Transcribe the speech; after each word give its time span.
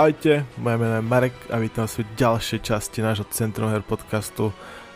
Ahojte, 0.00 0.48
moje 0.56 0.80
meno 0.80 0.96
je 0.96 1.04
Marek 1.04 1.36
a 1.52 1.60
vítam 1.60 1.84
vás 1.84 2.00
v 2.00 2.08
ďalšej 2.16 2.64
časti 2.64 3.04
nášho 3.04 3.28
Centrum 3.28 3.68
Her 3.68 3.84
podcastu. 3.84 4.48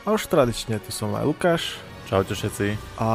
A 0.09 0.16
už 0.16 0.32
tradične 0.32 0.80
tu 0.80 0.96
som 0.96 1.12
aj 1.12 1.29
Lukáš. 1.29 1.77
Čaute 2.09 2.32
všetci. 2.32 2.96
A 3.04 3.11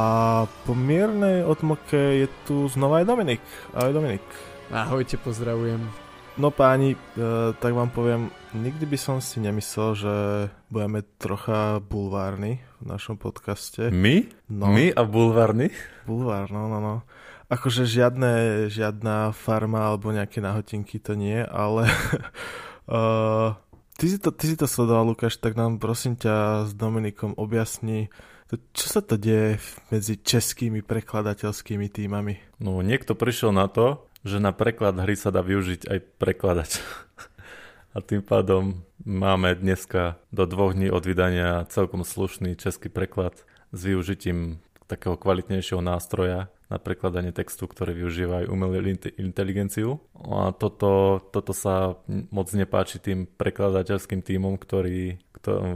po 0.46 0.78
miernej 0.78 1.42
odmoke 1.42 1.98
je 1.98 2.30
tu 2.46 2.70
znova 2.70 3.02
aj 3.02 3.10
Dominik. 3.10 3.42
Ahoj 3.74 3.90
Dominik. 3.90 4.22
Ahojte, 4.70 5.18
pozdravujem. 5.18 5.82
No 6.38 6.54
páni, 6.54 6.94
e, 6.94 7.58
tak 7.58 7.74
vám 7.74 7.90
poviem, 7.90 8.30
nikdy 8.54 8.86
by 8.86 8.94
som 8.94 9.18
si 9.18 9.42
nemyslel, 9.42 9.90
že 9.98 10.14
budeme 10.70 11.02
trocha 11.18 11.82
bulvárni 11.82 12.62
v 12.78 12.84
našom 12.86 13.18
podcaste. 13.18 13.90
My? 13.90 14.30
No. 14.46 14.70
My 14.70 14.94
a 14.94 15.02
bulvárny? 15.02 15.74
Bulvár, 16.06 16.54
no, 16.54 16.70
no, 16.70 16.78
no. 16.78 17.02
Akože 17.50 17.82
žiadne, 17.82 18.66
žiadna 18.70 19.34
farma 19.34 19.90
alebo 19.90 20.14
nejaké 20.14 20.38
nahotinky 20.38 21.02
to 21.02 21.18
nie, 21.18 21.42
ale 21.42 21.90
uh, 22.86 23.58
ty, 23.98 24.06
si 24.06 24.22
to, 24.22 24.30
ty 24.30 24.54
si 24.54 24.56
to 24.56 24.70
sledoval, 24.70 25.10
Lukáš, 25.10 25.42
tak 25.42 25.58
nám 25.58 25.82
prosím 25.82 26.14
ťa 26.14 26.70
s 26.70 26.72
Dominikom 26.78 27.34
objasni, 27.34 28.06
to, 28.50 28.58
čo 28.74 28.86
sa 28.86 29.00
to 29.02 29.14
deje 29.14 29.62
medzi 29.94 30.18
českými 30.18 30.82
prekladateľskými 30.82 31.86
týmami? 31.86 32.58
No 32.58 32.82
niekto 32.82 33.14
prišiel 33.14 33.54
na 33.54 33.70
to, 33.70 34.06
že 34.26 34.42
na 34.42 34.50
preklad 34.50 34.98
hry 34.98 35.14
sa 35.14 35.30
dá 35.30 35.38
využiť 35.38 35.86
aj 35.86 35.98
prekladač. 36.18 36.82
A 37.94 38.02
tým 38.02 38.22
pádom 38.22 38.86
máme 39.02 39.54
dneska 39.54 40.18
do 40.30 40.46
dvoch 40.46 40.74
dní 40.74 40.90
od 40.90 41.02
vydania 41.02 41.66
celkom 41.70 42.06
slušný 42.06 42.54
český 42.54 42.86
preklad 42.90 43.34
s 43.74 43.80
využitím 43.82 44.62
takého 44.90 45.14
kvalitnejšieho 45.14 45.78
nástroja, 45.78 46.50
na 46.70 46.78
prekladanie 46.78 47.34
textu, 47.34 47.66
ktoré 47.66 47.90
využívajú 47.98 48.46
umelú 48.46 48.94
inteligenciu. 49.18 49.98
A 50.14 50.54
toto, 50.54 51.18
toto 51.34 51.50
sa 51.50 51.98
moc 52.30 52.46
nepáči 52.54 53.02
tým 53.02 53.26
prekladateľským 53.26 54.22
týmom, 54.22 54.54
ktorý, 54.54 55.18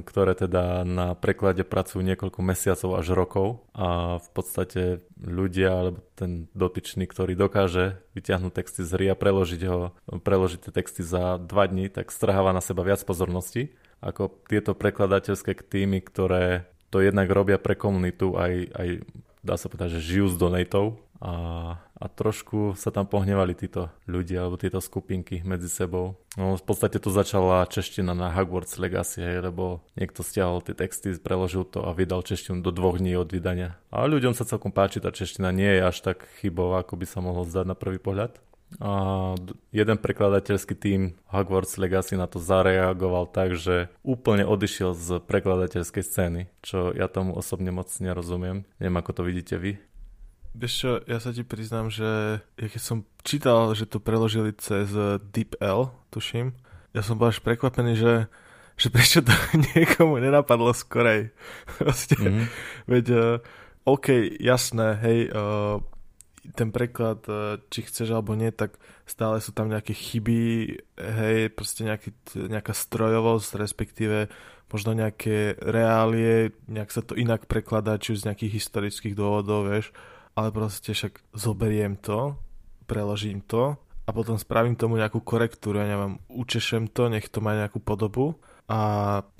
ktoré 0.07 0.33
teda 0.39 0.87
na 0.87 1.19
preklade 1.19 1.67
pracujú 1.67 2.07
niekoľko 2.07 2.41
mesiacov 2.47 2.91
až 2.95 3.07
rokov 3.11 3.47
a 3.75 4.23
v 4.23 4.29
podstate 4.31 5.03
ľudia 5.19 5.75
alebo 5.75 5.99
ten 6.15 6.47
dotyčný, 6.55 7.11
ktorý 7.11 7.35
dokáže 7.35 7.99
vyťahnuť 8.15 8.53
texty 8.55 8.87
z 8.87 8.91
hry 8.95 9.07
a 9.11 9.19
preložiť, 9.19 9.63
ho, 9.67 9.91
preložiť 10.07 10.71
tie 10.71 10.73
texty 10.73 11.03
za 11.03 11.43
dva 11.43 11.67
dní, 11.67 11.91
tak 11.91 12.15
strháva 12.15 12.55
na 12.55 12.63
seba 12.63 12.87
viac 12.87 13.03
pozornosti 13.03 13.75
ako 14.05 14.45
tieto 14.47 14.77
prekladateľské 14.77 15.57
týmy, 15.65 16.05
ktoré 16.05 16.69
to 16.93 17.01
jednak 17.01 17.27
robia 17.33 17.57
pre 17.57 17.75
komunitu 17.75 18.37
aj, 18.37 18.53
aj 18.77 18.89
dá 19.45 19.61
sa 19.61 19.69
povedať, 19.69 20.01
že 20.01 20.17
žijú 20.17 20.33
z 20.33 20.41
donatov 20.41 20.99
a, 21.21 21.35
a 21.95 22.05
trošku 22.09 22.75
sa 22.75 22.89
tam 22.89 23.05
pohnevali 23.05 23.53
títo 23.53 23.93
ľudia 24.09 24.43
alebo 24.43 24.57
tieto 24.57 24.81
skupinky 24.81 25.45
medzi 25.45 25.69
sebou. 25.69 26.17
No, 26.35 26.57
v 26.59 26.65
podstate 26.65 26.99
to 26.99 27.13
začala 27.13 27.69
čeština 27.69 28.17
na 28.17 28.33
Hogwarts 28.33 28.81
Legacy, 28.81 29.23
hej, 29.23 29.45
lebo 29.45 29.85
niekto 29.95 30.25
stiahol 30.25 30.65
tie 30.65 30.75
texty, 30.75 31.15
preložil 31.21 31.69
to 31.69 31.85
a 31.85 31.95
vydal 31.95 32.25
češtinu 32.25 32.65
do 32.65 32.75
dvoch 32.75 32.99
dní 32.99 33.15
od 33.21 33.31
vydania. 33.31 33.79
A 33.95 34.09
ľuďom 34.09 34.35
sa 34.35 34.49
celkom 34.49 34.75
páči, 34.75 34.99
tá 34.99 35.15
čeština 35.15 35.55
nie 35.55 35.71
je 35.79 35.87
až 35.87 35.97
tak 36.03 36.27
chybová, 36.43 36.83
ako 36.83 36.99
by 36.99 37.07
sa 37.07 37.23
mohlo 37.23 37.47
zdať 37.47 37.69
na 37.69 37.77
prvý 37.79 38.03
pohľad. 38.03 38.41
A 38.83 38.91
jeden 39.71 39.97
prekladateľský 40.03 40.75
tým 40.75 41.15
Hogwarts 41.31 41.79
Legacy 41.79 42.19
na 42.19 42.27
to 42.27 42.43
zareagoval 42.43 43.31
tak, 43.31 43.55
že 43.55 43.93
úplne 44.03 44.43
odišiel 44.43 44.95
z 44.99 45.23
prekladateľskej 45.23 46.03
scény, 46.03 46.41
čo 46.65 46.91
ja 46.91 47.07
tomu 47.07 47.39
osobne 47.39 47.71
moc 47.71 47.87
nerozumiem. 48.03 48.67
Neviem, 48.83 48.99
ako 48.99 49.11
to 49.15 49.23
vidíte 49.23 49.55
vy. 49.63 49.79
Vieš 50.55 50.73
čo, 50.75 50.91
ja 51.11 51.19
sa 51.19 51.35
ti 51.35 51.43
priznám, 51.43 51.91
že 51.91 52.39
ja 52.39 52.67
keď 52.71 52.83
som 52.83 53.03
čítal, 53.27 53.75
že 53.75 53.91
to 53.91 53.99
preložili 53.99 54.55
cez 54.55 54.87
DeepL, 55.35 55.91
tuším, 56.15 56.55
ja 56.95 57.03
som 57.03 57.19
bol 57.19 57.35
až 57.35 57.43
prekvapený, 57.43 57.99
že, 57.99 58.31
že 58.79 58.87
prečo 58.87 59.19
to 59.23 59.35
niekomu 59.75 60.23
nenapadlo 60.23 60.71
skorej. 60.71 61.35
Proste, 61.79 62.15
mm-hmm. 62.15 62.47
veď, 62.87 63.07
uh, 63.11 63.43
OK, 63.83 64.39
jasné, 64.39 64.95
hej, 65.03 65.19
uh, 65.35 65.83
ten 66.53 66.69
preklad, 66.69 67.25
e, 67.25 67.57
či 67.73 67.89
chceš 67.89 68.13
alebo 68.13 68.37
nie, 68.37 68.53
tak 68.53 68.77
stále 69.09 69.41
sú 69.41 69.57
tam 69.57 69.73
nejaké 69.73 69.97
chyby, 69.97 70.41
hej, 71.01 71.49
proste 71.57 71.89
nejaký, 71.89 72.13
nejaká 72.37 72.77
strojovosť, 72.77 73.57
respektíve 73.57 74.29
možno 74.69 74.93
nejaké 74.93 75.55
reálie, 75.63 76.51
nejak 76.67 76.91
sa 76.91 77.01
to 77.01 77.15
inak 77.15 77.47
prekladá, 77.47 77.97
či 77.97 78.19
už 78.19 78.27
z 78.27 78.29
nejakých 78.29 78.59
historických 78.59 79.15
dôvodov, 79.15 79.71
vieš, 79.71 79.95
ale 80.35 80.51
proste 80.51 80.91
však 80.91 81.23
zoberiem 81.31 81.95
to, 81.95 82.35
preložím 82.91 83.41
to 83.47 83.79
a 84.05 84.11
potom 84.11 84.37
spravím 84.37 84.75
tomu 84.75 84.99
nejakú 84.99 85.23
korektúru, 85.23 85.79
ja 85.79 85.87
neviem, 85.89 86.19
učešem 86.27 86.91
to, 86.91 87.07
nech 87.07 87.31
to 87.31 87.39
má 87.39 87.55
nejakú 87.55 87.79
podobu 87.79 88.37
a 88.65 88.81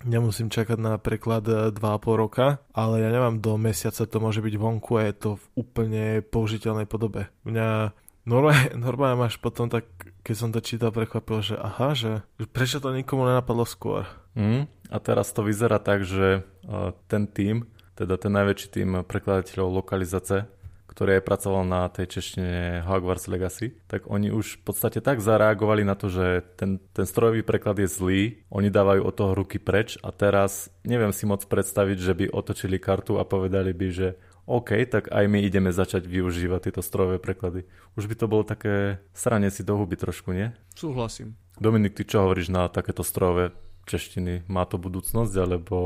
nemusím 0.05 0.53
čakať 0.53 0.77
na 0.77 0.93
preklad 1.01 1.49
2,5 1.73 1.81
roka, 2.13 2.61
ale 2.77 3.01
ja 3.01 3.09
neviem, 3.09 3.41
do 3.41 3.57
mesiaca 3.57 4.05
to 4.05 4.19
môže 4.21 4.45
byť 4.45 4.55
vonku 4.61 5.01
a 5.01 5.09
je 5.09 5.15
to 5.17 5.31
v 5.41 5.45
úplne 5.57 6.05
použiteľnej 6.29 6.85
podobe. 6.85 7.33
Mňa 7.49 7.97
normálne, 8.29 8.69
normálne 8.87 9.17
máš 9.17 9.41
potom 9.41 9.73
tak, 9.73 9.89
keď 10.21 10.35
som 10.37 10.51
to 10.53 10.61
čítal, 10.61 10.93
prekvapil, 10.93 11.41
že 11.41 11.57
aha, 11.57 11.97
že 11.97 12.25
prečo 12.53 12.85
to 12.85 12.93
nikomu 12.93 13.25
nenapadlo 13.25 13.65
skôr. 13.65 14.05
Mm, 14.37 14.69
a 14.93 14.97
teraz 15.01 15.33
to 15.33 15.41
vyzerá 15.41 15.81
tak, 15.81 16.05
že 16.05 16.45
uh, 16.45 16.93
ten 17.09 17.25
tým, 17.25 17.65
teda 17.95 18.19
ten 18.21 18.35
najväčší 18.35 18.69
tým 18.69 18.91
prekladateľov 19.07 19.85
lokalizace, 19.85 20.51
ktorý 20.95 21.19
aj 21.19 21.27
pracoval 21.27 21.67
na 21.67 21.91
tej 21.91 22.07
češtine 22.19 22.87
Hogwarts 22.87 23.27
Legacy, 23.27 23.75
tak 23.91 24.07
oni 24.07 24.31
už 24.31 24.63
v 24.63 24.71
podstate 24.71 25.03
tak 25.03 25.19
zareagovali 25.19 25.83
na 25.83 25.99
to, 25.99 26.07
že 26.07 26.47
ten, 26.55 26.79
ten 26.95 27.03
strojový 27.03 27.43
preklad 27.43 27.83
je 27.83 27.91
zlý, 27.91 28.23
oni 28.55 28.71
dávajú 28.71 29.03
od 29.03 29.15
toho 29.15 29.33
ruky 29.35 29.59
preč 29.59 29.99
a 30.07 30.15
teraz 30.15 30.71
neviem 30.87 31.11
si 31.11 31.27
moc 31.27 31.43
predstaviť, 31.43 31.99
že 31.99 32.15
by 32.15 32.25
otočili 32.31 32.79
kartu 32.79 33.19
a 33.19 33.27
povedali 33.27 33.75
by, 33.75 33.89
že 33.91 34.09
OK, 34.47 34.77
tak 34.87 35.09
aj 35.09 35.25
my 35.25 35.41
ideme 35.41 35.73
začať 35.73 36.05
využívať 36.05 36.69
tieto 36.71 36.85
strojové 36.85 37.17
preklady. 37.17 37.65
Už 37.97 38.07
by 38.07 38.15
to 38.15 38.27
bolo 38.29 38.45
také 38.45 39.01
sranie 39.17 39.49
si 39.49 39.65
do 39.65 39.75
huby 39.75 39.97
trošku, 39.97 40.37
nie? 40.37 40.53
Súhlasím. 40.77 41.35
Dominik, 41.57 41.97
ty 41.97 42.05
čo 42.05 42.29
hovoríš 42.29 42.53
na 42.53 42.69
takéto 42.69 43.01
strojové 43.01 43.57
češtiny? 43.85 44.49
Má 44.49 44.65
to 44.65 44.81
budúcnosť, 44.81 45.35
alebo... 45.41 45.77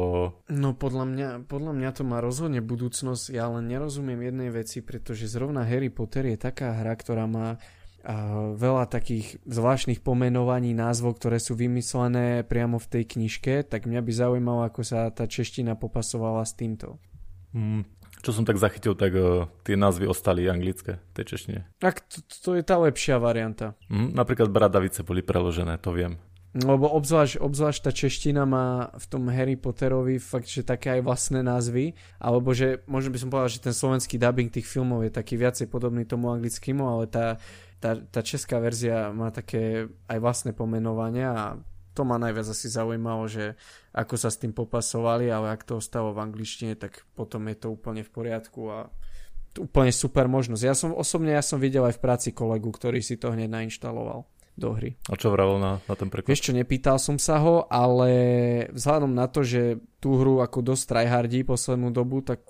No 0.50 0.74
podľa 0.74 1.04
mňa, 1.04 1.28
podľa 1.46 1.72
mňa 1.74 1.90
to 1.94 2.02
má 2.06 2.18
rozhodne 2.18 2.62
budúcnosť, 2.62 3.34
ja 3.34 3.50
len 3.50 3.66
nerozumiem 3.66 4.22
jednej 4.22 4.50
veci, 4.54 4.82
pretože 4.82 5.30
zrovna 5.30 5.66
Harry 5.66 5.90
Potter 5.90 6.30
je 6.30 6.38
taká 6.38 6.78
hra, 6.78 6.94
ktorá 6.94 7.26
má 7.26 7.58
veľa 8.56 8.88
takých 8.88 9.42
zvláštnych 9.44 10.00
pomenovaní, 10.00 10.72
názvov, 10.72 11.18
ktoré 11.18 11.42
sú 11.42 11.58
vymyslené 11.58 12.46
priamo 12.46 12.78
v 12.78 12.86
tej 12.88 13.04
knižke, 13.04 13.66
tak 13.66 13.84
mňa 13.84 14.00
by 14.00 14.12
zaujímalo, 14.14 14.60
ako 14.64 14.80
sa 14.86 15.10
tá 15.10 15.26
čeština 15.28 15.74
popasovala 15.74 16.46
s 16.46 16.54
týmto. 16.54 17.02
Mm, 17.52 17.84
čo 18.22 18.30
som 18.32 18.46
tak 18.46 18.56
zachytil, 18.56 18.94
tak 18.96 19.12
uh, 19.12 19.50
tie 19.66 19.76
názvy 19.76 20.08
ostali 20.08 20.46
anglické, 20.46 21.02
tej 21.12 21.36
češtine. 21.36 21.60
Tak 21.82 22.06
to, 22.06 22.22
to 22.24 22.50
je 22.56 22.62
tá 22.62 22.78
lepšia 22.80 23.18
varianta. 23.20 23.74
Mm, 23.90 24.14
napríklad 24.14 24.48
Bradavice 24.48 25.04
boli 25.04 25.20
preložené, 25.20 25.76
to 25.82 25.92
viem. 25.92 26.16
Lebo 26.56 26.88
obzvlášť, 26.96 27.44
obzvlášť 27.44 27.80
tá 27.84 27.92
čeština 27.92 28.48
má 28.48 28.88
v 28.96 29.04
tom 29.12 29.28
Harry 29.28 29.60
Potterovi 29.60 30.16
fakt, 30.16 30.48
že 30.48 30.64
také 30.64 30.96
aj 30.96 31.04
vlastné 31.04 31.44
názvy, 31.44 31.92
alebo 32.16 32.56
že 32.56 32.80
možno 32.88 33.12
by 33.12 33.18
som 33.20 33.28
povedal, 33.28 33.52
že 33.52 33.60
ten 33.60 33.76
slovenský 33.76 34.16
dubbing 34.16 34.48
tých 34.48 34.64
filmov 34.64 35.04
je 35.04 35.12
taký 35.12 35.36
viacej 35.36 35.68
podobný 35.68 36.08
tomu 36.08 36.32
anglickému, 36.32 36.80
ale 36.88 37.04
tá, 37.04 37.36
tá, 37.84 38.00
tá 38.00 38.20
česká 38.24 38.64
verzia 38.64 39.12
má 39.12 39.28
také 39.28 39.92
aj 40.08 40.18
vlastné 40.24 40.56
pomenovania 40.56 41.28
a 41.36 41.46
to 41.92 42.08
ma 42.08 42.16
najviac 42.16 42.48
asi 42.48 42.72
zaujímalo, 42.72 43.28
že 43.28 43.52
ako 43.92 44.16
sa 44.16 44.32
s 44.32 44.40
tým 44.40 44.56
popasovali, 44.56 45.28
ale 45.28 45.52
ak 45.52 45.68
to 45.68 45.76
ostalo 45.76 46.16
v 46.16 46.32
angličtine, 46.32 46.80
tak 46.80 47.04
potom 47.12 47.44
je 47.52 47.60
to 47.60 47.76
úplne 47.76 48.00
v 48.00 48.08
poriadku 48.08 48.72
a 48.72 48.88
úplne 49.60 49.92
super 49.92 50.24
možnosť. 50.32 50.62
Ja 50.64 50.72
som 50.72 50.96
osobne, 50.96 51.36
ja 51.36 51.44
som 51.44 51.60
videl 51.60 51.84
aj 51.84 52.00
v 52.00 52.04
práci 52.08 52.28
kolegu, 52.32 52.72
ktorý 52.72 53.04
si 53.04 53.20
to 53.20 53.36
hneď 53.36 53.52
nainštaloval 53.52 54.37
do 54.58 54.74
hry. 54.74 54.98
A 55.06 55.14
čo 55.14 55.30
vravel 55.30 55.62
na, 55.62 55.78
na 55.86 55.94
ten 55.94 56.10
preklad? 56.10 56.28
Vieš 56.28 56.50
čo, 56.50 56.52
nepýtal 56.52 56.98
som 56.98 57.16
sa 57.16 57.38
ho, 57.38 57.64
ale 57.70 58.10
vzhľadom 58.74 59.14
na 59.14 59.30
to, 59.30 59.46
že 59.46 59.78
tú 60.02 60.18
hru 60.18 60.42
ako 60.42 60.74
dosť 60.74 60.84
tryhardí 60.90 61.46
poslednú 61.46 61.94
dobu, 61.94 62.20
tak 62.20 62.42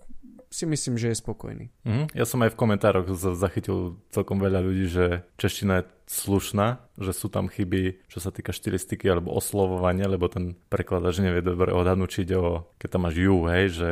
si 0.48 0.64
myslím, 0.64 0.96
že 0.96 1.12
je 1.12 1.20
spokojný. 1.20 1.68
Mm, 1.84 2.08
ja 2.16 2.24
som 2.24 2.40
aj 2.40 2.56
v 2.56 2.60
komentároch 2.60 3.12
zachytil 3.14 4.00
celkom 4.08 4.40
veľa 4.40 4.64
ľudí, 4.64 4.88
že 4.88 5.28
čeština 5.36 5.84
je 5.84 5.88
slušná, 6.08 6.80
že 6.96 7.12
sú 7.12 7.28
tam 7.28 7.52
chyby, 7.52 8.08
čo 8.08 8.18
sa 8.18 8.32
týka 8.32 8.56
štilistiky 8.56 9.04
alebo 9.12 9.36
oslovovania, 9.36 10.08
lebo 10.08 10.24
ten 10.32 10.56
prekladač 10.72 11.20
nevie 11.20 11.44
dobre 11.44 11.76
odhadnúť, 11.76 12.08
či 12.08 12.20
ide 12.24 12.36
o, 12.40 12.64
keď 12.80 12.88
tam 12.96 13.02
máš 13.04 13.16
ju, 13.20 13.36
hej, 13.44 13.64
že 13.76 13.88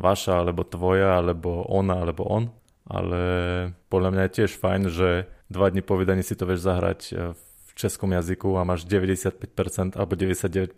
vaša, 0.00 0.42
alebo 0.42 0.64
tvoja, 0.64 1.20
alebo 1.20 1.68
ona, 1.68 2.00
alebo 2.00 2.24
on. 2.24 2.44
Ale 2.88 3.22
podľa 3.92 4.10
mňa 4.10 4.22
je 4.26 4.34
tiež 4.42 4.52
fajn, 4.58 4.82
že 4.90 5.30
dva 5.52 5.68
dní 5.68 5.84
po 5.84 6.00
vydaní 6.00 6.24
si 6.24 6.32
to 6.32 6.48
vieš 6.48 6.64
zahrať 6.64 7.00
e, 7.12 7.36
v 7.36 7.72
českom 7.76 8.12
jazyku 8.12 8.60
a 8.60 8.68
máš 8.68 8.84
95% 8.84 9.96
alebo 9.96 10.12
99% 10.12 10.76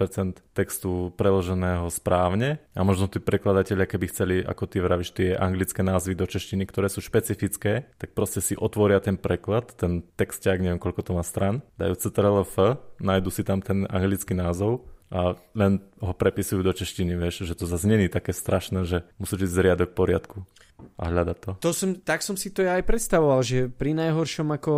textu 0.55 1.11
preloženého 1.19 1.91
správne. 1.91 2.63
A 2.75 2.87
možno 2.87 3.11
tí 3.11 3.19
prekladatelia, 3.19 3.87
keby 3.87 4.07
chceli, 4.15 4.37
ako 4.47 4.71
ty 4.71 4.79
vravíš, 4.79 5.11
tie 5.11 5.35
anglické 5.35 5.83
názvy 5.83 6.15
do 6.15 6.27
češtiny, 6.27 6.63
ktoré 6.71 6.87
sú 6.87 7.03
špecifické, 7.03 7.91
tak 7.99 8.15
proste 8.15 8.39
si 8.39 8.55
otvoria 8.55 9.03
ten 9.03 9.19
preklad, 9.19 9.75
ten 9.75 10.07
texťák, 10.15 10.63
neviem 10.63 10.79
koľko 10.79 11.03
to 11.03 11.13
má 11.19 11.27
stran, 11.27 11.67
dajú 11.79 11.99
CTRL-F, 11.99 12.79
nájdu 13.03 13.31
si 13.35 13.43
tam 13.43 13.59
ten 13.59 13.91
anglický 13.91 14.39
názov 14.39 14.87
a 15.11 15.35
len 15.59 15.83
ho 15.99 16.15
prepisujú 16.15 16.63
do 16.63 16.75
češtiny, 16.75 17.19
vieš, 17.19 17.47
že 17.47 17.59
to 17.59 17.67
zase 17.67 17.87
není 17.91 18.07
také 18.07 18.31
strašné, 18.31 18.87
že 18.87 19.03
musíš 19.19 19.51
ísť 19.51 19.55
z 19.55 19.63
riadok 19.67 19.91
poriadku 19.99 20.47
a 20.95 21.11
hľadať 21.11 21.39
to. 21.43 21.51
to 21.59 21.71
som, 21.75 21.91
tak 21.99 22.23
som 22.23 22.39
si 22.39 22.55
to 22.55 22.63
ja 22.63 22.79
aj 22.79 22.87
predstavoval, 22.87 23.43
že 23.43 23.67
pri 23.67 23.99
najhoršom 23.99 24.55
ako 24.55 24.75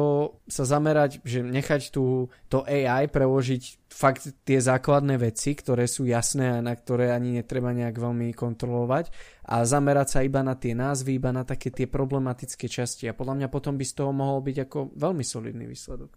sa 0.49 0.65
zamerať, 0.65 1.21
že 1.29 1.45
nechať 1.45 1.93
tú, 1.93 2.33
to 2.49 2.65
AI 2.65 3.05
preložiť 3.13 3.85
fakt 3.93 4.33
tie 4.49 4.57
základné 4.57 5.21
veci, 5.21 5.53
ktoré 5.53 5.85
sú 5.85 6.09
jasné 6.09 6.57
a 6.57 6.65
na 6.65 6.73
ktoré 6.73 7.13
ani 7.13 7.41
netreba 7.41 7.77
nejak 7.77 8.01
veľmi 8.01 8.33
kontrolovať 8.33 9.13
a 9.45 9.61
zamerať 9.69 10.09
sa 10.09 10.19
iba 10.25 10.41
na 10.41 10.57
tie 10.57 10.73
názvy, 10.73 11.21
iba 11.21 11.37
na 11.37 11.45
také 11.45 11.69
tie 11.69 11.85
problematické 11.85 12.65
časti 12.65 13.05
a 13.09 13.17
podľa 13.17 13.45
mňa 13.45 13.49
potom 13.53 13.77
by 13.77 13.85
z 13.85 13.95
toho 14.01 14.12
mohol 14.17 14.41
byť 14.41 14.57
ako 14.69 14.79
veľmi 14.97 15.25
solidný 15.25 15.69
výsledok. 15.69 16.17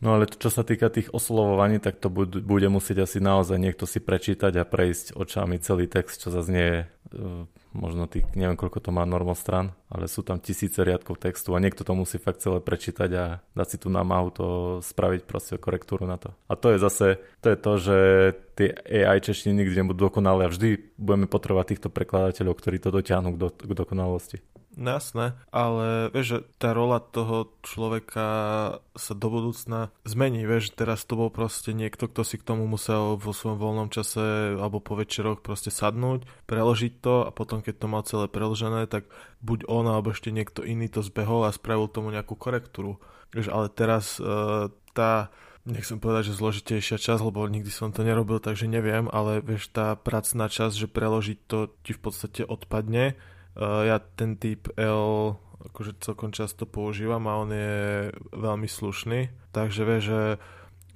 No 0.00 0.16
ale 0.16 0.24
čo 0.26 0.48
sa 0.48 0.64
týka 0.64 0.88
tých 0.88 1.12
oslovovaní, 1.12 1.76
tak 1.76 2.00
to 2.00 2.08
bude 2.10 2.68
musieť 2.72 3.04
asi 3.04 3.20
naozaj 3.20 3.60
niekto 3.60 3.84
si 3.84 4.00
prečítať 4.00 4.56
a 4.56 4.64
prejsť 4.64 5.12
očami 5.12 5.60
celý 5.60 5.92
text, 5.92 6.24
čo 6.24 6.32
zase 6.32 6.48
nie 6.50 6.66
je 6.66 6.80
možno 7.72 8.10
tých, 8.10 8.26
neviem 8.34 8.58
koľko 8.58 8.82
to 8.82 8.90
má 8.90 9.06
normostran, 9.06 9.74
ale 9.90 10.10
sú 10.10 10.26
tam 10.26 10.42
tisíce 10.42 10.82
riadkov 10.82 11.22
textu 11.22 11.54
a 11.54 11.62
niekto 11.62 11.86
to 11.86 11.94
musí 11.94 12.18
fakt 12.18 12.42
celé 12.42 12.58
prečítať 12.58 13.10
a 13.14 13.24
dať 13.54 13.66
si 13.66 13.76
tu 13.78 13.88
námahu 13.90 14.28
to 14.34 14.46
spraviť 14.82 15.22
proste 15.26 15.54
korektúru 15.58 16.06
na 16.06 16.18
to. 16.18 16.34
A 16.50 16.58
to 16.58 16.74
je 16.74 16.78
zase, 16.82 17.08
to 17.42 17.46
je 17.54 17.58
to, 17.58 17.72
že 17.78 17.96
tie 18.58 18.68
AI 19.06 19.22
češtiny 19.22 19.62
nikdy 19.62 19.82
nebudú 19.82 20.10
dokonalé 20.10 20.46
a 20.46 20.52
vždy 20.52 20.98
budeme 20.98 21.30
potrebovať 21.30 21.66
týchto 21.76 21.88
prekladateľov, 21.88 22.58
ktorí 22.58 22.76
to 22.82 22.90
dotiahnu 22.90 23.34
k, 23.34 23.38
do, 23.38 23.48
k 23.54 23.72
dokonalosti. 23.72 24.38
No 24.78 24.94
jasné, 24.94 25.34
ale 25.50 26.14
vieš, 26.14 26.26
že 26.30 26.38
tá 26.62 26.70
rola 26.70 27.02
toho 27.02 27.50
človeka 27.66 28.28
sa 28.94 29.12
do 29.18 29.26
budúcna 29.26 29.90
zmení, 30.06 30.46
vieš, 30.46 30.70
teraz 30.78 31.02
to 31.02 31.18
bol 31.18 31.26
proste 31.26 31.74
niekto, 31.74 32.06
kto 32.06 32.22
si 32.22 32.38
k 32.38 32.46
tomu 32.46 32.70
musel 32.70 33.18
vo 33.18 33.34
svojom 33.34 33.58
voľnom 33.58 33.88
čase 33.90 34.54
alebo 34.54 34.78
po 34.78 34.94
večeroch 34.94 35.42
proste 35.42 35.74
sadnúť, 35.74 36.22
preložiť 36.46 37.02
to 37.02 37.26
a 37.26 37.34
potom 37.34 37.66
keď 37.66 37.74
to 37.82 37.86
mal 37.90 38.06
celé 38.06 38.30
preložené, 38.30 38.86
tak 38.86 39.10
buď 39.42 39.66
on 39.66 39.90
alebo 39.90 40.14
ešte 40.14 40.30
niekto 40.30 40.62
iný 40.62 40.86
to 40.86 41.02
zbehol 41.02 41.42
a 41.42 41.50
spravil 41.50 41.90
tomu 41.90 42.14
nejakú 42.14 42.38
korektúru. 42.38 43.02
Vieš, 43.34 43.50
ale 43.50 43.74
teraz 43.74 44.22
uh, 44.22 44.70
tá 44.94 45.34
nechcem 45.66 45.98
povedať, 45.98 46.30
že 46.30 46.38
zložitejšia 46.38 46.96
časť, 46.96 47.20
lebo 47.26 47.42
nikdy 47.44 47.68
som 47.74 47.90
to 47.90 48.06
nerobil, 48.06 48.38
takže 48.38 48.70
neviem, 48.70 49.10
ale 49.10 49.42
vieš, 49.42 49.68
tá 49.74 49.98
pracná 49.98 50.46
časť, 50.46 50.74
že 50.86 50.88
preložiť 50.88 51.38
to 51.50 51.74
ti 51.82 51.92
v 51.92 52.00
podstate 52.00 52.42
odpadne 52.46 53.18
ja 53.60 54.00
ten 54.16 54.40
typ 54.40 54.72
L 54.80 55.36
akože 55.60 56.00
celkom 56.00 56.32
často 56.32 56.64
používam 56.64 57.28
a 57.28 57.36
on 57.36 57.50
je 57.52 58.08
veľmi 58.32 58.64
slušný, 58.64 59.52
takže 59.52 59.82
vie, 59.84 59.98
že 60.00 60.20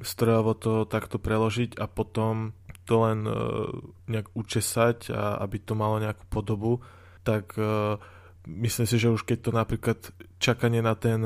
strojovo 0.00 0.56
to 0.56 0.88
takto 0.88 1.20
preložiť 1.20 1.76
a 1.76 1.84
potom 1.84 2.56
to 2.88 3.05
len 3.05 3.28
uh, 3.28 3.69
nejak 4.08 4.32
učesať 4.32 5.12
a 5.12 5.40
aby 5.44 5.61
to 5.61 5.76
malo 5.76 6.00
nejakú 6.00 6.25
podobu, 6.32 6.81
tak 7.25 7.52
uh, 7.61 8.00
myslím 8.49 8.88
si, 8.88 8.96
že 8.96 9.12
už 9.12 9.25
keď 9.28 9.38
to 9.40 9.50
napríklad 9.52 9.99
čakanie 10.40 10.81
na 10.81 10.96
ten 10.96 11.20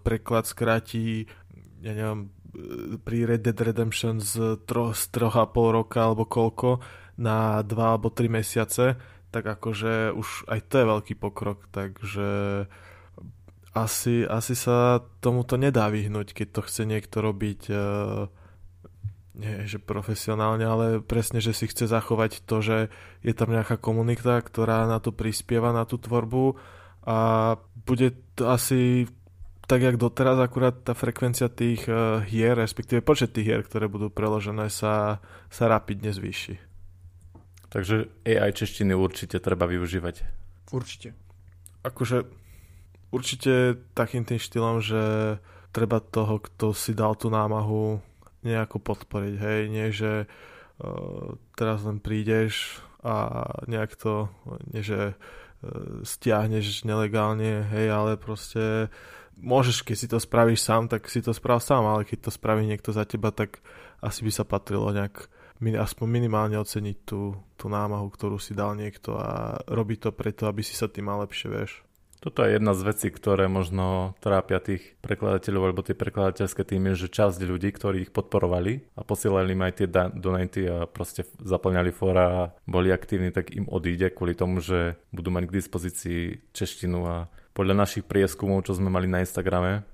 preklad 0.00 0.44
skráti, 0.48 1.28
ja 1.80 1.92
neviem, 1.92 2.32
pri 3.04 3.28
Red 3.28 3.44
Dead 3.44 3.58
Redemption 3.60 4.20
z, 4.20 4.60
tro, 4.64 4.96
z 4.96 5.04
troch 5.12 5.36
a 5.36 5.46
pol 5.46 5.72
roka 5.72 6.00
alebo 6.00 6.24
koľko 6.24 6.80
na 7.18 7.60
dva 7.62 7.94
alebo 7.94 8.14
tri 8.14 8.30
mesiace, 8.30 8.96
tak 9.28 9.44
akože 9.44 10.16
už 10.16 10.48
aj 10.48 10.60
to 10.68 10.74
je 10.80 10.90
veľký 10.90 11.14
pokrok, 11.20 11.68
takže 11.68 12.28
asi, 13.76 14.24
asi 14.24 14.54
sa 14.56 15.04
tomuto 15.20 15.60
nedá 15.60 15.86
vyhnúť, 15.92 16.32
keď 16.32 16.48
to 16.50 16.60
chce 16.64 16.82
niekto 16.88 17.20
robiť 17.20 17.60
uh, 17.70 18.26
nie 19.38 19.70
že 19.70 19.78
profesionálne, 19.78 20.66
ale 20.66 20.86
presne, 20.98 21.38
že 21.38 21.54
si 21.54 21.70
chce 21.70 21.86
zachovať 21.86 22.42
to, 22.42 22.58
že 22.58 22.78
je 23.22 23.32
tam 23.36 23.54
nejaká 23.54 23.78
komunita, 23.78 24.42
ktorá 24.42 24.88
na 24.90 24.98
to 24.98 25.14
prispieva, 25.14 25.70
na 25.70 25.86
tú 25.86 25.94
tvorbu 26.00 26.58
a 27.06 27.16
bude 27.86 28.18
to 28.34 28.50
asi 28.50 29.06
tak, 29.68 29.84
jak 29.84 30.00
doteraz, 30.00 30.40
akurát 30.40 30.72
tá 30.80 30.96
frekvencia 30.96 31.52
tých 31.52 31.84
uh, 31.86 32.24
hier, 32.24 32.56
respektíve 32.56 33.04
počet 33.04 33.36
tých 33.36 33.52
hier, 33.52 33.60
ktoré 33.60 33.84
budú 33.84 34.08
preložené, 34.08 34.72
sa, 34.72 35.20
sa 35.52 35.64
rapidne 35.68 36.08
zvýši. 36.08 36.67
Takže 37.68 38.08
AI 38.24 38.50
češtiny 38.52 38.96
určite 38.96 39.36
treba 39.40 39.68
využívať. 39.68 40.24
Určite. 40.72 41.12
Akože 41.84 42.24
určite 43.12 43.76
takým 43.92 44.24
tým 44.24 44.40
štýlom, 44.40 44.80
že 44.80 45.02
treba 45.72 46.00
toho, 46.00 46.40
kto 46.40 46.72
si 46.72 46.96
dal 46.96 47.16
tú 47.16 47.28
námahu 47.28 48.00
nejako 48.44 48.80
podporiť, 48.80 49.34
hej, 49.36 49.60
nie 49.68 49.88
že 49.92 50.24
uh, 50.24 51.36
teraz 51.58 51.84
len 51.84 52.00
prídeš 52.00 52.80
a 53.04 53.44
nejak 53.68 53.94
to, 54.00 54.32
nie 54.72 54.80
že 54.80 55.12
uh, 55.12 56.02
stiahneš 56.06 56.88
nelegálne, 56.88 57.68
hej, 57.68 57.86
ale 57.92 58.16
proste 58.16 58.88
môžeš, 59.38 59.84
keď 59.84 59.96
si 59.96 60.06
to 60.08 60.18
spravíš 60.18 60.64
sám, 60.64 60.88
tak 60.88 61.06
si 61.10 61.20
to 61.20 61.36
sprav 61.36 61.60
sám, 61.60 61.84
ale 61.84 62.08
keď 62.08 62.28
to 62.28 62.30
spraví 62.34 62.64
niekto 62.64 62.90
za 62.94 63.04
teba, 63.04 63.30
tak 63.30 63.60
asi 64.00 64.24
by 64.24 64.32
sa 64.32 64.44
patrilo 64.46 64.90
nejak 64.94 65.30
aspoň 65.58 66.06
minimálne 66.06 66.56
oceniť 66.58 66.96
tú, 67.02 67.34
tú 67.58 67.66
námahu, 67.66 68.06
ktorú 68.10 68.38
si 68.38 68.54
dal 68.54 68.78
niekto 68.78 69.18
a 69.18 69.58
robiť 69.66 69.98
to 70.06 70.10
preto, 70.14 70.42
aby 70.46 70.62
si 70.62 70.78
sa 70.78 70.86
tým 70.86 71.10
mal 71.10 71.22
lepšie, 71.26 71.48
vieš. 71.50 71.72
Toto 72.18 72.42
je 72.42 72.58
jedna 72.58 72.74
z 72.74 72.82
vecí, 72.82 73.08
ktoré 73.14 73.46
možno 73.46 74.18
trápia 74.18 74.58
tých 74.58 74.98
prekladateľov 74.98 75.70
alebo 75.70 75.86
tie 75.86 75.94
prekladateľské 75.94 76.66
týmy, 76.66 76.98
že 76.98 77.06
časť 77.06 77.38
ľudí, 77.46 77.70
ktorí 77.70 78.10
ich 78.10 78.12
podporovali 78.14 78.98
a 78.98 79.06
posielali 79.06 79.54
im 79.54 79.62
aj 79.62 79.72
tie 79.78 79.86
donaty 80.18 80.66
a 80.66 80.90
proste 80.90 81.22
zaplňali 81.38 81.94
fora 81.94 82.24
a 82.26 82.40
boli 82.66 82.90
aktívni, 82.90 83.30
tak 83.30 83.54
im 83.54 83.70
odíde 83.70 84.10
kvôli 84.10 84.34
tomu, 84.34 84.58
že 84.58 84.98
budú 85.14 85.30
mať 85.30 85.46
k 85.46 85.56
dispozícii 85.62 86.20
češtinu 86.50 86.98
a 87.06 87.16
podľa 87.54 87.86
našich 87.86 88.02
prieskumov, 88.02 88.66
čo 88.66 88.74
sme 88.74 88.90
mali 88.90 89.06
na 89.06 89.22
Instagrame, 89.22 89.86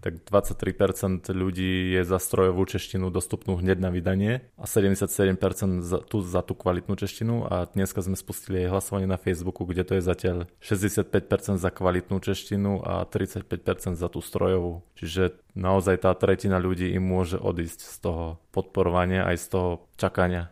tak 0.00 0.24
23% 0.24 1.28
ľudí 1.32 1.92
je 1.92 2.02
za 2.08 2.16
strojovú 2.16 2.64
češtinu 2.64 3.12
dostupnú 3.12 3.60
hneď 3.60 3.78
na 3.84 3.92
vydanie 3.92 4.48
a 4.56 4.64
77% 4.64 5.84
za 5.84 6.00
tú, 6.00 6.24
za 6.24 6.40
tú 6.40 6.56
kvalitnú 6.56 6.96
češtinu 6.96 7.44
a 7.44 7.68
dneska 7.68 8.00
sme 8.00 8.16
spustili 8.16 8.64
aj 8.64 8.72
hlasovanie 8.72 9.04
na 9.04 9.20
Facebooku, 9.20 9.68
kde 9.68 9.84
to 9.84 9.92
je 10.00 10.02
zatiaľ 10.02 10.36
65% 10.64 11.60
za 11.60 11.70
kvalitnú 11.70 12.16
češtinu 12.16 12.80
a 12.80 13.04
35% 13.04 14.00
za 14.00 14.08
tú 14.08 14.24
strojovú. 14.24 14.80
Čiže 14.96 15.36
naozaj 15.52 16.08
tá 16.08 16.16
tretina 16.16 16.56
ľudí 16.56 16.88
im 16.96 17.04
môže 17.04 17.36
odísť 17.36 17.80
z 17.84 17.96
toho 18.00 18.24
podporovania 18.56 19.28
aj 19.28 19.36
z 19.36 19.46
toho 19.52 19.70
čakania. 20.00 20.48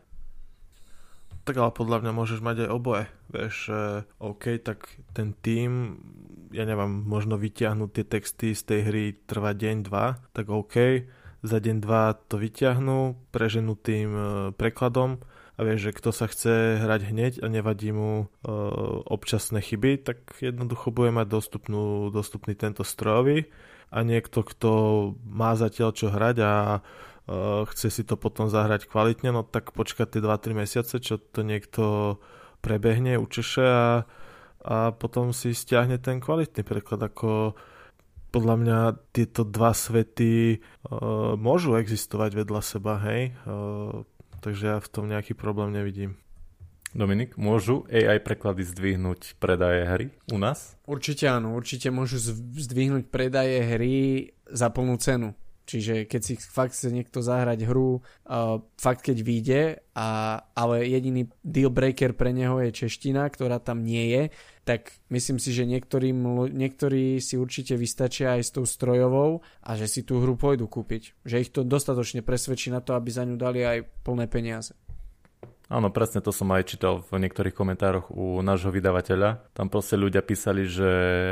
Tak 1.48 1.56
ale 1.56 1.72
podľa 1.72 2.04
mňa 2.04 2.12
môžeš 2.12 2.44
mať 2.44 2.68
aj 2.68 2.70
oboje. 2.76 3.04
Vieš, 3.32 3.72
OK, 4.20 4.60
tak 4.60 5.00
ten 5.16 5.32
tým, 5.32 5.96
ja 6.52 6.64
neviem, 6.64 7.04
možno 7.04 7.36
vyťahnuť 7.36 7.90
tie 7.92 8.04
texty 8.04 8.48
z 8.52 8.62
tej 8.64 8.80
hry 8.88 9.04
trvá 9.26 9.52
deň, 9.52 9.76
dva, 9.86 10.20
tak 10.32 10.48
OK, 10.48 11.06
za 11.42 11.58
deň, 11.62 11.76
dva 11.78 12.18
to 12.18 12.36
vyťahnú, 12.36 13.30
preženú 13.30 13.78
tým 13.78 14.08
e, 14.10 14.22
prekladom 14.58 15.22
a 15.54 15.60
vieš, 15.62 15.90
že 15.90 15.96
kto 16.02 16.10
sa 16.10 16.26
chce 16.26 16.82
hrať 16.82 17.00
hneď 17.14 17.32
a 17.42 17.46
nevadí 17.46 17.94
mu 17.94 18.26
e, 18.26 18.50
občasné 19.06 19.62
chyby, 19.62 20.02
tak 20.02 20.18
jednoducho 20.42 20.90
bude 20.90 21.14
mať 21.14 21.26
dostupnú, 21.30 22.10
dostupný 22.10 22.58
tento 22.58 22.82
strojový 22.82 23.50
a 23.88 24.04
niekto, 24.04 24.44
kto 24.44 24.70
má 25.24 25.56
zatiaľ 25.56 25.96
čo 25.96 26.12
hrať 26.12 26.36
a 26.44 26.52
uh, 26.84 27.64
chce 27.72 27.88
si 27.88 28.02
to 28.04 28.20
potom 28.20 28.52
zahrať 28.52 28.84
kvalitne, 28.84 29.32
no 29.32 29.40
tak 29.44 29.72
počkať 29.72 30.16
tie 30.16 30.20
2-3 30.20 30.60
mesiace, 30.64 30.94
čo 31.00 31.16
to 31.16 31.40
niekto 31.40 32.16
prebehne, 32.60 33.16
učeše 33.16 33.64
a, 33.64 34.04
a 34.68 34.92
potom 34.92 35.32
si 35.32 35.56
stiahne 35.56 35.96
ten 35.96 36.20
kvalitný 36.20 36.60
preklad. 36.60 37.00
Ako 37.00 37.56
podľa 38.28 38.56
mňa 38.60 38.78
tieto 39.16 39.48
dva 39.48 39.72
svety 39.72 40.60
uh, 40.60 41.32
môžu 41.40 41.80
existovať 41.80 42.44
vedľa 42.44 42.60
seba, 42.60 43.00
hej? 43.08 43.32
Uh, 43.48 44.04
takže 44.44 44.76
ja 44.76 44.76
v 44.76 44.88
tom 44.92 45.08
nejaký 45.08 45.32
problém 45.32 45.72
nevidím. 45.72 46.20
Dominik, 46.92 47.36
môžu 47.40 47.84
AI 47.88 48.20
preklady 48.20 48.64
zdvihnúť 48.64 49.40
predaje 49.40 49.84
hry 49.88 50.06
u 50.32 50.40
nás? 50.40 50.76
Určite 50.88 51.28
áno, 51.28 51.56
určite 51.56 51.88
môžu 51.88 52.20
zdvihnúť 52.56 53.08
predaje 53.08 53.60
hry 53.64 53.96
za 54.48 54.68
plnú 54.72 54.96
cenu 55.00 55.36
Čiže 55.68 56.08
keď 56.08 56.20
si 56.24 56.34
fakt 56.40 56.72
chce 56.72 56.88
niekto 56.88 57.20
zahrať 57.20 57.68
hru, 57.68 58.00
uh, 58.00 58.64
fakt 58.80 59.04
keď 59.04 59.18
vyjde, 59.20 59.62
a, 59.92 60.40
ale 60.56 60.88
jediný 60.88 61.28
deal 61.44 61.68
breaker 61.68 62.16
pre 62.16 62.32
neho 62.32 62.56
je 62.64 62.72
čeština, 62.72 63.28
ktorá 63.28 63.60
tam 63.60 63.84
nie 63.84 64.08
je, 64.08 64.22
tak 64.68 65.00
myslím 65.08 65.40
si, 65.40 65.56
že 65.56 65.64
niektorým, 65.64 66.52
niektorí 66.52 67.24
si 67.24 67.40
určite 67.40 67.72
vystačia 67.80 68.36
aj 68.36 68.42
s 68.44 68.50
tou 68.52 68.68
strojovou 68.68 69.40
a 69.64 69.70
že 69.80 69.88
si 69.88 70.04
tú 70.04 70.20
hru 70.20 70.36
pôjdu 70.36 70.68
kúpiť. 70.68 71.16
Že 71.24 71.36
ich 71.40 71.48
to 71.56 71.64
dostatočne 71.64 72.20
presvedčí 72.20 72.68
na 72.68 72.84
to, 72.84 72.92
aby 72.92 73.08
za 73.08 73.24
ňu 73.24 73.40
dali 73.40 73.64
aj 73.64 73.88
plné 74.04 74.28
peniaze. 74.28 74.76
Áno, 75.72 75.88
presne 75.88 76.20
to 76.20 76.36
som 76.36 76.52
aj 76.52 76.68
čítal 76.68 77.00
v 77.00 77.16
niektorých 77.16 77.56
komentároch 77.56 78.12
u 78.12 78.44
nášho 78.44 78.68
vydavateľa. 78.68 79.56
Tam 79.56 79.72
proste 79.72 79.96
ľudia 79.96 80.20
písali, 80.20 80.68
že 80.68 80.88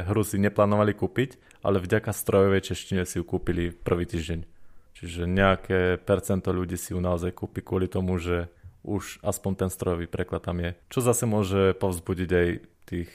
hru 0.08 0.24
si 0.24 0.40
neplánovali 0.40 0.96
kúpiť, 0.96 1.60
ale 1.60 1.76
vďaka 1.76 2.16
strojovej 2.16 2.72
češtine 2.72 3.04
si 3.04 3.20
ju 3.20 3.24
kúpili 3.28 3.68
prvý 3.68 4.08
týždeň. 4.08 4.48
Čiže 4.96 5.28
nejaké 5.28 6.00
percento 6.00 6.56
ľudí 6.56 6.80
si 6.80 6.96
ju 6.96 7.00
naozaj 7.04 7.36
kúpi 7.36 7.60
kvôli 7.60 7.84
tomu, 7.84 8.16
že 8.16 8.48
už 8.80 9.20
aspoň 9.20 9.66
ten 9.66 9.70
strojový 9.72 10.08
preklad 10.08 10.40
tam 10.40 10.56
je. 10.64 10.72
Čo 10.88 11.04
zase 11.04 11.28
môže 11.28 11.76
povzbudiť 11.76 12.30
aj 12.32 12.48
tých 12.86 13.10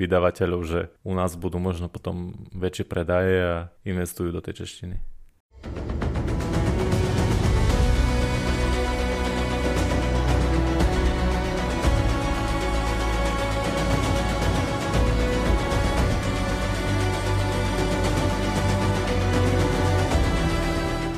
vydavateľov, 0.00 0.60
že 0.64 0.80
u 1.04 1.12
nás 1.12 1.36
budú 1.36 1.60
možno 1.60 1.92
potom 1.92 2.48
väčšie 2.56 2.88
predaje 2.88 3.36
a 3.44 3.56
investujú 3.84 4.32
do 4.32 4.40
tej 4.40 4.64
češtiny. 4.64 4.96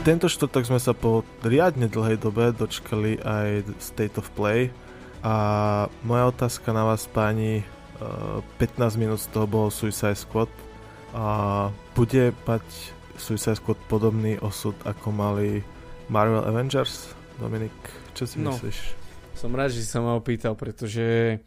tento 0.07 0.31
štvrtok 0.31 0.71
sme 0.71 0.79
sa 0.79 0.95
po 0.95 1.27
riadne 1.43 1.91
dlhej 1.91 2.23
dobe 2.23 2.55
dočkali 2.55 3.19
aj 3.27 3.67
State 3.83 4.15
of 4.23 4.31
Play 4.39 4.71
a 5.19 5.35
moja 6.07 6.31
otázka 6.31 6.71
na 6.71 6.87
vás 6.87 7.11
páni 7.11 7.67
15 8.59 8.61
eh, 8.61 8.99
minút 9.01 9.21
z 9.21 9.29
toho 9.33 9.47
bolo 9.49 9.69
Suicide 9.73 10.19
Squad 10.19 10.51
a 11.17 11.69
bude 11.97 12.37
mať 12.45 12.65
Suicide 13.17 13.57
Squad 13.57 13.81
podobný 13.89 14.37
osud 14.45 14.77
ako 14.85 15.09
mali 15.13 15.65
Marvel 16.13 16.45
Avengers? 16.45 17.13
Dominik, 17.41 17.73
čo 18.17 18.25
si 18.25 18.41
no, 18.41 18.53
myslíš? 18.53 18.79
Som 19.37 19.53
rád, 19.53 19.73
že 19.73 19.85
si 19.85 19.89
sa 19.89 20.01
ma 20.01 20.17
opýtal, 20.17 20.57
pretože 20.57 21.41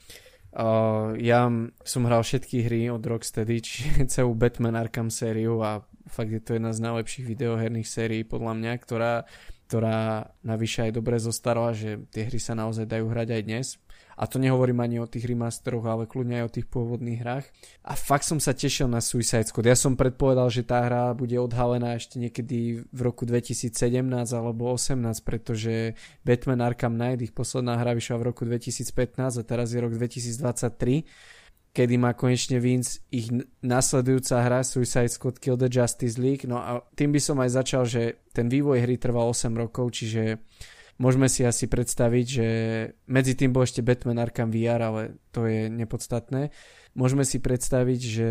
uh, 0.53 1.17
ja 1.17 1.49
som 1.81 2.01
hral 2.05 2.21
všetky 2.21 2.65
hry 2.65 2.81
od 2.93 3.01
Rocksteady, 3.01 3.55
čiže 3.61 3.89
celú 4.13 4.37
Batman 4.37 4.77
Arkham 4.77 5.09
sériu 5.09 5.61
a 5.65 5.81
fakt 6.09 6.33
je 6.33 6.41
to 6.41 6.57
jedna 6.57 6.73
z 6.73 6.81
najlepších 6.85 7.25
videoherných 7.25 7.89
sérií 7.89 8.21
podľa 8.25 8.53
mňa, 8.57 8.73
ktorá, 8.81 9.13
ktorá 9.69 10.29
navyše 10.41 10.89
aj 10.89 10.91
dobre 10.97 11.17
zostarala, 11.21 11.73
že 11.73 12.01
tie 12.09 12.25
hry 12.25 12.41
sa 12.41 12.57
naozaj 12.57 12.89
dajú 12.89 13.05
hrať 13.09 13.29
aj 13.37 13.41
dnes. 13.45 13.67
A 14.19 14.27
to 14.27 14.35
nehovorím 14.35 14.83
ani 14.83 14.99
o 14.99 15.07
tých 15.07 15.23
remasteroch, 15.31 15.87
ale 15.87 16.03
kľudne 16.03 16.43
aj 16.43 16.45
o 16.51 16.53
tých 16.59 16.67
pôvodných 16.67 17.23
hrách. 17.23 17.47
A 17.87 17.95
fakt 17.95 18.27
som 18.27 18.35
sa 18.43 18.51
tešil 18.51 18.91
na 18.91 18.99
Suicide 18.99 19.47
Squad. 19.47 19.71
Ja 19.71 19.79
som 19.79 19.95
predpovedal, 19.95 20.51
že 20.51 20.67
tá 20.67 20.83
hra 20.83 21.15
bude 21.15 21.39
odhalená 21.39 21.95
ešte 21.95 22.19
niekedy 22.19 22.83
v 22.83 22.99
roku 22.99 23.23
2017 23.23 23.71
alebo 24.35 24.75
2018, 24.75 25.23
pretože 25.23 25.95
Batman 26.27 26.59
Arkham 26.59 26.99
Knight, 26.99 27.23
ich 27.23 27.31
posledná 27.31 27.79
hra 27.79 27.95
vyšla 27.95 28.19
v 28.19 28.27
roku 28.27 28.43
2015 28.43 29.39
a 29.39 29.43
teraz 29.47 29.71
je 29.71 29.79
rok 29.79 29.95
2023 29.95 31.39
kedy 31.69 31.95
má 32.01 32.17
konečne 32.17 32.57
Vince 32.57 33.05
ich 33.13 33.29
nasledujúca 33.61 34.41
hra 34.41 34.65
Suicide 34.65 35.13
Squad 35.13 35.37
Kill 35.37 35.55
the 35.55 35.69
Justice 35.69 36.17
League. 36.17 36.49
No 36.49 36.57
a 36.57 36.81
tým 36.97 37.13
by 37.13 37.21
som 37.21 37.37
aj 37.37 37.49
začal, 37.55 37.83
že 37.85 38.25
ten 38.33 38.49
vývoj 38.49 38.83
hry 38.83 38.97
trval 38.97 39.31
8 39.31 39.53
rokov, 39.53 39.93
čiže 39.93 40.41
môžeme 40.99 41.31
si 41.31 41.47
asi 41.47 41.65
predstaviť, 41.65 42.25
že 42.27 42.47
medzi 43.07 43.33
tým 43.33 43.55
bol 43.55 43.63
ešte 43.63 43.81
Batman 43.81 44.19
Arkham 44.19 44.51
VR, 44.51 44.83
ale 44.83 45.01
to 45.31 45.47
je 45.47 45.71
nepodstatné. 45.71 46.51
Môžeme 46.93 47.23
si 47.23 47.39
predstaviť, 47.39 47.99
že 48.03 48.29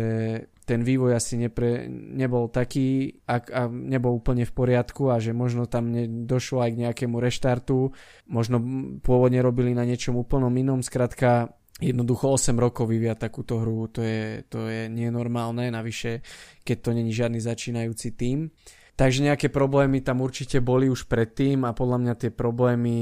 ten 0.69 0.85
vývoj 0.85 1.17
asi 1.17 1.41
nepre, 1.41 1.89
nebol 1.89 2.51
taký, 2.53 3.17
ak, 3.25 3.43
a 3.49 3.65
nebol 3.65 4.21
úplne 4.21 4.45
v 4.45 4.53
poriadku 4.53 5.09
a 5.09 5.17
že 5.17 5.33
možno 5.33 5.65
tam 5.65 5.89
ne, 5.89 6.05
došlo 6.05 6.61
aj 6.61 6.71
k 6.77 6.81
nejakému 6.85 7.17
reštartu, 7.17 7.89
možno 8.29 8.61
pôvodne 9.01 9.41
robili 9.41 9.73
na 9.73 9.87
niečom 9.87 10.13
úplnom 10.13 10.53
inom, 10.53 10.85
skrátka 10.85 11.49
jednoducho 11.79 12.35
8 12.35 12.59
rokov 12.59 12.91
vyvíjať 12.91 13.17
takúto 13.17 13.63
hru, 13.63 13.87
to 13.89 14.03
je, 14.03 14.43
to 14.51 14.67
je 14.67 14.91
nenormálne, 14.91 15.71
navyše 15.71 16.21
keď 16.61 16.77
to 16.83 16.89
není 16.91 17.15
žiadny 17.15 17.39
začínajúci 17.39 18.13
tým. 18.13 18.51
Takže 18.99 19.23
nejaké 19.23 19.47
problémy 19.47 20.03
tam 20.03 20.19
určite 20.19 20.59
boli 20.59 20.91
už 20.91 21.07
predtým 21.07 21.63
a 21.63 21.71
podľa 21.71 21.97
mňa 22.03 22.13
tie 22.19 22.31
problémy 22.35 22.99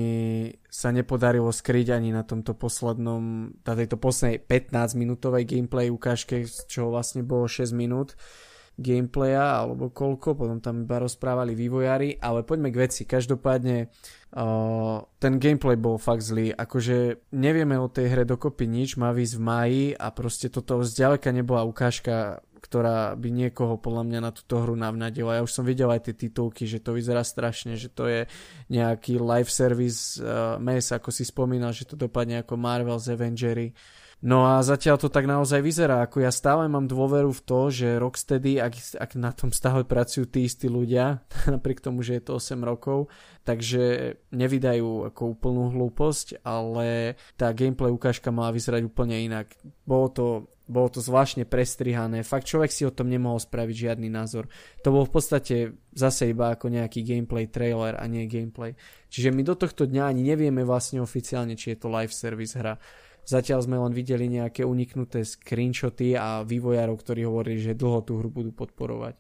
sa 0.69 0.93
nepodarilo 0.93 1.49
skryť 1.49 1.89
ani 1.89 2.13
na 2.13 2.21
tomto 2.21 2.53
poslednom, 2.53 3.49
na 3.65 3.73
tejto 3.73 3.97
poslednej 3.97 4.37
15 4.45 4.93
minútovej 4.93 5.49
gameplay 5.49 5.89
ukážke, 5.89 6.45
čo 6.45 6.93
vlastne 6.93 7.25
bolo 7.25 7.49
6 7.49 7.73
minút 7.73 8.13
gameplaya 8.77 9.65
alebo 9.65 9.89
koľko, 9.89 10.37
potom 10.37 10.61
tam 10.61 10.85
iba 10.85 11.01
rozprávali 11.01 11.57
vývojári, 11.57 12.21
ale 12.21 12.45
poďme 12.45 12.69
k 12.69 12.85
veci. 12.85 13.09
Každopádne 13.09 13.89
uh, 14.37 15.01
ten 15.17 15.41
gameplay 15.41 15.73
bol 15.73 15.97
fakt 15.97 16.21
zlý, 16.21 16.53
akože 16.53 17.25
nevieme 17.33 17.73
o 17.81 17.89
tej 17.89 18.13
hre 18.13 18.23
dokopy 18.23 18.69
nič, 18.69 19.01
má 19.01 19.09
výsť 19.09 19.33
v 19.33 19.41
máji 19.41 19.83
a 19.97 20.13
proste 20.13 20.53
toto 20.53 20.85
zďaleka 20.85 21.33
nebola 21.33 21.65
ukážka, 21.65 22.45
ktorá 22.57 23.13
by 23.15 23.29
niekoho 23.29 23.77
podľa 23.77 24.03
mňa 24.09 24.19
na 24.19 24.31
túto 24.33 24.59
hru 24.61 24.73
navnadila. 24.73 25.37
Ja 25.37 25.45
už 25.45 25.53
som 25.53 25.65
videl 25.65 25.89
aj 25.93 26.09
tie 26.09 26.15
titulky, 26.27 26.65
že 26.65 26.83
to 26.83 26.97
vyzerá 26.97 27.21
strašne, 27.21 27.77
že 27.77 27.87
to 27.93 28.09
je 28.09 28.21
nejaký 28.73 29.21
live 29.21 29.49
service 29.49 30.17
uh, 30.17 30.57
mes, 30.57 30.89
ako 30.89 31.13
si 31.13 31.23
spomínal, 31.23 31.71
že 31.71 31.87
to 31.87 31.95
dopadne 31.95 32.41
ako 32.41 32.57
Marvel's 32.57 33.07
Avengery. 33.07 33.71
No 34.17 34.49
a 34.49 34.65
zatiaľ 34.65 34.97
to 34.97 35.13
tak 35.13 35.29
naozaj 35.29 35.61
vyzerá. 35.61 36.01
Ako 36.01 36.25
ja 36.25 36.33
stále 36.33 36.65
mám 36.65 36.89
dôveru 36.89 37.29
v 37.29 37.41
to, 37.45 37.59
že 37.69 38.01
Rocksteady, 38.01 38.57
ak, 38.57 38.97
ak 38.97 39.11
na 39.13 39.29
tom 39.29 39.53
stále 39.53 39.85
pracujú 39.85 40.25
tí 40.25 40.49
istí 40.49 40.65
ľudia, 40.65 41.21
napriek 41.53 41.85
tomu, 41.85 42.01
že 42.01 42.17
je 42.17 42.23
to 42.25 42.41
8 42.41 42.57
rokov, 42.65 43.13
takže 43.45 44.17
nevydajú 44.33 45.13
ako 45.13 45.21
úplnú 45.37 45.69
hlúposť, 45.69 46.41
ale 46.41 47.13
tá 47.37 47.53
gameplay 47.53 47.93
ukážka 47.93 48.33
mala 48.33 48.49
vyzerať 48.57 48.89
úplne 48.89 49.21
inak. 49.21 49.53
Bolo 49.85 50.07
to, 50.09 50.25
bolo 50.67 50.91
to 50.91 50.99
zvláštne 50.99 51.47
prestrihané. 51.47 52.27
Fakt 52.27 52.45
človek 52.45 52.69
si 52.69 52.83
o 52.83 52.91
tom 52.91 53.07
nemohol 53.07 53.39
spraviť 53.39 53.75
žiadny 53.87 54.11
názor. 54.11 54.51
To 54.83 54.91
bol 54.91 55.07
v 55.07 55.13
podstate 55.15 55.55
zase 55.95 56.35
iba 56.35 56.51
ako 56.51 56.67
nejaký 56.67 57.07
gameplay 57.07 57.47
trailer 57.47 57.95
a 57.95 58.03
nie 58.05 58.27
gameplay. 58.27 58.75
Čiže 59.07 59.31
my 59.31 59.41
do 59.47 59.55
tohto 59.55 59.87
dňa 59.87 60.11
ani 60.11 60.27
nevieme 60.27 60.67
vlastne 60.67 60.99
oficiálne, 60.99 61.55
či 61.55 61.73
je 61.73 61.77
to 61.79 61.87
live 61.87 62.11
service 62.11 62.59
hra. 62.59 62.75
Zatiaľ 63.27 63.59
sme 63.63 63.75
len 63.75 63.91
videli 63.91 64.31
nejaké 64.31 64.63
uniknuté 64.63 65.27
screenshoty 65.27 66.15
a 66.15 66.47
vývojárov, 66.47 66.95
ktorí 66.95 67.27
hovorili, 67.27 67.59
že 67.59 67.75
dlho 67.75 67.99
tú 68.07 68.23
hru 68.23 68.31
budú 68.31 68.55
podporovať. 68.55 69.19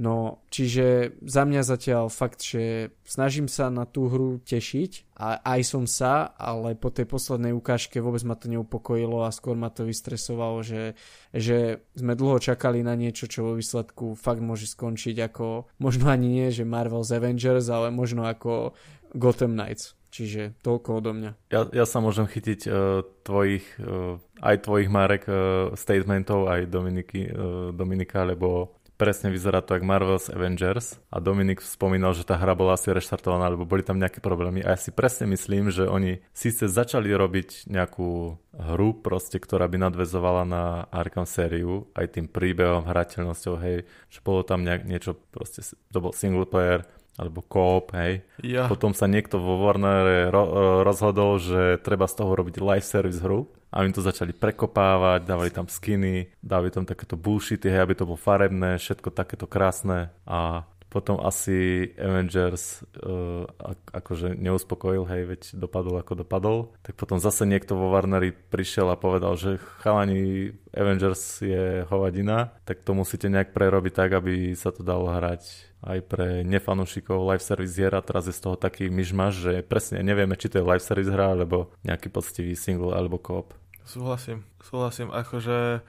No, 0.00 0.40
čiže 0.48 1.12
za 1.20 1.44
mňa 1.44 1.60
zatiaľ 1.60 2.08
fakt, 2.08 2.40
že 2.40 2.88
snažím 3.04 3.52
sa 3.52 3.68
na 3.68 3.84
tú 3.84 4.08
hru 4.08 4.40
tešiť 4.40 5.12
a 5.20 5.44
aj 5.44 5.60
som 5.60 5.84
sa, 5.84 6.32
ale 6.40 6.72
po 6.72 6.88
tej 6.88 7.04
poslednej 7.04 7.52
ukážke 7.52 8.00
vôbec 8.00 8.24
ma 8.24 8.32
to 8.32 8.48
neupokojilo 8.48 9.28
a 9.28 9.34
skôr 9.34 9.60
ma 9.60 9.68
to 9.68 9.84
vystresovalo, 9.84 10.64
že, 10.64 10.96
že 11.36 11.84
sme 11.92 12.16
dlho 12.16 12.40
čakali 12.40 12.80
na 12.80 12.96
niečo, 12.96 13.28
čo 13.28 13.44
vo 13.44 13.52
výsledku 13.60 14.16
fakt 14.16 14.40
môže 14.40 14.72
skončiť 14.72 15.20
ako, 15.20 15.68
možno 15.76 16.08
ani 16.08 16.32
nie, 16.32 16.48
že 16.48 16.64
Marvel's 16.64 17.12
Avengers, 17.12 17.68
ale 17.68 17.92
možno 17.92 18.24
ako 18.24 18.72
Gotham 19.12 19.52
Knights. 19.52 20.00
Čiže 20.10 20.58
toľko 20.66 20.88
odo 20.98 21.14
mňa. 21.14 21.30
Ja, 21.54 21.70
ja 21.70 21.86
sa 21.86 22.02
môžem 22.02 22.26
chytiť 22.26 22.66
uh, 22.66 23.06
tvojich, 23.22 23.62
uh, 23.78 24.18
aj 24.42 24.66
tvojich 24.66 24.90
Marek 24.90 25.28
uh, 25.30 25.70
statementov, 25.78 26.50
aj 26.50 26.66
Dominiky, 26.66 27.30
uh, 27.30 27.70
Dominika, 27.70 28.26
lebo 28.26 28.79
presne 29.00 29.32
vyzerá 29.32 29.64
to 29.64 29.80
ako 29.80 29.88
Marvel's 29.88 30.28
Avengers 30.28 31.00
a 31.08 31.24
Dominik 31.24 31.64
spomínal, 31.64 32.12
že 32.12 32.28
tá 32.28 32.36
hra 32.36 32.52
bola 32.52 32.76
asi 32.76 32.92
reštartovaná, 32.92 33.48
lebo 33.48 33.64
boli 33.64 33.80
tam 33.80 33.96
nejaké 33.96 34.20
problémy 34.20 34.60
a 34.60 34.76
ja 34.76 34.78
si 34.78 34.92
presne 34.92 35.24
myslím, 35.32 35.72
že 35.72 35.88
oni 35.88 36.20
síce 36.36 36.68
začali 36.68 37.08
robiť 37.08 37.72
nejakú 37.72 38.36
hru 38.52 38.88
proste, 39.00 39.40
ktorá 39.40 39.64
by 39.72 39.88
nadvezovala 39.88 40.44
na 40.44 40.84
Arkham 40.92 41.24
sériu 41.24 41.88
aj 41.96 42.20
tým 42.20 42.28
príbehom, 42.28 42.84
hrateľnosťou, 42.84 43.54
hej, 43.64 43.88
že 44.12 44.20
bolo 44.20 44.44
tam 44.44 44.60
nejak, 44.68 44.84
niečo 44.84 45.16
proste, 45.32 45.64
to 45.64 45.98
bol 46.04 46.12
single 46.12 46.44
player, 46.44 46.84
alebo 47.16 47.40
Coop, 47.44 47.96
hej. 47.96 48.24
Ja. 48.44 48.68
Potom 48.68 48.92
sa 48.92 49.08
niekto 49.08 49.40
vo 49.40 49.60
Warnere 49.60 50.28
ro- 50.28 50.84
rozhodol, 50.84 51.40
že 51.40 51.80
treba 51.80 52.04
z 52.04 52.20
toho 52.20 52.32
robiť 52.36 52.60
live 52.60 52.84
service 52.84 53.20
hru 53.24 53.48
a 53.70 53.86
oni 53.86 53.94
to 53.94 54.02
začali 54.02 54.34
prekopávať, 54.34 55.22
dávali 55.22 55.50
tam 55.54 55.70
skiny, 55.70 56.34
dávali 56.42 56.74
tam 56.74 56.82
takéto 56.82 57.14
bullshity, 57.14 57.70
hej, 57.70 57.86
aby 57.86 57.94
to 57.94 58.02
bolo 58.02 58.18
farebné, 58.18 58.82
všetko 58.82 59.14
takéto 59.14 59.46
krásne. 59.46 60.10
A 60.26 60.66
Potom 60.90 61.22
asi 61.22 61.86
Avengers 61.94 62.82
uh, 62.98 63.46
akože 63.94 64.34
neuspokojil, 64.34 65.06
hej, 65.06 65.22
veď 65.30 65.42
dopadol 65.54 66.02
ako 66.02 66.26
dopadol. 66.26 66.58
Tak 66.82 66.98
potom 66.98 67.22
zase 67.22 67.46
niekto 67.46 67.78
vo 67.78 67.94
Warneri 67.94 68.34
prišiel 68.34 68.90
a 68.90 68.98
povedal, 68.98 69.38
že 69.38 69.62
chalani 69.78 70.50
Avengers 70.74 71.46
je 71.46 71.86
hovadina, 71.86 72.58
tak 72.66 72.82
to 72.82 72.90
musíte 72.90 73.30
nejak 73.30 73.54
prerobiť 73.54 73.92
tak, 73.94 74.10
aby 74.18 74.50
sa 74.58 74.74
to 74.74 74.82
dalo 74.82 75.14
hrať 75.14 75.70
aj 75.80 75.98
pre 76.10 76.44
nefanúšikov 76.44 77.24
live 77.24 77.44
service 77.44 77.78
hier 77.78 77.94
a 77.94 78.04
teraz 78.04 78.28
je 78.28 78.36
z 78.36 78.42
toho 78.42 78.56
taký 78.58 78.92
myšmaš, 78.92 79.32
že 79.32 79.52
presne 79.64 80.04
nevieme, 80.04 80.36
či 80.36 80.52
to 80.52 80.60
je 80.60 80.68
live 80.68 80.84
service 80.84 81.08
hra, 81.08 81.38
alebo 81.38 81.72
nejaký 81.86 82.12
poctivý 82.12 82.52
single 82.58 82.92
alebo 82.92 83.16
koop. 83.16 83.54
Súhlasím, 83.86 84.44
súhlasím, 84.60 85.08
akože 85.10 85.80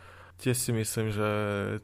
Tiež 0.41 0.57
si 0.57 0.73
myslím, 0.73 1.13
že 1.13 1.29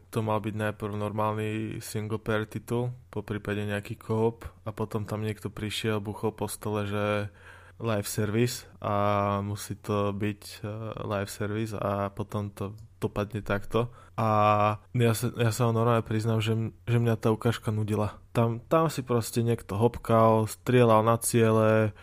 to 0.09 0.25
mal 0.25 0.41
byť 0.41 0.55
najprv 0.57 0.97
normálny 0.97 1.77
single 1.77 2.17
player 2.17 2.49
titul, 2.49 2.89
po 3.13 3.21
prípade 3.21 3.61
nejaký 3.61 3.93
koop 4.01 4.49
a 4.65 4.73
potom 4.73 5.05
tam 5.05 5.21
niekto 5.21 5.53
prišiel, 5.53 6.01
buchol 6.01 6.33
po 6.33 6.49
stole, 6.49 6.89
že 6.89 7.29
live 7.77 8.09
service 8.09 8.65
a 8.81 9.37
musí 9.45 9.77
to 9.77 10.09
byť 10.09 10.65
uh, 10.65 10.97
live 11.05 11.29
service 11.29 11.77
a 11.77 12.09
potom 12.09 12.49
to 12.49 12.73
dopadne 12.97 13.45
takto. 13.45 13.93
A 14.17 14.29
ja 14.97 15.13
sa, 15.13 15.29
ja 15.37 15.53
sa 15.53 15.69
normálne 15.69 16.01
priznám, 16.01 16.41
že, 16.41 16.57
že 16.89 16.97
mňa 16.97 17.21
tá 17.21 17.29
ukážka 17.29 17.69
nudila. 17.69 18.17
Tam, 18.33 18.57
tam 18.65 18.89
si 18.89 19.05
proste 19.05 19.45
niekto 19.45 19.77
hopkal, 19.77 20.49
strieľal 20.49 21.05
na 21.05 21.21
ciele 21.21 21.93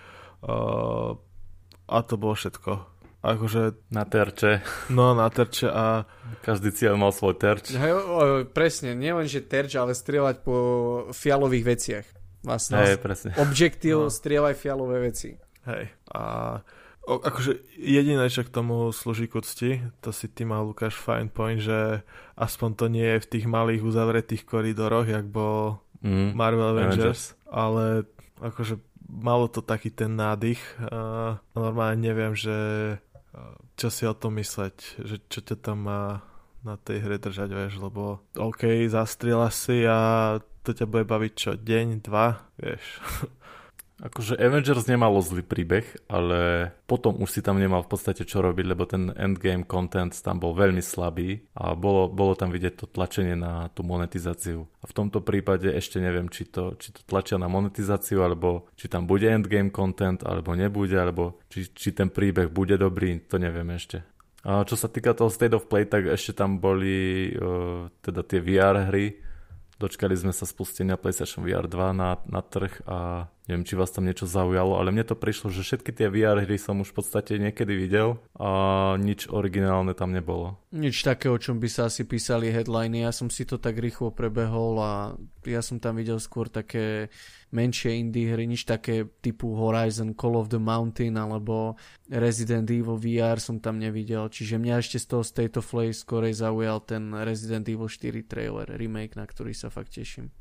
uh, 0.46 1.18
a 1.90 1.98
to 2.06 2.14
bolo 2.14 2.38
všetko 2.38 2.93
akože... 3.24 3.88
Na 3.88 4.04
terče. 4.04 4.60
No, 4.92 5.16
na 5.16 5.32
terče 5.32 5.72
a... 5.72 6.04
Každý 6.44 6.76
cieľ 6.76 7.00
mal 7.00 7.08
svoj 7.08 7.40
terč. 7.40 7.72
Hej, 7.72 7.92
o, 7.96 8.44
presne, 8.44 8.92
nielen 8.92 9.24
že 9.24 9.40
terč, 9.40 9.80
ale 9.80 9.96
strieľať 9.96 10.44
po 10.44 10.56
fialových 11.16 11.64
veciach. 11.64 12.06
Vlastne. 12.44 12.84
Hej, 12.84 13.00
presne. 13.00 13.32
Objektív, 13.40 14.08
no. 14.08 14.12
strieľaj 14.12 14.52
fialové 14.52 15.08
veci. 15.08 15.40
Hej, 15.64 15.88
a 16.12 16.22
o, 17.08 17.16
akože 17.16 17.80
jediné, 17.80 18.28
čo 18.28 18.44
k 18.44 18.52
tomu 18.52 18.92
slúži 18.92 19.24
k 19.24 19.40
úcti, 19.40 19.70
to 20.04 20.12
si 20.12 20.28
ty 20.28 20.44
mal 20.44 20.68
Lukáš 20.68 21.00
fine 21.00 21.32
point, 21.32 21.56
že 21.56 22.04
aspoň 22.36 22.70
to 22.76 22.86
nie 22.92 23.08
je 23.16 23.22
v 23.24 23.30
tých 23.32 23.46
malých 23.48 23.80
uzavretých 23.80 24.44
koridoroch, 24.44 25.08
jak 25.08 25.24
bol 25.24 25.80
mm, 26.04 26.36
Marvel 26.36 26.76
Avengers, 26.76 26.92
Avengers, 26.92 27.22
ale 27.48 27.84
akože 28.44 28.76
malo 29.08 29.48
to 29.48 29.64
taký 29.64 29.88
ten 29.88 30.12
nádych. 30.12 30.60
A 30.92 31.40
normálne 31.56 32.04
neviem, 32.04 32.36
že 32.36 32.52
čo 33.74 33.88
si 33.90 34.06
o 34.06 34.14
tom 34.14 34.38
mysleť, 34.38 34.76
že 35.02 35.16
čo 35.26 35.40
ťa 35.42 35.56
tam 35.58 35.90
má 35.90 36.02
na 36.64 36.80
tej 36.80 37.04
hre 37.04 37.20
držať, 37.20 37.50
vieš, 37.52 37.76
lebo 37.82 38.24
OK, 38.40 38.88
zastrieľa 38.88 39.52
si 39.52 39.84
a 39.84 39.98
to 40.64 40.72
ťa 40.72 40.88
bude 40.88 41.04
baviť 41.04 41.32
čo, 41.36 41.50
deň, 41.60 42.00
dva, 42.00 42.40
vieš. 42.56 42.84
Akože 44.02 44.34
Avengers 44.34 44.90
nemalo 44.90 45.22
zlý 45.22 45.46
príbeh, 45.46 45.86
ale 46.10 46.74
potom 46.90 47.14
už 47.22 47.30
si 47.30 47.40
tam 47.46 47.62
nemal 47.62 47.86
v 47.86 47.94
podstate 47.94 48.26
čo 48.26 48.42
robiť, 48.42 48.66
lebo 48.66 48.90
ten 48.90 49.14
endgame 49.14 49.62
content 49.62 50.10
tam 50.18 50.42
bol 50.42 50.50
veľmi 50.50 50.82
slabý 50.82 51.46
a 51.54 51.78
bolo, 51.78 52.10
bolo 52.10 52.34
tam 52.34 52.50
vidieť 52.50 52.74
to 52.74 52.86
tlačenie 52.90 53.38
na 53.38 53.70
tú 53.70 53.86
monetizáciu. 53.86 54.66
A 54.82 54.90
v 54.90 54.96
tomto 54.98 55.22
prípade 55.22 55.70
ešte 55.70 56.02
neviem, 56.02 56.26
či 56.26 56.50
to, 56.50 56.74
či 56.74 56.90
to 56.90 57.06
tlačia 57.06 57.38
na 57.38 57.46
monetizáciu, 57.46 58.26
alebo 58.26 58.66
či 58.74 58.90
tam 58.90 59.06
bude 59.06 59.30
endgame 59.30 59.70
content, 59.70 60.26
alebo 60.26 60.58
nebude, 60.58 60.98
alebo 60.98 61.38
či, 61.46 61.70
či 61.70 61.94
ten 61.94 62.10
príbeh 62.10 62.50
bude 62.50 62.74
dobrý, 62.74 63.22
to 63.30 63.38
neviem 63.38 63.70
ešte. 63.78 64.02
A 64.44 64.66
čo 64.66 64.74
sa 64.74 64.90
týka 64.90 65.14
toho 65.14 65.30
State 65.30 65.54
of 65.54 65.70
Play, 65.70 65.86
tak 65.86 66.04
ešte 66.10 66.36
tam 66.36 66.58
boli 66.58 67.30
uh, 67.32 67.88
teda 68.02 68.26
tie 68.26 68.42
VR 68.42 68.90
hry, 68.90 69.16
Dočkali 69.74 70.14
sme 70.14 70.30
sa 70.30 70.46
spustenia 70.46 70.94
PlayStation 70.94 71.42
VR 71.42 71.66
2 71.66 71.90
na, 71.94 72.22
na 72.30 72.40
trh 72.46 72.78
a 72.86 73.26
neviem, 73.50 73.66
či 73.66 73.76
vás 73.76 73.92
tam 73.92 74.08
niečo 74.08 74.24
zaujalo, 74.24 74.80
ale 74.80 74.94
mne 74.94 75.04
to 75.04 75.18
prišlo, 75.18 75.52
že 75.52 75.66
všetky 75.66 75.90
tie 75.92 76.08
VR 76.08 76.40
hry 76.40 76.56
som 76.56 76.80
už 76.80 76.94
v 76.94 76.96
podstate 77.02 77.32
niekedy 77.36 77.76
videl 77.76 78.16
a 78.38 78.94
nič 78.96 79.28
originálne 79.28 79.92
tam 79.92 80.14
nebolo. 80.14 80.56
Nič 80.72 81.04
také, 81.04 81.28
o 81.28 81.36
čom 81.36 81.60
by 81.60 81.68
sa 81.68 81.90
asi 81.92 82.08
písali 82.08 82.48
headliny. 82.48 83.04
Ja 83.04 83.12
som 83.12 83.28
si 83.28 83.44
to 83.44 83.60
tak 83.60 83.76
rýchlo 83.76 84.14
prebehol 84.14 84.80
a 84.80 84.92
ja 85.44 85.60
som 85.60 85.76
tam 85.76 86.00
videl 86.00 86.16
skôr 86.22 86.48
také 86.48 87.12
menšie 87.54 87.94
indie 87.94 88.28
hry, 88.34 88.50
nič 88.50 88.66
také 88.66 89.06
typu 89.22 89.54
Horizon, 89.54 90.18
Call 90.18 90.34
of 90.34 90.50
the 90.50 90.58
Mountain 90.58 91.14
alebo 91.14 91.78
Resident 92.10 92.66
Evil 92.68 92.98
VR 92.98 93.38
som 93.38 93.62
tam 93.62 93.78
nevidel, 93.78 94.26
čiže 94.26 94.58
mňa 94.58 94.82
ešte 94.82 94.98
z 94.98 95.06
toho 95.06 95.22
State 95.22 95.54
of 95.54 95.70
Play 95.70 95.94
skorej 95.94 96.42
zaujal 96.42 96.82
ten 96.82 97.14
Resident 97.14 97.64
Evil 97.70 97.86
4 97.86 98.26
trailer, 98.26 98.66
remake, 98.74 99.14
na 99.14 99.24
ktorý 99.24 99.54
sa 99.54 99.70
fakt 99.70 99.94
teším. 99.94 100.34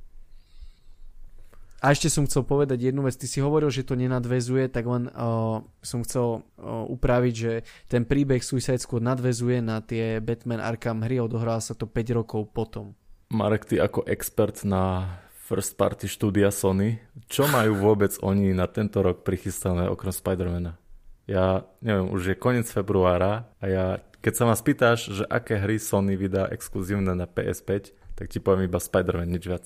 A 1.84 1.92
ešte 1.92 2.08
som 2.08 2.24
chcel 2.24 2.48
povedať 2.48 2.80
jednu 2.80 3.04
vec. 3.04 3.20
Ty 3.20 3.28
si 3.28 3.44
hovoril, 3.44 3.68
že 3.68 3.84
to 3.84 4.00
nenadvezuje, 4.00 4.72
tak 4.72 4.88
len 4.88 5.12
uh, 5.12 5.60
som 5.84 6.00
chcel 6.08 6.40
uh, 6.40 6.88
upraviť, 6.88 7.34
že 7.36 7.68
ten 7.92 8.08
príbeh 8.08 8.40
Suicide 8.40 8.80
Squad 8.80 9.04
nadvezuje 9.04 9.60
na 9.60 9.84
tie 9.84 10.24
Batman 10.24 10.64
Arkham 10.64 11.04
hry 11.04 11.20
a 11.20 11.28
odohral 11.28 11.60
sa 11.60 11.76
to 11.76 11.84
5 11.84 12.24
rokov 12.24 12.56
potom. 12.56 12.96
Marek, 13.36 13.68
ty 13.68 13.84
ako 13.84 14.08
expert 14.08 14.64
na 14.64 15.12
first 15.44 15.76
party 15.76 16.08
štúdia 16.08 16.48
Sony. 16.56 17.04
Čo 17.28 17.52
majú 17.52 17.76
vôbec 17.76 18.16
oni 18.24 18.56
na 18.56 18.72
tento 18.72 19.04
rok 19.04 19.28
prichystané 19.28 19.92
okrem 19.92 20.16
Spidermana? 20.16 20.80
Ja 21.28 21.68
neviem, 21.84 22.08
už 22.12 22.32
je 22.32 22.36
koniec 22.40 22.68
februára 22.72 23.52
a 23.60 23.66
ja, 23.68 23.86
keď 24.24 24.34
sa 24.34 24.44
ma 24.48 24.56
spýtaš, 24.56 25.00
že 25.12 25.24
aké 25.28 25.60
hry 25.60 25.80
Sony 25.80 26.16
vydá 26.16 26.48
exkluzívne 26.52 27.12
na 27.12 27.28
PS5, 27.28 27.92
tak 28.16 28.32
ti 28.32 28.40
poviem 28.40 28.72
iba 28.72 28.80
Spider-Man, 28.80 29.32
nič 29.32 29.44
viac. 29.48 29.66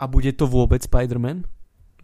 A 0.00 0.08
bude 0.08 0.32
to 0.36 0.48
vôbec 0.48 0.84
Spider-Man? 0.84 1.48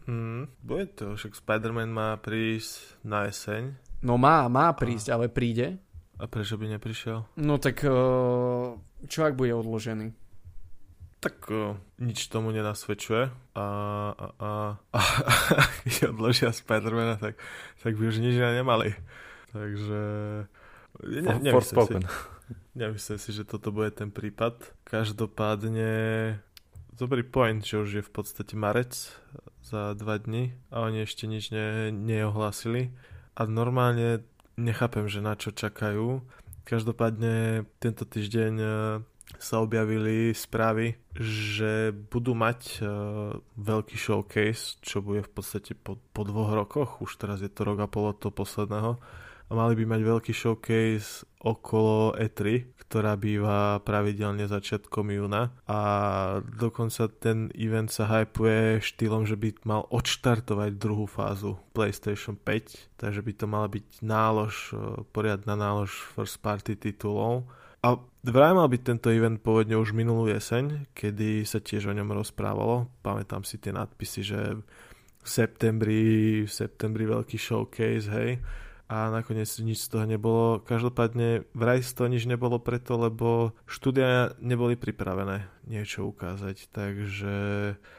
Hmm, 0.05 0.53
bude 0.61 0.93
to, 0.97 1.17
však 1.17 1.37
Spider-Man 1.37 1.89
má 1.93 2.17
prísť 2.21 3.01
na 3.05 3.29
jeseň. 3.29 3.77
No 4.05 4.21
má, 4.21 4.45
má 4.53 4.69
prísť, 4.77 5.13
a... 5.13 5.21
ale 5.21 5.33
príde. 5.33 5.81
A 6.17 6.25
prečo 6.29 6.57
by 6.57 6.77
neprišiel? 6.77 7.29
No 7.37 7.61
tak 7.61 7.85
uh, 7.85 8.77
čo 9.05 9.21
ak 9.25 9.37
bude 9.37 9.53
odložený? 9.53 10.26
Tak 11.17 11.49
uh, 11.49 11.75
nič 11.97 12.29
tomu 12.29 12.53
nenasvedčuje 12.53 13.33
a, 13.57 13.67
a, 14.13 14.27
a, 14.37 14.51
a 14.93 15.01
keď 15.83 16.13
odložia 16.13 16.53
Spidermana, 16.53 17.17
tak, 17.17 17.41
tak 17.81 17.97
by 17.97 18.13
už 18.13 18.21
nič 18.21 18.37
nemali. 18.37 18.93
Takže 19.57 20.03
ne, 21.03 21.33
nemyslím, 21.41 21.87
si, 21.87 21.95
nemyslím 22.77 23.19
si, 23.19 23.31
že 23.33 23.49
toto 23.49 23.73
bude 23.73 23.91
ten 23.91 24.13
prípad. 24.13 24.61
Každopádne 24.85 25.91
dobrý 26.97 27.25
point, 27.25 27.65
že 27.65 27.81
už 27.81 27.91
je 28.01 28.05
v 28.05 28.13
podstate 28.13 28.57
marec 28.57 28.93
za 29.65 29.93
dva 29.97 30.17
dny 30.21 30.57
a 30.73 30.85
oni 30.85 31.05
ešte 31.05 31.29
nič 31.29 31.53
ne, 31.53 31.93
neohlásili. 31.93 32.93
A 33.37 33.45
normálne 33.45 34.25
nechápem, 34.57 35.05
že 35.09 35.21
na 35.21 35.37
čo 35.37 35.53
čakajú. 35.53 36.25
Každopádne 36.65 37.69
tento 37.79 38.09
týždeň 38.09 38.53
sa 39.37 39.61
objavili 39.61 40.33
správy, 40.33 40.97
že 41.19 41.91
budú 41.93 42.33
mať 42.33 42.61
uh, 42.81 42.89
veľký 43.59 43.97
showcase, 43.99 44.81
čo 44.81 45.03
bude 45.03 45.27
v 45.27 45.31
podstate 45.31 45.75
po, 45.77 45.99
po 46.15 46.23
dvoch 46.23 46.55
rokoch, 46.55 47.03
už 47.03 47.19
teraz 47.21 47.43
je 47.43 47.51
to 47.51 47.67
rok 47.67 47.83
a 47.85 47.89
pol 47.91 48.15
od 48.15 48.19
toho 48.23 48.33
posledného, 48.33 48.97
a 49.47 49.53
mali 49.55 49.79
by 49.79 49.85
mať 49.87 50.01
veľký 50.03 50.33
showcase 50.35 51.23
okolo 51.39 52.19
E3, 52.19 52.67
ktorá 52.87 53.15
býva 53.15 53.79
pravidelne 53.87 54.51
začiatkom 54.51 55.15
júna. 55.15 55.55
A 55.71 55.81
dokonca 56.43 57.07
ten 57.07 57.55
event 57.55 57.87
sa 57.87 58.11
hypuje 58.11 58.83
štýlom, 58.83 59.23
že 59.23 59.39
by 59.39 59.63
mal 59.63 59.87
odštartovať 59.91 60.71
druhú 60.75 61.07
fázu 61.07 61.63
PlayStation 61.75 62.35
5, 62.35 62.99
takže 62.99 63.23
by 63.23 63.33
to 63.39 63.47
mala 63.47 63.71
byť 63.71 63.87
nálož, 64.03 64.75
uh, 64.75 65.03
poriadna 65.15 65.55
nálož 65.55 65.95
first 66.15 66.43
party 66.43 66.75
titulov 66.75 67.47
a 67.85 68.01
vraj 68.25 68.53
mal 68.57 68.69
byť 68.69 68.83
tento 68.83 69.09
event 69.13 69.41
pôvodne 69.41 69.77
už 69.77 69.93
minulú 69.93 70.29
jeseň, 70.31 70.91
kedy 70.97 71.45
sa 71.45 71.61
tiež 71.61 71.91
o 71.91 71.97
ňom 71.97 72.13
rozprávalo. 72.17 72.91
Pamätám 73.05 73.45
si 73.45 73.61
tie 73.61 73.75
nadpisy, 73.75 74.21
že 74.25 74.41
v 75.23 75.29
septembri, 75.29 76.05
v 76.47 76.51
septembri 76.51 77.05
veľký 77.07 77.37
showcase, 77.37 78.07
hej 78.11 78.39
a 78.87 79.11
nakoniec 79.11 79.51
nič 79.59 79.83
z 79.83 79.89
toho 79.91 80.05
nebolo. 80.07 80.63
Každopádne 80.63 81.43
vraj 81.59 81.83
z 81.83 81.91
toho 81.91 82.07
nič 82.07 82.23
nebolo 82.31 82.63
preto, 82.63 82.95
lebo 82.95 83.51
štúdia 83.67 84.39
neboli 84.39 84.79
pripravené 84.79 85.51
niečo 85.67 86.07
ukázať, 86.07 86.71
takže 86.71 87.35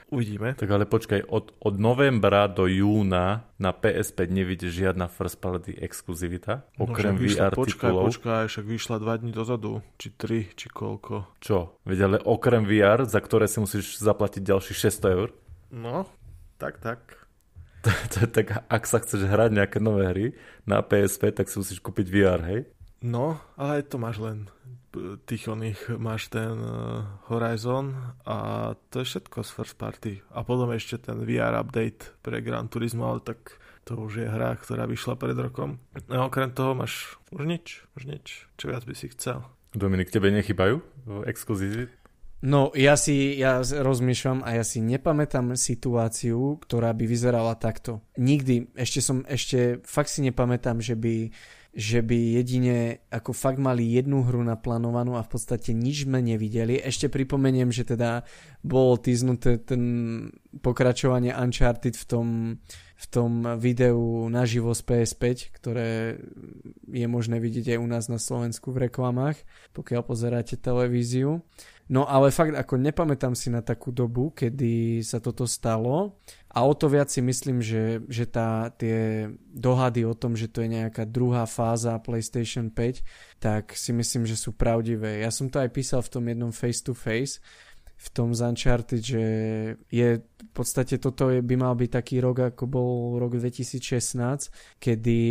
uvidíme. 0.08 0.56
Tak 0.56 0.71
ale 0.71 0.88
počkaj, 0.88 1.28
od, 1.28 1.52
od 1.60 1.76
novembra 1.76 2.47
do 2.47 2.63
júna 2.63 3.43
na 3.60 3.76
PS5 3.76 4.32
nevidíš 4.32 4.71
žiadna 4.88 5.12
first 5.12 5.43
party 5.43 5.76
exkluzivita, 5.76 6.63
no, 6.80 6.88
okrem 6.88 7.19
no, 7.19 7.21
vyšla, 7.21 7.52
VR 7.52 7.56
počkaj, 7.60 7.91
titulov. 7.91 8.06
Počkaj, 8.15 8.43
však 8.47 8.65
vyšla 8.71 8.95
dva 9.04 9.13
dní 9.19 9.32
dozadu, 9.36 9.84
či 10.00 10.15
tri, 10.15 10.47
či 10.56 10.71
koľko. 10.71 11.28
Čo? 11.43 11.76
Veď 11.84 12.00
ale 12.08 12.17
okrem 12.23 12.63
VR, 12.63 13.04
za 13.04 13.19
ktoré 13.19 13.52
si 13.52 13.60
musíš 13.60 14.00
zaplatiť 14.00 14.39
ďalších 14.39 14.78
600 14.88 15.15
eur? 15.19 15.36
No, 15.76 16.08
tak, 16.56 16.80
tak. 16.80 17.26
Tak 18.36 18.65
ak 18.67 18.84
sa 18.84 19.02
chceš 19.02 19.28
hrať 19.28 19.52
nejaké 19.56 19.78
nové 19.80 20.04
hry 20.10 20.26
na 20.67 20.84
PSP, 20.84 21.32
tak 21.32 21.47
si 21.47 21.60
musíš 21.60 21.80
kúpiť 21.80 22.08
VR, 22.10 22.41
hej? 22.43 22.62
No, 23.02 23.38
ale 23.56 23.86
to 23.86 24.02
máš 24.02 24.17
len 24.17 24.50
tých 25.30 25.45
oných 25.45 26.00
máš 26.02 26.34
ten 26.34 26.58
uh, 26.58 27.06
Horizon 27.30 27.93
a 28.26 28.73
to 28.89 29.04
je 29.04 29.06
všetko 29.13 29.45
z 29.45 29.50
first 29.54 29.76
party. 29.78 30.13
A 30.34 30.41
potom 30.41 30.73
ešte 30.73 30.97
ten 30.97 31.21
VR 31.21 31.54
update 31.62 32.17
pre 32.26 32.41
Gran 32.41 32.71
Turismo, 32.71 33.06
ale 33.06 33.21
tak 33.21 33.62
to 33.86 33.95
už 33.95 34.26
je 34.26 34.28
hra, 34.28 34.58
ktorá 34.58 34.89
vyšla 34.89 35.15
pred 35.15 35.38
rokom. 35.38 35.80
A 36.10 36.26
okrem 36.26 36.52
toho 36.52 36.73
máš 36.73 37.15
už 37.32 37.45
nič, 37.45 37.86
už 37.95 38.10
nič. 38.10 38.50
Čo 38.60 38.73
viac 38.73 38.84
by 38.84 38.93
si 38.97 39.08
chcel? 39.13 39.45
Dominik, 39.78 40.10
tebe 40.10 40.34
nechybajú 40.34 40.82
exkluzívy? 41.28 41.91
No, 42.38 42.69
ja 42.78 42.93
si, 42.93 43.34
ja 43.41 43.65
rozmýšľam 43.65 44.45
a 44.45 44.62
ja 44.62 44.63
si 44.63 44.78
nepamätám 44.78 45.58
situáciu, 45.58 46.62
ktorá 46.62 46.93
by 46.93 47.10
vyzerala 47.10 47.58
takto. 47.58 48.06
Nikdy, 48.13 48.78
ešte 48.78 49.02
som, 49.02 49.26
ešte 49.26 49.82
fakt 49.82 50.13
si 50.13 50.21
nepamätám, 50.21 50.78
že 50.78 50.93
by, 50.93 51.34
že 51.73 52.06
by 52.06 52.38
jedine 52.38 53.02
ako 53.10 53.34
fakt 53.34 53.58
mali 53.58 53.89
jednu 53.89 54.21
hru 54.21 54.45
naplánovanú 54.45 55.17
a 55.17 55.26
v 55.26 55.34
podstate 55.34 55.73
nič 55.73 56.06
sme 56.06 56.21
nevideli. 56.21 56.78
Ešte 56.78 57.10
pripomeniem, 57.10 57.73
že 57.73 57.89
teda 57.89 58.21
bolo 58.62 59.02
týznuté 59.02 59.58
ten 59.58 59.82
pokračovanie 60.62 61.34
Uncharted 61.34 61.97
v 61.97 62.06
tom, 62.06 62.26
v 62.97 63.05
tom 63.13 63.45
videu 63.62 64.25
naživo 64.33 64.73
z 64.73 64.81
PS5, 64.81 65.53
ktoré 65.53 66.17
je 66.89 67.05
možné 67.05 67.38
vidieť 67.38 67.77
aj 67.77 67.79
u 67.79 67.88
nás 67.88 68.05
na 68.10 68.17
Slovensku 68.17 68.73
v 68.73 68.89
reklamách, 68.89 69.38
pokiaľ 69.77 70.01
pozeráte 70.01 70.57
televíziu. 70.57 71.45
No 71.88 72.03
ale 72.03 72.36
fakt 72.36 72.51
ako 72.51 72.75
nepamätám 72.81 73.31
si 73.31 73.47
na 73.47 73.63
takú 73.63 73.95
dobu, 73.95 74.33
kedy 74.36 74.99
sa 75.05 75.23
toto 75.23 75.47
stalo 75.47 76.19
a 76.51 76.65
o 76.65 76.73
to 76.75 76.91
viac 76.91 77.07
si 77.07 77.23
myslím, 77.23 77.63
že, 77.63 78.03
že 78.12 78.27
tá, 78.27 78.73
tie 78.75 79.29
dohady 79.53 80.03
o 80.03 80.12
tom, 80.12 80.36
že 80.36 80.51
to 80.51 80.65
je 80.65 80.73
nejaká 80.73 81.07
druhá 81.07 81.47
fáza 81.47 81.95
PlayStation 82.03 82.67
5, 82.73 83.39
tak 83.39 83.71
si 83.71 83.95
myslím, 83.95 84.27
že 84.27 84.36
sú 84.36 84.51
pravdivé. 84.51 85.23
Ja 85.23 85.31
som 85.31 85.47
to 85.47 85.63
aj 85.63 85.69
písal 85.71 86.03
v 86.03 86.12
tom 86.12 86.23
jednom 86.27 86.51
face 86.51 86.83
to 86.83 86.91
face, 86.91 87.39
v 87.97 88.07
tom 88.13 88.29
z 88.38 88.45
Uncharted, 88.45 89.01
že 89.01 89.23
je 89.89 90.10
v 90.21 90.51
podstate 90.53 91.01
toto 91.01 91.33
je, 91.33 91.41
by 91.41 91.55
mal 91.57 91.73
byť 91.73 91.89
taký 91.89 92.21
rok, 92.21 92.53
ako 92.53 92.63
bol 92.69 92.91
rok 93.17 93.41
2016, 93.41 94.77
kedy, 94.77 95.21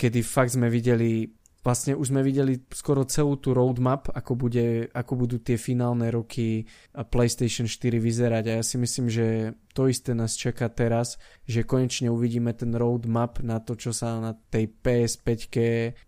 kedy 0.00 0.20
fakt 0.24 0.56
sme 0.56 0.72
videli 0.72 1.36
vlastne 1.66 1.98
už 1.98 2.14
sme 2.14 2.22
videli 2.22 2.62
skoro 2.70 3.02
celú 3.10 3.42
tú 3.42 3.50
roadmap, 3.50 4.06
ako, 4.14 4.38
bude, 4.38 4.86
ako 4.94 5.12
budú 5.18 5.42
tie 5.42 5.58
finálne 5.58 6.06
roky 6.14 6.62
PlayStation 6.94 7.66
4 7.66 7.98
vyzerať. 7.98 8.44
A 8.46 8.52
ja 8.62 8.64
si 8.64 8.78
myslím, 8.78 9.10
že 9.10 9.50
to 9.74 9.90
isté 9.90 10.14
nás 10.14 10.38
čaká 10.38 10.70
teraz, 10.70 11.18
že 11.42 11.66
konečne 11.66 12.06
uvidíme 12.06 12.54
ten 12.54 12.70
roadmap 12.70 13.42
na 13.42 13.58
to, 13.58 13.74
čo 13.74 13.90
sa 13.90 14.22
na 14.22 14.38
tej 14.38 14.70
PS5 14.78 15.26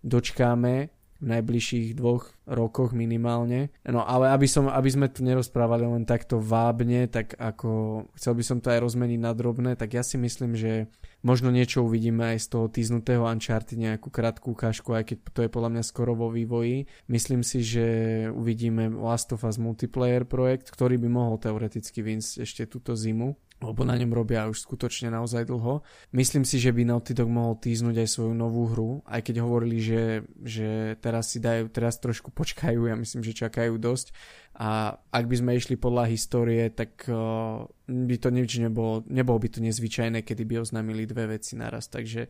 dočkáme 0.06 0.94
v 1.18 1.26
najbližších 1.34 1.98
dvoch 1.98 2.30
rokoch 2.46 2.94
minimálne. 2.94 3.74
No 3.82 4.06
ale 4.06 4.30
aby, 4.30 4.46
som, 4.46 4.70
aby 4.70 4.86
sme 4.86 5.10
tu 5.10 5.26
nerozprávali 5.26 5.82
len 5.84 6.06
takto 6.06 6.38
vábne, 6.38 7.10
tak 7.10 7.34
ako 7.36 8.04
chcel 8.14 8.32
by 8.38 8.44
som 8.46 8.58
to 8.62 8.70
aj 8.70 8.80
rozmeniť 8.80 9.20
na 9.20 9.34
drobné, 9.34 9.74
tak 9.74 9.98
ja 9.98 10.06
si 10.06 10.14
myslím, 10.14 10.54
že 10.54 10.86
možno 11.26 11.50
niečo 11.50 11.82
uvidíme 11.82 12.34
aj 12.34 12.38
z 12.38 12.46
toho 12.54 12.66
týznutého 12.70 13.26
Uncharted, 13.26 13.82
nejakú 13.82 14.14
krátku 14.14 14.54
ukážku, 14.54 14.94
aj 14.94 15.10
keď 15.10 15.18
to 15.34 15.40
je 15.42 15.50
podľa 15.50 15.70
mňa 15.74 15.82
skoro 15.82 16.14
vo 16.14 16.30
vývoji. 16.30 16.86
Myslím 17.10 17.42
si, 17.42 17.66
že 17.66 17.86
uvidíme 18.30 18.86
Last 18.94 19.34
of 19.34 19.42
Us 19.42 19.58
multiplayer 19.58 20.22
projekt, 20.22 20.70
ktorý 20.70 21.02
by 21.02 21.08
mohol 21.10 21.36
teoreticky 21.42 22.00
vynsť 22.00 22.46
ešte 22.46 22.62
túto 22.70 22.94
zimu 22.94 23.34
lebo 23.58 23.82
na 23.82 23.98
ňom 23.98 24.14
robia 24.14 24.46
už 24.46 24.62
skutočne 24.62 25.10
naozaj 25.10 25.50
dlho. 25.50 25.82
Myslím 26.14 26.46
si, 26.46 26.62
že 26.62 26.70
by 26.70 26.86
Naughty 26.86 27.10
Dog 27.10 27.26
mohol 27.26 27.58
týznuť 27.58 28.06
aj 28.06 28.08
svoju 28.08 28.34
novú 28.34 28.70
hru, 28.70 28.90
aj 29.02 29.20
keď 29.26 29.42
hovorili, 29.42 29.82
že, 29.82 30.22
že 30.46 30.94
teraz 31.02 31.34
si 31.34 31.42
dajú, 31.42 31.66
teraz 31.66 31.98
trošku 31.98 32.30
počkajú, 32.30 32.86
ja 32.86 32.94
myslím, 32.94 33.26
že 33.26 33.34
čakajú 33.34 33.74
dosť 33.78 34.14
a 34.58 34.98
ak 35.14 35.24
by 35.30 35.36
sme 35.38 35.54
išli 35.54 35.78
podľa 35.78 36.10
histórie, 36.10 36.66
tak 36.70 37.06
uh, 37.06 37.62
by 37.86 38.16
to 38.18 38.34
nič 38.34 38.58
nebolo, 38.58 39.06
nebolo 39.06 39.38
by 39.38 39.48
to 39.54 39.62
nezvyčajné, 39.62 40.26
kedy 40.26 40.42
by 40.46 40.62
oznámili 40.62 41.06
dve 41.06 41.38
veci 41.38 41.54
naraz, 41.54 41.86
takže 41.86 42.26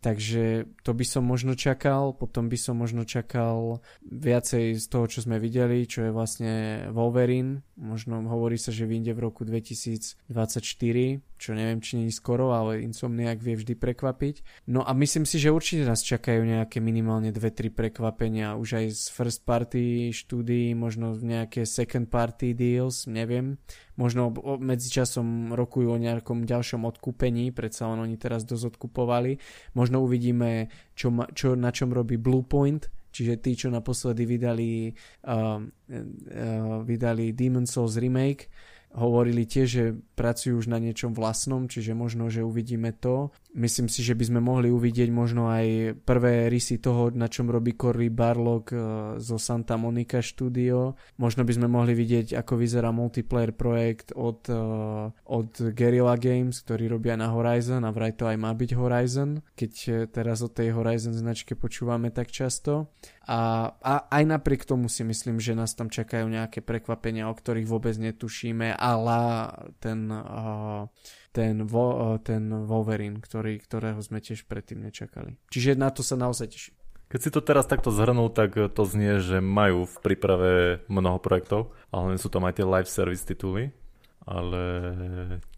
Takže 0.00 0.64
to 0.80 0.96
by 0.96 1.04
som 1.04 1.28
možno 1.28 1.52
čakal, 1.52 2.16
potom 2.16 2.48
by 2.48 2.56
som 2.56 2.80
možno 2.80 3.04
čakal 3.04 3.84
viacej 4.00 4.80
z 4.80 4.86
toho, 4.88 5.04
čo 5.04 5.20
sme 5.20 5.36
videli, 5.36 5.84
čo 5.84 6.08
je 6.08 6.10
vlastne 6.10 6.52
Wolverine. 6.88 7.60
Možno 7.76 8.24
hovorí 8.24 8.56
sa, 8.56 8.72
že 8.72 8.88
vyjde 8.88 9.12
v 9.12 9.20
roku 9.28 9.44
2024, 9.44 10.24
čo 11.36 11.50
neviem, 11.52 11.84
či 11.84 12.00
nie 12.00 12.08
skoro, 12.08 12.56
ale 12.56 12.80
Insomniac 12.80 13.44
vie 13.44 13.60
vždy 13.60 13.76
prekvapiť. 13.76 14.64
No 14.72 14.88
a 14.88 14.96
myslím 14.96 15.28
si, 15.28 15.36
že 15.36 15.52
určite 15.52 15.84
nás 15.84 16.00
čakajú 16.00 16.48
nejaké 16.48 16.80
minimálne 16.80 17.28
2-3 17.28 17.68
prekvapenia, 17.68 18.56
už 18.56 18.80
aj 18.80 18.86
z 18.96 19.04
first 19.12 19.44
party 19.44 20.16
štúdií, 20.16 20.72
možno 20.72 21.12
nejaké 21.12 21.68
second 21.68 22.08
party 22.08 22.56
deals, 22.56 23.04
neviem. 23.04 23.60
Možno 23.98 24.30
medzičasom 24.58 25.54
rokujú 25.54 25.94
o 25.94 26.02
nejakom 26.02 26.46
ďalšom 26.46 26.86
odkúpení, 26.86 27.50
predsa 27.50 27.90
len 27.90 28.02
oni 28.02 28.16
teraz 28.20 28.46
dosť 28.46 28.76
odkupovali. 28.76 29.38
Možno 29.74 30.02
uvidíme, 30.04 30.70
čo, 30.94 31.10
ma, 31.10 31.26
čo, 31.32 31.58
na 31.58 31.74
čom 31.74 31.90
robí 31.90 32.18
Bluepoint, 32.18 32.86
čiže 33.10 33.42
tí, 33.42 33.58
čo 33.58 33.68
naposledy 33.68 34.22
vydali, 34.26 34.94
uh, 35.26 35.58
uh, 35.58 36.80
vydali 36.86 37.34
Demon 37.34 37.66
Souls 37.66 37.98
Remake, 37.98 38.46
hovorili 38.94 39.46
tiež, 39.46 39.68
že 39.70 39.84
pracujú 40.20 40.60
už 40.60 40.68
na 40.68 40.76
niečom 40.76 41.16
vlastnom, 41.16 41.64
čiže 41.64 41.96
možno, 41.96 42.28
že 42.28 42.44
uvidíme 42.44 42.92
to. 42.92 43.32
Myslím 43.56 43.88
si, 43.88 44.04
že 44.04 44.12
by 44.12 44.28
sme 44.28 44.40
mohli 44.44 44.68
uvidieť 44.68 45.08
možno 45.08 45.48
aj 45.48 45.96
prvé 46.04 46.52
rysy 46.52 46.76
toho, 46.76 47.08
na 47.08 47.24
čom 47.32 47.48
robí 47.48 47.72
Cory 47.72 48.12
Barlog 48.12 48.68
eh, 48.68 48.78
zo 49.16 49.40
Santa 49.40 49.80
Monica 49.80 50.20
Studio. 50.20 51.00
Možno 51.16 51.48
by 51.48 51.56
sme 51.56 51.72
mohli 51.72 51.96
vidieť, 51.96 52.36
ako 52.36 52.60
vyzerá 52.60 52.92
multiplayer 52.92 53.56
projekt 53.56 54.12
od, 54.12 54.44
eh, 54.52 55.08
od 55.24 55.50
Guerrilla 55.72 56.20
Games, 56.20 56.60
ktorí 56.60 56.92
robia 56.92 57.16
na 57.16 57.32
Horizon 57.32 57.88
a 57.88 57.90
vraj 57.90 58.12
to 58.12 58.28
aj 58.28 58.36
má 58.36 58.52
byť 58.52 58.70
Horizon, 58.76 59.40
keď 59.56 59.72
eh, 59.88 59.92
teraz 60.12 60.44
o 60.44 60.52
tej 60.52 60.76
Horizon 60.76 61.16
značke 61.16 61.56
počúvame 61.56 62.12
tak 62.12 62.28
často. 62.28 62.92
A, 63.30 63.70
a 63.78 64.10
aj 64.10 64.26
napriek 64.26 64.66
tomu 64.66 64.90
si 64.90 65.06
myslím, 65.06 65.38
že 65.38 65.54
nás 65.54 65.78
tam 65.78 65.86
čakajú 65.86 66.26
nejaké 66.26 66.66
prekvapenia, 66.66 67.30
o 67.30 67.34
ktorých 67.38 67.62
vôbec 67.62 67.94
netušíme, 67.94 68.74
ala 68.74 69.54
ten, 69.78 70.09
ten, 71.30 71.54
vo, 71.64 71.86
uh, 71.94 72.18
ten 72.20 72.50
Wolverine, 72.66 73.22
ktorý, 73.22 73.62
ktorého 73.62 74.02
sme 74.02 74.18
tiež 74.18 74.44
predtým 74.50 74.82
nečakali. 74.82 75.38
Čiže 75.48 75.78
na 75.78 75.94
to 75.94 76.02
sa 76.02 76.18
naozaj 76.18 76.50
teším. 76.50 76.74
Keď 77.10 77.20
si 77.20 77.30
to 77.34 77.42
teraz 77.42 77.66
takto 77.66 77.90
zhrnul, 77.90 78.30
tak 78.30 78.54
to 78.54 78.82
znie, 78.86 79.18
že 79.18 79.42
majú 79.42 79.82
v 79.82 79.96
príprave 79.98 80.52
mnoho 80.86 81.18
projektov, 81.18 81.74
ale 81.90 82.14
sú 82.22 82.30
tam 82.30 82.46
aj 82.46 82.62
tie 82.62 82.66
live 82.66 82.86
service 82.86 83.26
tituly, 83.26 83.74
ale 84.22 84.62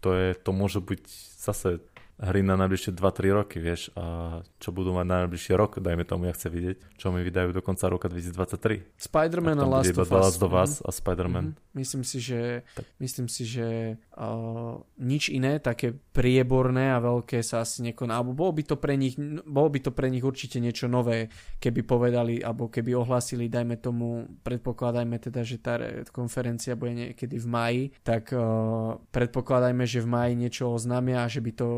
to, 0.01 0.17
je, 0.17 0.33
to 0.33 0.49
môže 0.49 0.81
byť 0.81 1.03
zase 1.37 1.77
hry 2.23 2.39
na 2.39 2.55
najbližšie 2.55 2.95
2-3 2.95 3.35
roky, 3.35 3.59
vieš, 3.59 3.91
a 3.99 4.39
čo 4.57 4.71
budú 4.71 4.95
mať 4.95 5.05
na 5.05 5.15
najbližšie 5.27 5.53
rok, 5.59 5.83
dajme 5.83 6.07
tomu, 6.07 6.31
ja 6.31 6.33
chce 6.33 6.47
vidieť, 6.47 6.77
čo 6.95 7.11
mi 7.11 7.19
vydajú 7.19 7.51
do 7.51 7.59
konca 7.59 7.91
roka 7.91 8.07
2023. 8.07 8.95
Spider-Man 8.95 9.59
a 9.59 9.67
Last 9.67 9.97
of 9.99 10.07
Us. 10.07 10.39
do 10.39 10.47
vás 10.47 10.79
a 10.79 10.89
Spider-Man. 10.95 11.51
Mm-hmm. 11.51 11.75
Myslím 11.75 12.03
si, 12.07 12.17
že, 12.23 12.63
tak. 12.77 12.85
myslím 13.01 13.27
si, 13.27 13.43
že 13.43 13.67
uh, 14.15 14.79
nič 15.01 15.33
iné, 15.33 15.59
také 15.59 15.91
prieborné 15.91 16.95
a 16.95 17.03
veľké 17.03 17.43
sa 17.43 17.65
asi 17.65 17.83
nekoná, 17.91 18.21
alebo 18.21 18.31
bolo 18.31 18.55
by 18.55 18.63
to 18.71 18.75
pre 18.79 18.95
nich, 18.95 19.19
bolo 19.43 19.69
by 19.73 19.79
to 19.83 19.91
pre 19.91 20.07
nich 20.07 20.23
určite 20.23 20.63
niečo 20.63 20.87
nové, 20.87 21.27
keby 21.59 21.83
povedali, 21.83 22.39
alebo 22.39 22.71
keby 22.71 22.95
ohlásili, 22.95 23.51
dajme 23.51 23.81
tomu, 23.83 24.29
predpokladajme 24.45 25.17
teda, 25.19 25.41
že 25.43 25.57
tá 25.59 25.75
konferencia 26.13 26.77
bude 26.79 26.93
niekedy 26.93 27.35
v 27.35 27.47
maji, 27.49 27.83
tak 28.05 28.31
uh, 28.31 28.95
predpokladajme, 29.11 29.83
že 29.83 29.99
v 29.99 30.07
maji 30.07 30.33
niečo 30.39 30.71
oznámia 30.71 31.25
a 31.25 31.31
že 31.31 31.41
by 31.41 31.51
to 31.57 31.69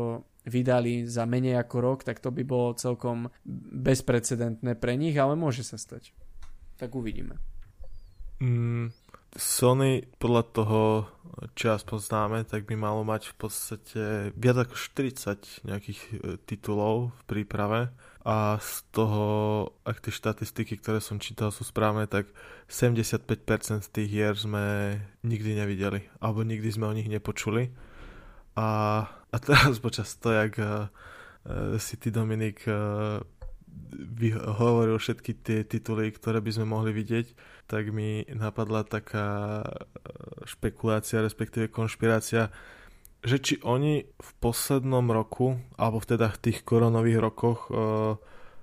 vydali 0.46 1.04
za 1.04 1.26
menej 1.26 1.58
ako 1.60 1.76
rok, 1.82 1.98
tak 2.06 2.22
to 2.22 2.30
by 2.30 2.46
bolo 2.46 2.78
celkom 2.78 3.28
bezprecedentné 3.82 4.78
pre 4.78 4.94
nich, 4.94 5.18
ale 5.18 5.34
môže 5.34 5.66
sa 5.66 5.76
stať. 5.76 6.14
Tak 6.78 6.94
uvidíme. 6.94 7.36
Mm, 8.38 8.94
Sony 9.36 10.06
podľa 10.16 10.42
toho, 10.54 10.80
čo 11.52 11.76
aspoň 11.76 11.98
známe, 12.00 12.38
tak 12.48 12.64
by 12.64 12.72
malo 12.78 13.04
mať 13.04 13.32
v 13.32 13.36
podstate 13.36 14.02
viac 14.32 14.64
ako 14.64 14.74
40 14.76 15.68
nejakých 15.68 16.00
e, 16.00 16.10
titulov 16.48 17.12
v 17.12 17.22
príprave 17.28 17.80
a 18.26 18.56
z 18.58 18.82
toho, 18.90 19.26
ak 19.86 20.02
tie 20.02 20.10
štatistiky, 20.10 20.80
ktoré 20.80 20.98
som 20.98 21.20
čítal, 21.20 21.52
sú 21.52 21.62
správne, 21.62 22.08
tak 22.08 22.26
75% 22.66 23.86
z 23.86 23.88
tých 23.92 24.08
hier 24.08 24.34
sme 24.34 24.98
nikdy 25.22 25.54
nevideli, 25.54 26.08
alebo 26.18 26.42
nikdy 26.42 26.66
sme 26.72 26.90
o 26.90 26.96
nich 26.96 27.06
nepočuli. 27.06 27.70
A, 28.56 28.68
a 29.04 29.36
teraz 29.36 29.76
počas 29.78 30.16
to, 30.16 30.32
jak 30.32 30.56
uh, 30.56 30.88
si 31.76 32.00
ty 32.00 32.08
Dominik 32.08 32.64
uh, 32.64 33.20
hovoril 34.56 34.96
všetky 34.96 35.32
tie 35.44 35.60
tituly, 35.68 36.08
ktoré 36.08 36.40
by 36.40 36.50
sme 36.56 36.66
mohli 36.72 36.96
vidieť, 36.96 37.36
tak 37.68 37.92
mi 37.92 38.24
napadla 38.32 38.88
taká 38.88 39.60
špekulácia, 40.48 41.20
respektíve 41.20 41.68
konšpirácia, 41.68 42.48
že 43.20 43.36
či 43.36 43.54
oni 43.60 44.08
v 44.08 44.30
poslednom 44.40 45.04
roku, 45.12 45.60
alebo 45.76 46.00
teda 46.00 46.32
v 46.32 46.40
tých 46.48 46.64
koronových 46.64 47.20
rokoch 47.20 47.68
uh, 47.68 48.16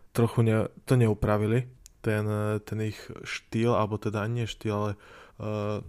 trochu 0.10 0.40
ne, 0.42 0.66
to 0.90 0.98
neupravili, 0.98 1.70
ten, 2.04 2.26
ten 2.66 2.80
ich 2.84 3.00
štýl, 3.24 3.78
alebo 3.78 3.96
teda 3.96 4.26
nie 4.28 4.50
štýl, 4.50 4.74
ale 4.74 4.92
uh, 5.40 5.80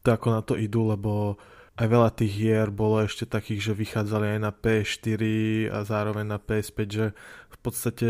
to 0.00 0.08
ako 0.08 0.28
na 0.32 0.40
to 0.40 0.56
idú, 0.56 0.88
lebo 0.88 1.36
aj 1.80 1.86
veľa 1.88 2.10
tých 2.12 2.32
hier 2.36 2.68
bolo 2.68 3.00
ešte 3.00 3.24
takých, 3.24 3.72
že 3.72 3.80
vychádzali 3.80 4.36
aj 4.36 4.40
na 4.44 4.52
PS4 4.52 5.22
a 5.72 5.78
zároveň 5.88 6.28
na 6.28 6.36
PS5, 6.36 6.78
že 6.92 7.06
v 7.48 7.58
podstate 7.64 8.08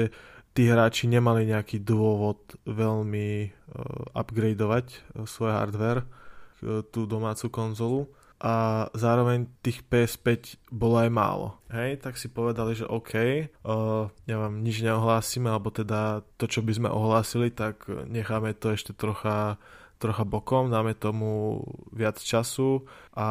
tí 0.51 0.63
hráči 0.67 1.07
nemali 1.07 1.47
nejaký 1.47 1.79
dôvod 1.79 2.59
veľmi 2.67 3.31
uh, 3.47 4.19
upgradeovať 4.19 4.87
uh, 4.91 5.23
svoj 5.23 5.55
hardware, 5.55 6.03
uh, 6.03 6.83
tú 6.91 7.07
domácu 7.07 7.47
konzolu 7.47 8.11
a 8.43 8.89
zároveň 8.97 9.47
tých 9.63 9.87
PS5 9.87 10.59
bolo 10.75 10.99
aj 10.99 11.11
málo. 11.13 11.49
Hej, 11.71 12.03
tak 12.03 12.19
si 12.19 12.27
povedali, 12.27 12.75
že 12.75 12.91
OK, 12.91 13.15
uh, 13.15 14.11
ja 14.27 14.37
vám 14.41 14.67
nič 14.67 14.83
neohlásime, 14.83 15.47
alebo 15.47 15.71
teda 15.71 16.27
to, 16.43 16.51
čo 16.51 16.67
by 16.67 16.73
sme 16.75 16.89
ohlásili, 16.91 17.55
tak 17.55 17.87
necháme 17.87 18.51
to 18.59 18.75
ešte 18.75 18.99
trocha, 18.99 19.63
trocha 20.01 20.25
bokom, 20.25 20.73
dáme 20.73 20.97
tomu 20.97 21.61
viac 21.93 22.17
času. 22.17 22.89
A 23.13 23.29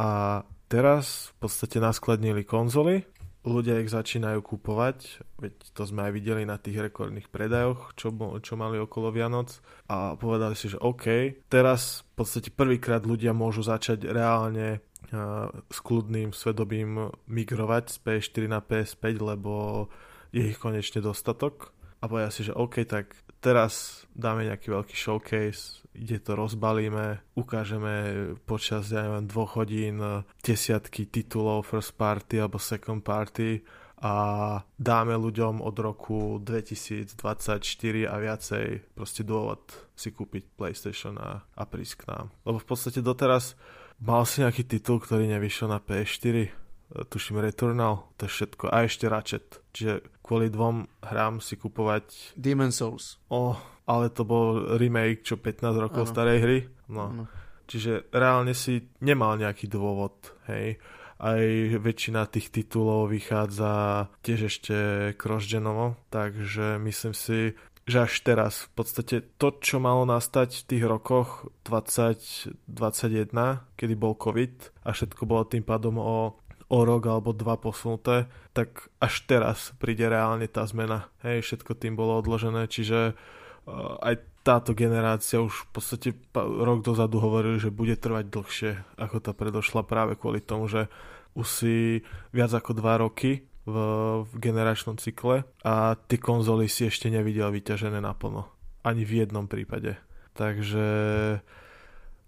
teraz 0.70 1.34
v 1.34 1.50
podstate 1.50 1.82
naskladnili 1.82 2.46
konzoly, 2.46 3.10
ľudia 3.42 3.82
ich 3.82 3.90
začínajú 3.90 4.46
kupovať, 4.46 5.26
veď 5.42 5.54
to 5.74 5.84
sme 5.88 6.06
aj 6.08 6.12
videli 6.14 6.44
na 6.46 6.62
tých 6.62 6.78
rekordných 6.78 7.32
predajoch, 7.34 7.98
čo, 7.98 8.14
čo 8.40 8.54
mali 8.54 8.78
okolo 8.78 9.10
Vianoc. 9.10 9.58
A 9.90 10.14
povedali 10.20 10.54
si, 10.54 10.70
že 10.70 10.78
OK, 10.78 11.36
teraz 11.50 12.06
v 12.14 12.24
podstate 12.24 12.54
prvýkrát 12.54 13.02
ľudia 13.02 13.34
môžu 13.34 13.66
začať 13.66 14.06
reálne 14.06 14.86
s 15.74 15.78
kľudným 15.82 16.38
svedobím 16.38 17.10
migrovať 17.26 17.84
z 17.90 17.98
PS4 18.06 18.44
na 18.46 18.62
PS5, 18.62 19.04
lebo 19.18 19.54
je 20.30 20.54
ich 20.54 20.60
konečne 20.62 21.02
dostatok. 21.02 21.74
A 22.00 22.08
povedia 22.08 22.30
si, 22.30 22.46
že 22.46 22.54
OK, 22.54 22.86
tak 22.86 23.18
teraz 23.40 24.04
dáme 24.14 24.48
nejaký 24.48 24.72
veľký 24.72 24.96
showcase, 24.96 25.84
kde 25.96 26.20
to 26.20 26.38
rozbalíme, 26.38 27.24
ukážeme 27.36 27.96
počas, 28.44 28.92
ja 28.94 29.04
neviem, 29.04 29.28
dvoch 29.28 29.60
hodín 29.60 30.00
desiatky 30.44 31.08
titulov 31.10 31.68
first 31.68 31.96
party 31.98 32.40
alebo 32.40 32.62
second 32.62 33.04
party 33.04 33.64
a 34.00 34.14
dáme 34.80 35.12
ľuďom 35.20 35.60
od 35.60 35.76
roku 35.76 36.40
2024 36.40 37.20
a 38.08 38.16
viacej 38.16 38.68
proste 38.96 39.28
dôvod 39.28 39.60
si 39.92 40.16
kúpiť 40.16 40.56
PlayStation 40.56 41.20
a, 41.20 41.44
a 41.44 41.64
prísť 41.68 41.96
k 42.00 42.04
nám. 42.08 42.26
Lebo 42.48 42.64
v 42.64 42.68
podstate 42.68 43.04
doteraz 43.04 43.60
Mal 44.00 44.24
si 44.24 44.40
nejaký 44.40 44.64
titul, 44.64 45.04
ktorý 45.04 45.28
nevyšiel 45.28 45.68
na 45.68 45.84
PS4? 45.84 46.48
E, 46.48 46.52
tuším 47.12 47.44
Returnal, 47.44 48.08
to 48.16 48.26
je 48.26 48.32
všetko. 48.32 48.72
A 48.72 48.88
ešte 48.88 49.12
Ratchet. 49.12 49.60
Čiže 49.80 50.20
kvôli 50.20 50.52
dvom 50.52 50.84
hrám 51.08 51.40
si 51.40 51.56
kupovať... 51.56 52.36
Demon 52.36 52.76
Souls. 52.76 53.16
O, 53.32 53.56
ale 53.88 54.12
to 54.12 54.28
bol 54.28 54.76
remake, 54.76 55.24
čo 55.24 55.40
15 55.40 55.72
rokov 55.80 56.04
ano. 56.04 56.12
starej 56.12 56.38
hry. 56.44 56.60
No. 56.92 57.04
Ano. 57.08 57.24
Čiže 57.64 58.12
reálne 58.12 58.52
si 58.52 58.92
nemal 59.00 59.40
nejaký 59.40 59.72
dôvod, 59.72 60.36
hej. 60.52 60.84
Aj 61.16 61.44
väčšina 61.80 62.28
tých 62.28 62.52
titulov 62.52 63.08
vychádza 63.08 64.08
tiež 64.20 64.52
ešte 64.52 64.76
cross-genovo, 65.16 65.96
takže 66.12 66.76
myslím 66.76 67.16
si, 67.16 67.56
že 67.88 68.04
až 68.04 68.14
teraz 68.20 68.68
v 68.68 68.84
podstate 68.84 69.16
to, 69.40 69.56
čo 69.64 69.80
malo 69.80 70.04
nastať 70.04 70.60
v 70.60 70.68
tých 70.76 70.84
rokoch 70.84 71.56
2021, 71.64 73.32
kedy 73.80 73.94
bol 73.96 74.20
COVID 74.20 74.84
a 74.84 74.92
všetko 74.92 75.24
bolo 75.24 75.48
tým 75.48 75.64
pádom 75.64 75.96
o, 76.04 76.36
o 76.70 76.80
rok 76.86 77.04
alebo 77.10 77.34
dva 77.34 77.58
posunuté, 77.58 78.30
tak 78.54 78.94
až 79.02 79.26
teraz 79.26 79.74
príde 79.82 80.06
reálne 80.06 80.46
tá 80.46 80.64
zmena. 80.70 81.10
Hej, 81.26 81.42
všetko 81.46 81.74
tým 81.74 81.98
bolo 81.98 82.22
odložené, 82.22 82.70
čiže 82.70 83.14
uh, 83.14 83.98
aj 84.06 84.22
táto 84.46 84.72
generácia 84.78 85.44
už 85.44 85.52
v 85.52 85.68
podstate 85.70 86.10
rok 86.38 86.82
dozadu 86.82 87.20
hovorili, 87.20 87.60
že 87.60 87.74
bude 87.74 87.94
trvať 88.00 88.26
dlhšie 88.32 88.72
ako 88.98 89.18
tá 89.20 89.32
predošla 89.36 89.84
práve 89.84 90.16
kvôli 90.16 90.40
tomu, 90.40 90.72
že 90.72 90.88
už 91.38 91.46
si 91.46 91.76
viac 92.34 92.50
ako 92.56 92.74
dva 92.74 93.04
roky 93.04 93.46
v, 93.68 93.76
v 94.26 94.32
generačnom 94.40 94.98
cykle 94.98 95.46
a 95.62 95.94
tie 95.94 96.18
konzoly 96.18 96.66
si 96.66 96.90
ešte 96.90 97.12
nevidel 97.14 97.52
vyťažené 97.54 98.02
naplno. 98.02 98.50
Ani 98.82 99.04
v 99.04 99.22
jednom 99.22 99.46
prípade. 99.46 100.00
Takže 100.34 100.88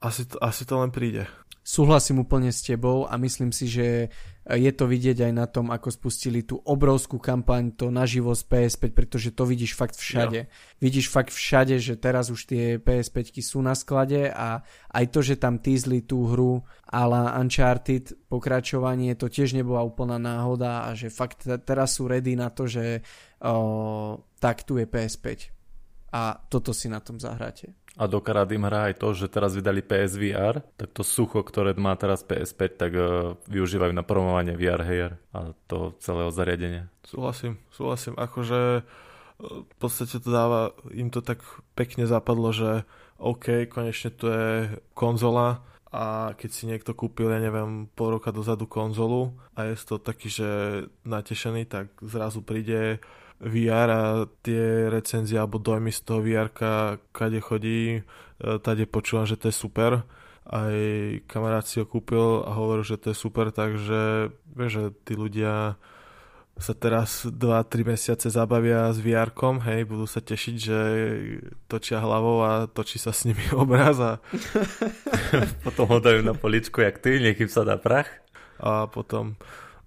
asi 0.04 0.22
to, 0.28 0.36
asi 0.44 0.68
to 0.68 0.76
len 0.78 0.92
príde. 0.92 1.26
Súhlasím 1.62 2.26
úplne 2.26 2.50
s 2.50 2.66
tebou 2.66 3.06
a 3.08 3.16
myslím 3.22 3.54
si, 3.54 3.70
že 3.70 4.10
je 4.42 4.72
to 4.74 4.90
vidieť 4.90 5.30
aj 5.30 5.34
na 5.38 5.46
tom, 5.46 5.70
ako 5.70 5.94
spustili 5.94 6.42
tú 6.42 6.58
obrovskú 6.66 7.22
kampaň, 7.22 7.78
to 7.78 7.94
naživo 7.94 8.34
z 8.34 8.42
PS5, 8.50 8.82
pretože 8.90 9.30
to 9.38 9.46
vidíš 9.46 9.78
fakt 9.78 9.94
všade. 9.94 10.50
Jo. 10.50 10.50
Vidíš 10.82 11.14
fakt 11.14 11.30
všade, 11.30 11.78
že 11.78 11.94
teraz 11.94 12.34
už 12.34 12.50
tie 12.50 12.82
PS5 12.82 13.38
sú 13.38 13.62
na 13.62 13.78
sklade 13.78 14.34
a 14.34 14.66
aj 14.90 15.06
to, 15.14 15.22
že 15.22 15.38
tam 15.38 15.62
týzli 15.62 16.02
tú 16.02 16.26
hru 16.26 16.66
la 16.90 17.38
Uncharted 17.38 18.18
pokračovanie, 18.26 19.14
to 19.14 19.30
tiež 19.30 19.54
nebola 19.54 19.86
úplná 19.86 20.18
náhoda 20.18 20.90
a 20.90 20.98
že 20.98 21.14
fakt 21.14 21.46
teraz 21.46 22.02
sú 22.02 22.10
ready 22.10 22.34
na 22.34 22.50
to, 22.50 22.66
že 22.66 23.06
o, 23.46 24.26
tak 24.42 24.66
tu 24.66 24.82
je 24.82 24.90
PS5 24.90 25.54
a 26.12 26.36
toto 26.50 26.74
si 26.74 26.90
na 26.90 27.00
tom 27.00 27.22
zahráte. 27.22 27.72
A 28.00 28.08
dokrát 28.08 28.48
im 28.56 28.64
hrá 28.64 28.88
aj 28.88 29.04
to, 29.04 29.12
že 29.12 29.28
teraz 29.28 29.52
vydali 29.52 29.84
PSVR, 29.84 30.64
tak 30.80 30.96
to 30.96 31.04
sucho, 31.04 31.44
ktoré 31.44 31.76
má 31.76 31.92
teraz 32.00 32.24
PS5, 32.24 32.60
tak 32.80 32.92
uh, 32.96 33.36
využívajú 33.52 33.92
na 33.92 34.04
promovanie 34.08 34.56
VR 34.56 34.82
hier 34.88 35.12
a 35.36 35.52
to 35.68 35.92
celého 36.00 36.32
zariadenia. 36.32 36.88
Súhlasím, 37.04 37.60
súhlasím. 37.68 38.16
Akože 38.16 38.80
uh, 38.80 39.64
v 39.68 39.76
podstate 39.76 40.24
to 40.24 40.30
dáva, 40.32 40.72
im 40.96 41.12
to 41.12 41.20
tak 41.20 41.44
pekne 41.76 42.08
zapadlo, 42.08 42.56
že 42.56 42.88
OK, 43.20 43.68
konečne 43.68 44.10
tu 44.16 44.32
je 44.32 44.72
konzola, 44.96 45.68
a 45.92 46.32
keď 46.40 46.50
si 46.56 46.64
niekto 46.72 46.96
kúpil, 46.96 47.28
ja 47.28 47.44
neviem, 47.44 47.84
pol 47.92 48.16
roka 48.16 48.32
dozadu 48.32 48.64
konzolu 48.64 49.36
a 49.60 49.68
je 49.68 49.76
to 49.84 50.00
taký, 50.00 50.32
že 50.32 50.50
natešený, 51.04 51.68
tak 51.68 51.92
zrazu 52.00 52.40
príde 52.40 53.04
VR 53.42 53.90
a 53.90 54.02
tie 54.46 54.88
recenzie 54.94 55.42
alebo 55.42 55.58
dojmy 55.58 55.90
z 55.90 56.02
toho 56.06 56.22
VR 56.22 56.54
kade 57.10 57.42
chodí, 57.42 58.00
e, 58.00 58.02
tade 58.62 58.86
počúvam, 58.86 59.26
že 59.26 59.38
to 59.38 59.50
je 59.50 59.56
super. 59.58 60.06
Aj 60.46 60.76
kamarát 61.26 61.66
si 61.66 61.82
ho 61.82 61.86
kúpil 61.86 62.46
a 62.46 62.54
hovoril, 62.54 62.86
že 62.86 63.02
to 63.02 63.14
je 63.14 63.18
super, 63.18 63.50
takže 63.50 64.34
vieš, 64.54 64.72
že 64.74 64.84
tí 65.06 65.14
ľudia 65.18 65.78
sa 66.62 66.78
teraz 66.78 67.26
2-3 67.26 67.96
mesiace 67.96 68.28
zabavia 68.30 68.94
s 68.94 69.02
vr 69.02 69.34
hej, 69.66 69.82
budú 69.90 70.06
sa 70.06 70.22
tešiť, 70.22 70.56
že 70.62 70.80
točia 71.66 71.98
hlavou 71.98 72.46
a 72.46 72.52
točí 72.70 73.02
sa 73.02 73.10
s 73.10 73.26
nimi 73.26 73.42
obraz 73.58 73.98
a 73.98 74.12
potom 75.66 75.90
ho 75.90 75.98
dajú 75.98 76.22
na 76.22 76.38
poličku 76.38 76.86
jak 76.86 77.02
ty, 77.02 77.18
niekým 77.18 77.50
sa 77.50 77.66
dá 77.66 77.82
prach. 77.82 78.08
A 78.62 78.86
potom 78.86 79.34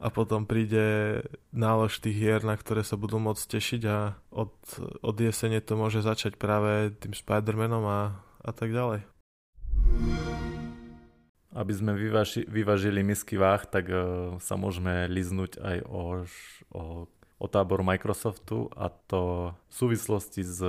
a 0.04 0.12
potom 0.12 0.44
príde 0.44 1.24
nálož 1.48 2.04
tých 2.04 2.12
hier, 2.12 2.40
na 2.44 2.60
ktoré 2.60 2.84
sa 2.84 3.00
budú 3.00 3.16
môcť 3.16 3.40
tešiť 3.40 3.82
a 3.88 4.20
od, 4.28 4.52
od 5.00 5.16
jesene 5.16 5.64
to 5.64 5.80
môže 5.80 6.04
začať 6.04 6.36
práve 6.36 6.92
tým 7.00 7.16
Spider-Manom 7.16 7.88
a, 7.88 8.20
a 8.44 8.50
tak 8.52 8.76
ďalej. 8.76 9.00
Aby 11.56 11.72
sme 11.72 11.96
vyvaži, 11.96 12.44
vyvažili 12.44 13.00
misky 13.00 13.40
váh, 13.40 13.64
tak 13.64 13.88
uh, 13.88 14.36
sa 14.44 14.60
môžeme 14.60 15.08
liznúť 15.08 15.56
aj 15.56 15.76
o, 15.88 16.02
o, 16.76 16.82
o 17.40 17.46
tábor 17.48 17.80
Microsoftu 17.80 18.68
a 18.76 18.92
to 18.92 19.54
v 19.56 19.72
súvislosti 19.72 20.44
s, 20.44 20.60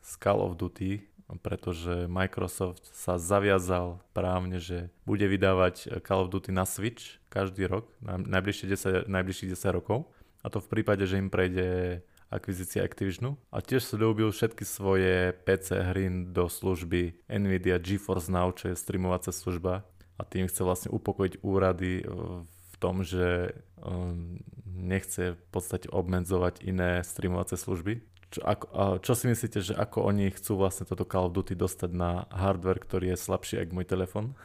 s 0.00 0.12
Call 0.16 0.40
of 0.40 0.56
Duty, 0.56 1.04
pretože 1.38 2.10
Microsoft 2.10 2.90
sa 2.90 3.14
zaviazal 3.22 4.02
právne, 4.10 4.58
že 4.58 4.90
bude 5.06 5.24
vydávať 5.30 6.02
Call 6.02 6.26
of 6.26 6.32
Duty 6.34 6.50
na 6.50 6.66
Switch 6.66 7.22
každý 7.30 7.70
rok, 7.70 7.86
na 8.02 8.18
najbližšie 8.18 8.66
10, 8.66 9.06
najbližších 9.06 9.54
10 9.54 9.78
rokov. 9.78 10.10
A 10.42 10.50
to 10.50 10.58
v 10.58 10.70
prípade, 10.72 11.06
že 11.06 11.20
im 11.20 11.30
prejde 11.30 12.00
akvizícia 12.30 12.86
Activisionu. 12.86 13.36
A 13.50 13.58
tiež 13.60 13.82
slúbil 13.82 14.30
všetky 14.30 14.62
svoje 14.62 15.34
PC 15.44 15.82
hry 15.82 16.06
do 16.30 16.46
služby 16.46 17.26
Nvidia 17.26 17.76
GeForce 17.82 18.30
Now, 18.30 18.54
čo 18.54 18.70
je 18.70 18.78
streamovacia 18.78 19.34
služba. 19.34 19.82
A 20.16 20.22
tým 20.22 20.46
chce 20.46 20.62
vlastne 20.62 20.90
upokojiť 20.94 21.42
úrady 21.42 22.06
v 22.06 22.74
tom, 22.78 23.02
že 23.02 23.52
um, 23.82 24.38
nechce 24.64 25.36
v 25.36 25.44
podstate 25.50 25.90
obmedzovať 25.90 26.62
iné 26.64 27.02
streamovacie 27.02 27.58
služby. 27.58 28.00
Čo, 28.30 28.40
ako, 28.46 28.66
čo 29.02 29.12
si 29.18 29.26
myslíte, 29.26 29.58
že 29.58 29.74
ako 29.74 30.06
oni 30.06 30.30
chcú 30.30 30.62
vlastne 30.62 30.86
toto 30.86 31.02
Call 31.02 31.26
of 31.26 31.34
Duty 31.34 31.58
dostať 31.58 31.90
na 31.90 32.30
hardware, 32.30 32.78
ktorý 32.78 33.10
je 33.10 33.18
slabší 33.18 33.66
ako 33.66 33.74
môj 33.74 33.86
telefon? 33.90 34.38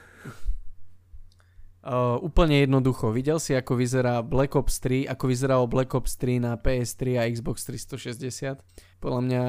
Uh, 1.85 2.17
úplne 2.25 2.65
jednoducho. 2.65 3.13
Videl 3.13 3.37
si, 3.37 3.53
ako 3.53 3.77
vyzerá 3.77 4.25
Black 4.25 4.57
Ops 4.57 4.81
3, 4.81 5.05
ako 5.05 5.29
vyzeralo 5.29 5.69
Black 5.69 5.93
Ops 5.93 6.17
3 6.17 6.41
na 6.41 6.57
PS3 6.57 7.21
a 7.21 7.29
Xbox 7.29 7.61
360? 7.69 8.57
Podľa 8.97 9.21
mňa 9.21 9.43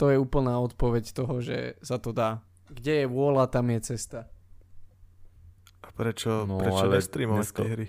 to 0.00 0.08
je 0.08 0.16
úplná 0.16 0.56
odpoveď 0.56 1.12
toho, 1.12 1.44
že 1.44 1.76
sa 1.84 2.00
to 2.00 2.16
dá. 2.16 2.40
Kde 2.72 3.04
je 3.04 3.06
vôľa, 3.12 3.52
tam 3.52 3.68
je 3.76 3.92
cesta. 3.92 4.32
A 5.84 5.92
prečo, 5.92 6.48
no, 6.48 6.64
prečo 6.64 6.88
nestreamovať 6.88 7.44
dnesko... 7.44 7.60
hry? 7.68 7.86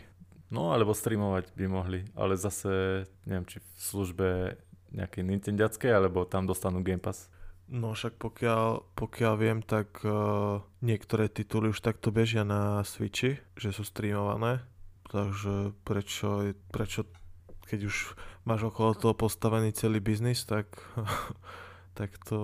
No, 0.52 0.76
alebo 0.76 0.92
streamovať 0.92 1.56
by 1.56 1.66
mohli, 1.66 2.06
ale 2.14 2.38
zase 2.38 3.08
neviem, 3.26 3.48
či 3.48 3.58
v 3.58 3.70
službe 3.80 4.28
nejakej 4.94 5.24
Nintendiackej, 5.26 5.92
alebo 5.92 6.26
tam 6.30 6.46
dostanú 6.46 6.86
Game 6.86 7.02
Pass. 7.02 7.28
No 7.68 7.98
však 7.98 8.20
pokiaľ, 8.22 8.94
pokiaľ 8.94 9.34
viem, 9.40 9.60
tak 9.66 10.04
uh, 10.06 10.62
niektoré 10.84 11.32
tituly 11.32 11.74
už 11.74 11.82
takto 11.82 12.14
bežia 12.14 12.46
na 12.46 12.86
Switchi, 12.86 13.42
že 13.58 13.74
sú 13.74 13.82
streamované. 13.82 14.62
Takže 15.10 15.74
prečo, 15.86 16.54
prečo 16.70 17.10
keď 17.66 17.90
už 17.90 17.96
máš 18.46 18.68
okolo 18.70 18.94
toho 18.94 19.16
postavený 19.16 19.74
celý 19.74 20.04
biznis, 20.04 20.46
tak, 20.46 20.70
tak 21.98 22.14
to 22.28 22.40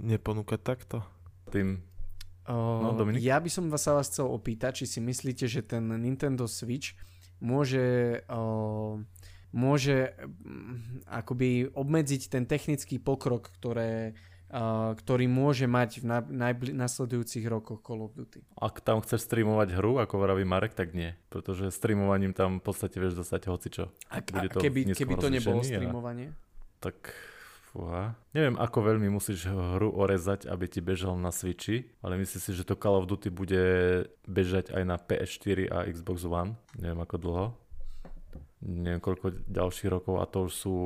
neponúkať 0.00 0.60
takto. 0.62 1.04
Tým 1.50 1.90
No, 2.50 2.96
Dominik? 2.98 3.22
Ja 3.22 3.38
by 3.38 3.46
som 3.46 3.70
vás 3.70 3.86
sa 3.86 3.94
vás 3.94 4.10
chcel 4.10 4.26
opýtať, 4.26 4.82
či 4.82 4.98
si 4.98 4.98
myslíte, 4.98 5.46
že 5.46 5.62
ten 5.62 5.86
Nintendo 6.02 6.50
Switch 6.50 6.98
môže 7.38 8.18
uh, 8.26 8.98
môže 9.50 10.14
um, 10.18 10.78
akoby 11.10 11.70
obmedziť 11.74 12.30
ten 12.30 12.44
technický 12.46 13.02
pokrok, 13.02 13.50
ktoré, 13.58 14.14
uh, 14.54 14.94
ktorý 14.94 15.26
môže 15.26 15.66
mať 15.66 16.02
v 16.02 16.04
na, 16.06 16.18
najbli- 16.22 16.74
nasledujúcich 16.74 17.44
rokoch 17.50 17.82
Call 17.82 18.06
of 18.06 18.14
Duty. 18.14 18.46
Ak 18.58 18.82
tam 18.82 19.02
chceš 19.02 19.26
streamovať 19.26 19.74
hru, 19.74 19.98
ako 19.98 20.22
vraví 20.22 20.46
Marek, 20.46 20.78
tak 20.78 20.94
nie. 20.94 21.18
Pretože 21.28 21.74
streamovaním 21.74 22.34
tam 22.34 22.58
v 22.58 22.64
podstate 22.64 23.02
vieš 23.02 23.18
dostať 23.18 23.50
hocičo. 23.50 23.84
A, 24.10 24.22
a 24.22 24.46
keby, 24.48 24.94
keby 24.94 25.14
to 25.18 25.28
nebolo 25.28 25.60
streamovanie? 25.66 26.30
A, 26.30 26.80
tak 26.80 27.14
Fúha. 27.70 28.18
Neviem, 28.34 28.58
ako 28.58 28.82
veľmi 28.82 29.06
musíš 29.14 29.46
hru 29.46 29.94
orezať, 29.94 30.50
aby 30.50 30.66
ti 30.66 30.82
bežal 30.82 31.14
na 31.14 31.30
Switchi, 31.30 31.86
ale 32.02 32.18
myslím 32.18 32.42
si, 32.42 32.50
že 32.50 32.66
to 32.66 32.74
Call 32.74 32.98
of 32.98 33.06
Duty 33.06 33.30
bude 33.30 33.62
bežať 34.26 34.74
aj 34.74 34.82
na 34.82 34.98
PS4 34.98 35.70
a 35.70 35.86
Xbox 35.86 36.26
One. 36.26 36.58
Neviem, 36.74 36.98
ako 36.98 37.16
dlho. 37.22 37.46
Neviem, 38.60 39.00
koľko 39.00 39.48
ďalších 39.48 39.88
rokov 39.88 40.20
a 40.20 40.28
to 40.28 40.44
už 40.44 40.52
sú 40.52 40.76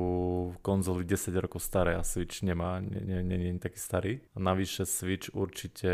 konzoly 0.63 1.03
10 1.03 1.35
rokov 1.43 1.59
staré 1.59 1.99
a 1.99 2.07
Switch 2.07 2.39
nemá, 2.39 2.79
nie, 2.79 3.03
nie, 3.03 3.19
nie, 3.19 3.51
nie 3.51 3.59
taký 3.59 3.75
starý. 3.75 4.13
A 4.31 4.39
navyše 4.39 4.87
Switch 4.87 5.27
určite 5.35 5.91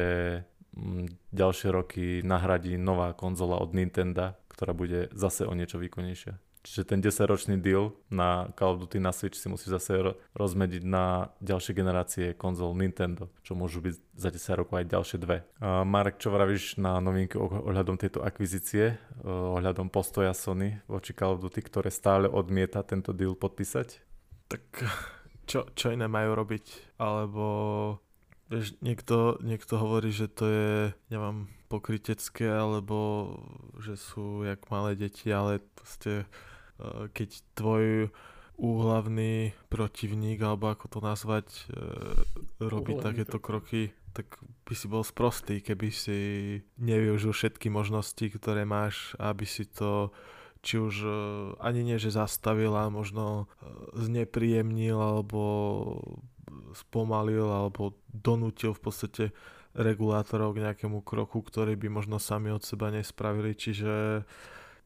mm, 0.78 1.34
ďalšie 1.34 1.70
roky 1.74 2.06
nahradí 2.22 2.78
nová 2.78 3.18
konzola 3.18 3.58
od 3.58 3.74
Nintendo, 3.74 4.38
ktorá 4.54 4.78
bude 4.78 5.10
zase 5.18 5.50
o 5.50 5.58
niečo 5.58 5.82
výkonnejšia. 5.82 6.38
Čiže 6.62 6.94
ten 6.94 7.02
10-ročný 7.02 7.58
deal 7.58 7.98
na 8.14 8.54
Call 8.54 8.78
of 8.78 8.86
Duty 8.86 9.02
na 9.02 9.10
Switch 9.10 9.34
si 9.34 9.50
musí 9.50 9.66
zase 9.66 9.98
rozmediť 10.38 10.86
na 10.86 11.34
ďalšie 11.42 11.74
generácie 11.74 12.26
konzol 12.38 12.78
Nintendo, 12.78 13.34
čo 13.42 13.58
môžu 13.58 13.82
byť 13.82 13.96
za 14.14 14.30
10 14.30 14.62
rokov 14.62 14.78
aj 14.78 14.86
ďalšie 14.94 15.18
dve. 15.18 15.42
Uh, 15.58 15.82
Marek, 15.82 16.22
čo 16.22 16.30
vravíš 16.30 16.78
na 16.78 17.02
novinky 17.02 17.42
ohľadom 17.42 17.98
tejto 17.98 18.22
akvizície, 18.22 19.02
uh, 19.26 19.58
ohľadom 19.58 19.90
postoja 19.90 20.38
Sony 20.38 20.78
voči 20.86 21.18
Call 21.18 21.34
of 21.34 21.42
Duty, 21.42 21.66
ktoré 21.66 21.90
stále 21.90 22.30
odmieta 22.30 22.86
tento 22.86 23.10
deal 23.10 23.34
podpísať? 23.34 23.98
Tak 24.46 24.64
čo, 25.50 25.66
čo 25.74 25.90
iné 25.90 26.06
majú 26.06 26.38
robiť? 26.38 26.96
Alebo 27.02 27.46
vieš, 28.52 28.78
niekto, 28.86 29.42
niekto 29.42 29.82
hovorí, 29.82 30.14
že 30.14 30.30
to 30.30 30.46
je, 30.46 30.70
neviem, 31.10 31.50
pokrytecké, 31.72 32.52
alebo 32.52 33.32
že 33.80 33.96
sú 33.96 34.44
jak 34.44 34.60
malé 34.68 35.00
deti, 35.00 35.32
ale 35.32 35.64
proste 35.74 36.28
keď 37.14 37.30
tvoj 37.54 38.10
úhlavný 38.62 39.58
protivník, 39.74 40.38
alebo 40.46 40.70
ako 40.70 40.86
to 40.86 41.00
nazvať, 41.02 41.48
eh, 41.50 42.14
robí 42.62 42.94
Úhlavný 42.94 43.26
takéto 43.26 43.38
kroky, 43.42 43.90
tak 44.14 44.38
by 44.70 44.74
si 44.78 44.86
bol 44.86 45.02
sprostý, 45.02 45.66
keby 45.66 45.88
si 45.90 46.20
nevyužil 46.78 47.34
všetky 47.34 47.74
možnosti, 47.74 48.22
ktoré 48.22 48.68
máš, 48.68 49.18
aby 49.18 49.50
si 49.50 49.66
to 49.66 50.14
či 50.62 50.78
už 50.78 50.96
eh, 51.02 51.14
ani 51.58 51.82
nie, 51.82 51.98
že 51.98 52.14
a 52.14 52.86
možno 52.94 53.50
znepríjemnil, 53.98 55.00
alebo 55.02 55.42
spomalil, 56.78 57.50
alebo 57.50 57.98
donútil 58.14 58.78
v 58.78 58.82
podstate 58.86 59.26
regulátorov 59.74 60.54
k 60.54 60.70
nejakému 60.70 61.00
kroku, 61.02 61.42
ktorý 61.42 61.80
by 61.80 61.88
možno 61.88 62.20
sami 62.20 62.52
od 62.52 62.62
seba 62.62 62.92
nespravili. 62.92 63.56
Čiže 63.56 64.28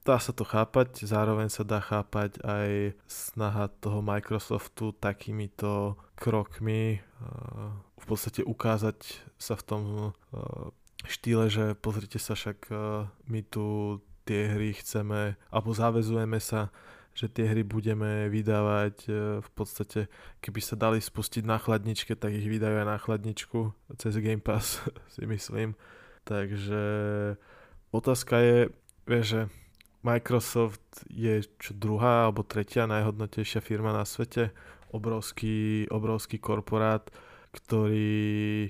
dá 0.05 0.21
sa 0.21 0.31
to 0.31 0.45
chápať, 0.45 1.01
zároveň 1.01 1.49
sa 1.49 1.65
dá 1.65 1.81
chápať 1.81 2.37
aj 2.45 2.93
snaha 3.09 3.73
toho 3.81 4.05
Microsoftu 4.05 4.93
takýmito 5.01 5.97
krokmi 6.13 7.01
uh, 7.01 7.73
v 7.97 8.05
podstate 8.05 8.45
ukázať 8.45 9.01
sa 9.41 9.57
v 9.57 9.63
tom 9.65 9.83
uh, 10.13 10.69
štýle, 11.09 11.49
že 11.49 11.73
pozrite 11.73 12.21
sa 12.21 12.37
však 12.37 12.69
uh, 12.69 13.09
my 13.25 13.41
tu 13.49 13.97
tie 14.29 14.53
hry 14.53 14.77
chceme, 14.77 15.41
alebo 15.49 15.73
záväzujeme 15.73 16.37
sa, 16.37 16.69
že 17.17 17.25
tie 17.25 17.49
hry 17.49 17.61
budeme 17.61 18.25
vydávať 18.27 19.07
v 19.39 19.49
podstate, 19.53 20.09
keby 20.41 20.59
sa 20.65 20.73
dali 20.73 20.97
spustiť 20.97 21.45
na 21.45 21.61
chladničke, 21.61 22.17
tak 22.17 22.33
ich 22.33 22.49
vydajú 22.49 22.81
aj 22.81 22.87
na 22.89 22.97
chladničku 22.97 23.71
cez 24.01 24.17
Game 24.17 24.41
Pass, 24.41 24.81
si 25.13 25.29
myslím. 25.29 25.77
Takže 26.25 26.83
otázka 27.93 28.41
je, 28.41 28.57
vieš, 29.05 29.25
že 29.29 29.41
Microsoft 30.05 30.85
je 31.09 31.41
čo 31.57 31.73
druhá 31.73 32.29
alebo 32.29 32.45
tretia 32.45 32.85
najhodnotejšia 32.85 33.57
firma 33.65 33.89
na 33.89 34.05
svete. 34.05 34.53
Obrovský, 34.93 35.89
obrovský 35.89 36.37
korporát, 36.37 37.09
ktorý 37.49 38.69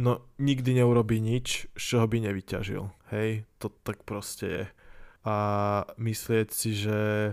no, 0.00 0.24
nikdy 0.40 0.80
neurobí 0.80 1.20
nič, 1.20 1.68
z 1.76 1.82
čoho 1.84 2.08
by 2.08 2.24
nevyťažil. 2.24 2.88
Hej, 3.12 3.44
to 3.60 3.68
tak 3.84 4.08
proste 4.08 4.46
je. 4.48 4.64
A 5.28 5.36
myslieť 6.00 6.48
si, 6.48 6.72
že 6.72 6.98
e, 7.28 7.32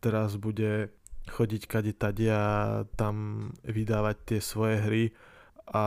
teraz 0.00 0.40
bude 0.40 0.88
chodiť 1.28 1.62
kade 1.68 1.92
tade 1.92 2.24
a 2.32 2.82
tam 2.96 3.48
vydávať 3.68 4.16
tie 4.24 4.40
svoje 4.40 4.76
hry 4.80 5.04
a 5.70 5.84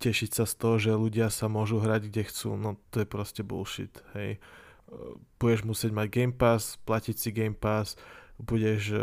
tešiť 0.00 0.30
sa 0.40 0.44
z 0.48 0.54
toho, 0.56 0.76
že 0.80 0.98
ľudia 0.98 1.28
sa 1.28 1.46
môžu 1.52 1.78
hrať 1.78 2.10
kde 2.10 2.22
chcú, 2.26 2.56
no 2.58 2.80
to 2.90 3.04
je 3.04 3.06
proste 3.06 3.46
bullshit, 3.46 3.92
hej 4.18 4.42
budeš 5.40 5.62
musieť 5.66 5.92
mať 5.92 6.06
Game 6.08 6.34
Pass, 6.34 6.78
platiť 6.84 7.16
si 7.18 7.28
Game 7.34 7.56
Pass, 7.56 7.98
budeš, 8.38 8.82
e, 8.92 9.00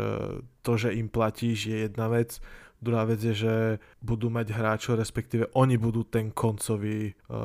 to, 0.62 0.72
že 0.76 0.94
im 0.94 1.08
platíš 1.08 1.70
je 1.70 1.76
jedna 1.88 2.08
vec, 2.08 2.40
druhá 2.80 3.04
vec 3.04 3.20
je, 3.20 3.34
že 3.34 3.54
budú 4.00 4.32
mať 4.32 4.52
hráčov, 4.52 4.96
respektíve 4.96 5.52
oni 5.56 5.76
budú 5.76 6.04
ten 6.08 6.32
koncový, 6.32 7.12
e, 7.12 7.38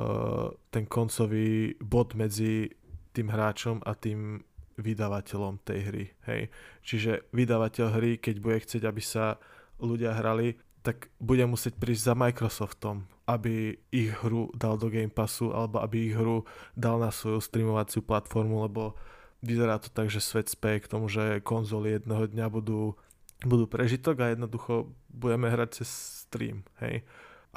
ten 0.72 0.86
koncový 0.88 1.76
bod 1.80 2.16
medzi 2.16 2.72
tým 3.16 3.32
hráčom 3.32 3.80
a 3.84 3.96
tým 3.96 4.44
vydavateľom 4.76 5.64
tej 5.64 5.80
hry. 5.88 6.06
Hej. 6.28 6.42
Čiže 6.84 7.12
vydavateľ 7.32 7.88
hry, 7.96 8.12
keď 8.20 8.36
bude 8.44 8.60
chcieť, 8.60 8.84
aby 8.84 9.00
sa 9.00 9.40
ľudia 9.80 10.16
hrali, 10.20 10.60
tak 10.86 11.10
bude 11.18 11.42
musieť 11.50 11.82
prísť 11.82 12.14
za 12.14 12.16
Microsoftom, 12.16 13.10
aby 13.26 13.82
ich 13.90 14.14
hru 14.22 14.54
dal 14.54 14.78
do 14.78 14.94
Game 14.94 15.10
Passu 15.10 15.50
alebo 15.50 15.82
aby 15.82 16.14
ich 16.14 16.14
hru 16.14 16.46
dal 16.78 17.02
na 17.02 17.10
svoju 17.10 17.42
streamovaciu 17.42 18.06
platformu, 18.06 18.62
lebo 18.70 18.94
vyzerá 19.42 19.82
to 19.82 19.90
tak, 19.90 20.14
že 20.14 20.22
svet 20.22 20.46
speje 20.46 20.86
k 20.86 20.92
tomu, 20.94 21.10
že 21.10 21.42
konzoly 21.42 21.98
jedného 21.98 22.30
dňa 22.30 22.48
budú, 22.54 22.94
budú 23.42 23.66
prežitok 23.66 24.22
a 24.22 24.32
jednoducho 24.38 24.94
budeme 25.10 25.50
hrať 25.50 25.82
cez 25.82 25.90
stream. 26.30 26.62
Hej? 26.86 27.02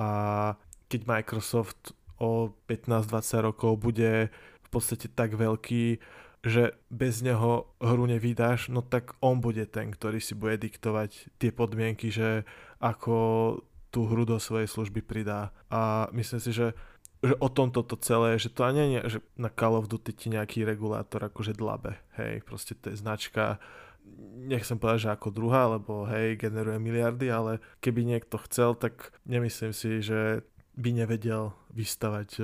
A 0.01 0.09
keď 0.88 1.05
Microsoft 1.05 1.93
o 2.17 2.57
15-20 2.64 3.45
rokov 3.45 3.77
bude 3.77 4.33
v 4.64 4.69
podstate 4.73 5.12
tak 5.12 5.37
veľký, 5.37 6.01
že 6.46 6.79
bez 6.88 7.20
neho 7.22 7.66
hru 7.83 8.05
nevydáš, 8.07 8.70
no 8.70 8.83
tak 8.83 9.18
on 9.18 9.42
bude 9.42 9.66
ten, 9.66 9.90
ktorý 9.90 10.22
si 10.22 10.38
bude 10.38 10.55
diktovať 10.59 11.35
tie 11.38 11.51
podmienky, 11.51 12.14
že 12.14 12.46
ako 12.79 13.14
tú 13.90 14.07
hru 14.07 14.22
do 14.29 14.38
svojej 14.38 14.70
služby 14.70 15.03
pridá. 15.03 15.51
A 15.72 16.07
myslím 16.14 16.40
si, 16.42 16.53
že 16.55 16.77
že 17.18 17.35
o 17.42 17.51
tom 17.51 17.74
toto 17.74 17.98
celé, 17.98 18.38
že 18.38 18.46
to 18.46 18.62
ani 18.62 18.94
nie, 18.94 19.03
že 19.11 19.18
na 19.35 19.51
Call 19.51 19.74
of 19.74 19.90
Duty 19.90 20.14
ti 20.14 20.31
nejaký 20.31 20.62
regulátor 20.62 21.18
akože 21.27 21.51
dlabe, 21.51 21.98
hej, 22.14 22.46
proste 22.46 22.79
to 22.79 22.94
je 22.94 23.01
značka, 23.03 23.59
nechcem 24.38 24.79
povedať, 24.79 25.11
že 25.11 25.14
ako 25.18 25.29
druhá, 25.35 25.66
lebo 25.66 26.07
hej, 26.07 26.38
generuje 26.38 26.79
miliardy, 26.79 27.27
ale 27.27 27.59
keby 27.83 28.07
niekto 28.07 28.38
chcel, 28.46 28.79
tak 28.79 29.11
nemyslím 29.27 29.74
si, 29.74 29.98
že 29.98 30.46
by 30.79 30.94
nevedel 30.94 31.59
vystavať 31.74 32.29
e, 32.38 32.42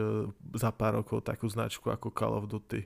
za 0.58 0.74
pár 0.74 0.98
rokov 0.98 1.22
takú 1.22 1.46
značku 1.46 1.94
ako 1.94 2.10
Call 2.10 2.34
of 2.34 2.50
Duty 2.50 2.82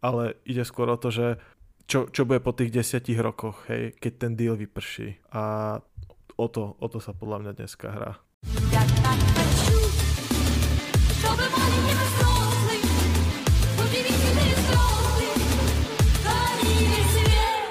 ale 0.00 0.40
ide 0.48 0.64
skôr 0.64 0.88
o 0.88 0.96
to, 0.96 1.12
že 1.12 1.36
čo, 1.84 2.08
čo 2.08 2.24
bude 2.24 2.40
po 2.40 2.56
tých 2.56 2.72
desiatich 2.72 3.20
rokoch, 3.20 3.68
hej, 3.68 3.92
keď 3.98 4.12
ten 4.16 4.32
deal 4.38 4.56
vyprší. 4.56 5.20
A 5.34 5.76
o 6.36 6.46
to, 6.48 6.78
o 6.80 6.86
to 6.88 6.98
sa 7.02 7.12
podľa 7.12 7.44
mňa 7.44 7.52
dneska 7.52 7.86
hrá. 7.92 8.12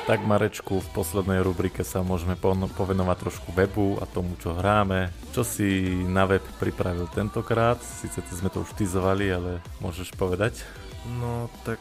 Tak 0.09 0.25
Marečku, 0.25 0.81
v 0.81 0.89
poslednej 0.89 1.45
rubrike 1.45 1.85
sa 1.85 2.01
môžeme 2.01 2.33
povenovať 2.73 3.17
trošku 3.21 3.53
webu 3.53 4.01
a 4.01 4.09
tomu, 4.09 4.33
čo 4.41 4.57
hráme. 4.57 5.13
Čo 5.37 5.45
si 5.45 5.85
na 6.09 6.25
web 6.25 6.41
pripravil 6.57 7.05
tentokrát? 7.13 7.77
Sice 7.77 8.25
sme 8.25 8.49
to 8.49 8.65
už 8.65 8.73
tizovali, 8.73 9.29
ale 9.29 9.61
môžeš 9.77 10.17
povedať? 10.17 10.65
No 11.21 11.45
tak 11.61 11.77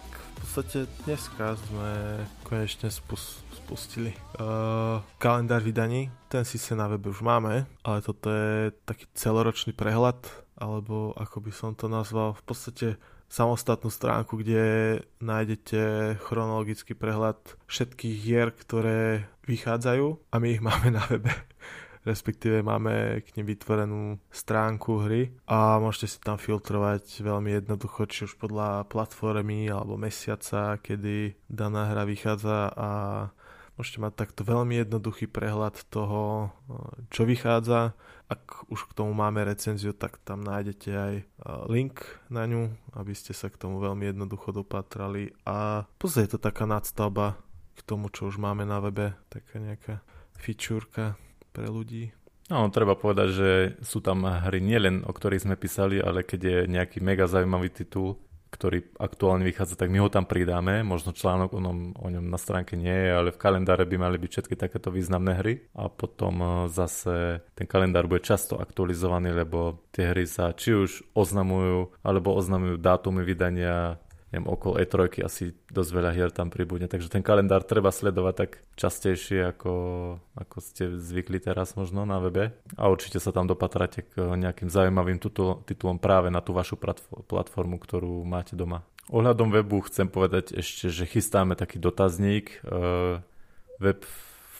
podstate 0.58 0.90
dneska 1.06 1.54
sme 1.54 2.18
konečne 2.42 2.90
spus- 2.90 3.46
spustili 3.62 4.10
uh, 4.42 4.98
kalendár 5.22 5.62
vydaní. 5.62 6.10
Ten 6.26 6.42
sa 6.42 6.74
na 6.74 6.90
webe 6.90 7.14
už 7.14 7.22
máme, 7.22 7.62
ale 7.86 7.98
toto 8.02 8.26
je 8.26 8.74
taký 8.82 9.06
celoročný 9.14 9.70
prehľad, 9.70 10.18
alebo 10.58 11.14
ako 11.14 11.46
by 11.46 11.52
som 11.54 11.78
to 11.78 11.86
nazval, 11.86 12.34
v 12.34 12.42
podstate 12.42 12.86
samostatnú 13.30 13.86
stránku, 13.86 14.42
kde 14.42 14.98
nájdete 15.22 16.18
chronologický 16.26 16.98
prehľad 16.98 17.38
všetkých 17.70 18.16
hier, 18.18 18.50
ktoré 18.50 19.30
vychádzajú 19.46 20.34
a 20.34 20.34
my 20.42 20.58
ich 20.58 20.62
máme 20.74 20.90
na 20.90 21.06
webe 21.06 21.30
respektíve 22.08 22.64
máme 22.64 23.20
k 23.20 23.36
nim 23.36 23.44
vytvorenú 23.44 24.16
stránku 24.32 25.04
hry 25.04 25.28
a 25.44 25.76
môžete 25.76 26.16
si 26.16 26.18
tam 26.24 26.40
filtrovať 26.40 27.20
veľmi 27.20 27.60
jednoducho, 27.60 28.08
či 28.08 28.24
už 28.24 28.40
podľa 28.40 28.88
platformy 28.88 29.68
alebo 29.68 30.00
mesiaca, 30.00 30.80
kedy 30.80 31.36
daná 31.52 31.92
hra 31.92 32.08
vychádza 32.08 32.72
a 32.72 32.90
môžete 33.76 34.00
mať 34.00 34.12
takto 34.16 34.42
veľmi 34.42 34.80
jednoduchý 34.82 35.28
prehľad 35.28 35.86
toho, 35.92 36.50
čo 37.12 37.22
vychádza. 37.28 37.92
Ak 38.28 38.68
už 38.68 38.92
k 38.92 38.96
tomu 38.96 39.16
máme 39.16 39.40
recenziu, 39.46 39.96
tak 39.96 40.20
tam 40.20 40.44
nájdete 40.44 40.90
aj 40.92 41.14
link 41.70 42.04
na 42.28 42.44
ňu, 42.44 42.72
aby 42.96 43.12
ste 43.16 43.32
sa 43.32 43.48
k 43.48 43.56
tomu 43.56 43.80
veľmi 43.80 44.10
jednoducho 44.10 44.52
dopatrali 44.52 45.32
a 45.48 45.88
pozrie 45.96 46.28
je 46.28 46.36
to 46.36 46.40
taká 46.42 46.68
nadstavba 46.68 47.40
k 47.78 47.80
tomu, 47.86 48.10
čo 48.10 48.28
už 48.28 48.36
máme 48.42 48.66
na 48.66 48.82
webe, 48.82 49.14
taká 49.30 49.62
nejaká 49.62 50.02
fičúrka 50.36 51.14
pre 51.52 51.68
ľudí. 51.68 52.12
No, 52.48 52.64
treba 52.72 52.96
povedať, 52.96 53.28
že 53.28 53.50
sú 53.84 54.00
tam 54.00 54.24
hry 54.24 54.64
nielen, 54.64 55.04
o 55.04 55.12
ktorých 55.12 55.44
sme 55.44 55.60
písali, 55.60 56.00
ale 56.00 56.24
keď 56.24 56.40
je 56.40 56.58
nejaký 56.72 57.04
mega 57.04 57.28
zaujímavý 57.28 57.68
titul, 57.68 58.16
ktorý 58.48 58.96
aktuálne 58.96 59.44
vychádza, 59.44 59.76
tak 59.76 59.92
my 59.92 60.00
ho 60.00 60.08
tam 60.08 60.24
pridáme. 60.24 60.80
Možno 60.80 61.12
článok 61.12 61.52
o 61.52 61.60
ňom, 61.60 62.00
o 62.00 62.08
ňom 62.08 62.26
na 62.32 62.40
stránke 62.40 62.80
nie 62.80 62.92
je, 62.92 63.10
ale 63.12 63.28
v 63.28 63.40
kalendáre 63.40 63.84
by 63.84 63.96
mali 64.00 64.16
byť 64.16 64.30
všetky 64.32 64.56
takéto 64.56 64.88
významné 64.88 65.32
hry. 65.36 65.54
A 65.76 65.92
potom 65.92 66.40
e, 66.40 66.48
zase 66.72 67.44
ten 67.52 67.68
kalendár 67.68 68.08
bude 68.08 68.24
často 68.24 68.56
aktualizovaný, 68.56 69.36
lebo 69.36 69.84
tie 69.92 70.08
hry 70.10 70.24
sa 70.24 70.56
či 70.56 70.72
už 70.72 71.12
oznamujú, 71.12 71.92
alebo 72.00 72.32
oznamujú 72.32 72.80
dátumy 72.80 73.22
vydania 73.22 74.00
neviem, 74.28 74.46
okolo 74.48 74.76
E3 74.76 75.24
asi 75.24 75.56
dosť 75.72 75.90
veľa 75.92 76.10
hier 76.12 76.28
tam 76.28 76.52
pribudne, 76.52 76.84
takže 76.84 77.08
ten 77.08 77.24
kalendár 77.24 77.64
treba 77.64 77.88
sledovať 77.88 78.34
tak 78.36 78.50
častejšie, 78.76 79.56
ako, 79.56 79.72
ako 80.36 80.56
ste 80.60 80.84
zvykli 81.00 81.40
teraz 81.40 81.72
možno 81.80 82.04
na 82.04 82.20
webe 82.20 82.52
a 82.76 82.84
určite 82.92 83.16
sa 83.20 83.32
tam 83.32 83.48
dopatráte 83.48 84.04
k 84.04 84.36
nejakým 84.36 84.68
zaujímavým 84.68 85.16
tuto, 85.16 85.64
titulom 85.64 85.96
práve 85.96 86.28
na 86.28 86.44
tú 86.44 86.52
vašu 86.52 86.76
platformu, 87.24 87.80
ktorú 87.80 88.24
máte 88.28 88.52
doma. 88.52 88.84
Ohľadom 89.08 89.48
webu 89.48 89.80
chcem 89.88 90.04
povedať 90.04 90.52
ešte, 90.52 90.92
že 90.92 91.08
chystáme 91.08 91.56
taký 91.56 91.80
dotazník. 91.80 92.60
E, 92.60 93.24
web 93.80 94.04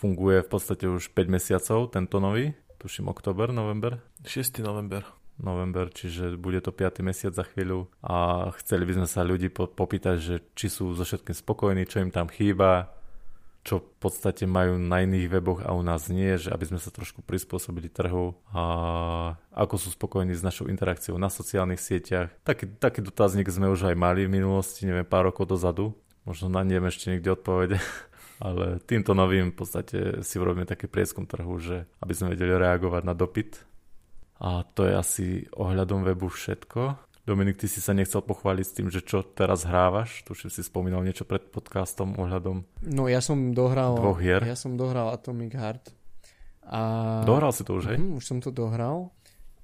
funguje 0.01 0.41
v 0.41 0.49
podstate 0.49 0.89
už 0.89 1.13
5 1.13 1.29
mesiacov, 1.29 1.93
tento 1.93 2.17
nový, 2.17 2.57
tuším 2.81 3.13
oktober, 3.13 3.53
november. 3.53 4.01
6. 4.25 4.65
november 4.65 5.18
november, 5.39 5.91
čiže 5.91 6.35
bude 6.37 6.59
to 6.59 6.75
5. 6.75 7.01
mesiac 7.07 7.33
za 7.33 7.47
chvíľu 7.47 7.87
a 8.03 8.49
chceli 8.63 8.85
by 8.85 9.03
sme 9.03 9.09
sa 9.09 9.23
ľudí 9.23 9.49
po- 9.49 9.71
popýtať, 9.71 10.17
že 10.19 10.35
či 10.59 10.67
sú 10.71 10.93
so 10.95 11.07
všetkým 11.07 11.35
spokojní, 11.35 11.87
čo 11.87 12.03
im 12.03 12.11
tam 12.11 12.27
chýba, 12.27 12.99
čo 13.69 13.85
v 13.85 13.89
podstate 14.01 14.49
majú 14.49 14.81
na 14.81 15.05
iných 15.05 15.29
weboch 15.29 15.61
a 15.61 15.77
u 15.77 15.85
nás 15.85 16.09
nie, 16.09 16.41
že 16.41 16.49
aby 16.49 16.65
sme 16.65 16.81
sa 16.81 16.89
trošku 16.89 17.21
prispôsobili 17.21 17.93
trhu 17.93 18.33
a 18.49 18.63
ako 19.53 19.75
sú 19.77 19.89
spokojní 19.93 20.33
s 20.33 20.41
našou 20.41 20.73
interakciou 20.73 21.21
na 21.21 21.29
sociálnych 21.29 21.83
sieťach. 21.83 22.33
Taký, 22.49 22.81
taký 22.81 23.05
dotazník 23.05 23.45
sme 23.53 23.69
už 23.69 23.93
aj 23.93 23.97
mali 23.99 24.25
v 24.25 24.33
minulosti, 24.41 24.89
neviem, 24.89 25.05
pár 25.05 25.29
rokov 25.29 25.53
dozadu. 25.53 25.93
Možno 26.25 26.49
na 26.49 26.65
neviem 26.65 26.89
ešte 26.89 27.13
niekde 27.13 27.37
odpovede. 27.37 27.77
Ale 28.39 28.79
týmto 28.87 29.13
novým 29.13 29.53
v 29.53 29.57
podstate 29.59 29.99
si 30.25 30.39
urobíme 30.41 30.65
taký 30.65 30.89
prieskum 30.89 31.29
trhu, 31.29 31.59
že 31.61 31.85
aby 32.01 32.13
sme 32.17 32.33
vedeli 32.33 32.57
reagovať 32.57 33.03
na 33.05 33.13
dopyt 33.13 33.68
a 34.39 34.63
to 34.63 34.87
je 34.87 34.95
asi 34.95 35.27
ohľadom 35.59 36.07
webu 36.07 36.31
všetko. 36.31 37.09
Dominik, 37.29 37.61
ty 37.61 37.69
si 37.69 37.85
sa 37.85 37.93
nechcel 37.93 38.25
pochváliť 38.25 38.65
s 38.65 38.73
tým, 38.73 38.89
že 38.89 39.05
čo 39.05 39.21
teraz 39.21 39.69
hrávaš? 39.69 40.25
Tuším 40.25 40.49
si 40.49 40.65
spomínal 40.65 41.05
niečo 41.05 41.29
pred 41.29 41.45
podcastom 41.53 42.17
ohľadom 42.17 42.65
No 42.89 43.05
ja 43.05 43.21
som 43.21 43.53
dohral... 43.53 44.01
Dvoch 44.01 44.17
hier. 44.17 44.41
Ja 44.49 44.57
som 44.57 44.81
dohral 44.81 45.13
Atomic 45.13 45.53
Heart. 45.53 45.93
A... 46.65 46.81
Dohral 47.29 47.53
si 47.53 47.69
to 47.69 47.77
už, 47.77 47.93
hej? 47.93 47.99
Uh, 48.01 48.17
už 48.17 48.25
som 48.25 48.39
to 48.41 48.49
dohral. 48.49 49.13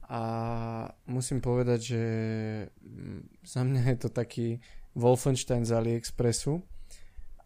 A 0.04 0.20
musím 1.08 1.40
povedať, 1.40 1.80
že 1.96 2.02
mm, 2.84 3.48
za 3.48 3.64
mňa 3.64 3.82
je 3.96 3.98
to 4.04 4.10
taký 4.12 4.60
Wolfenstein 4.92 5.64
z 5.64 5.72
AliExpressu, 5.72 6.60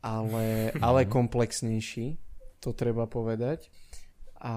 ale, 0.03 0.75
ale 0.87 1.07
komplexnejší, 1.07 2.19
to 2.59 2.75
treba 2.75 3.07
povedať. 3.07 3.71
A 4.39 4.55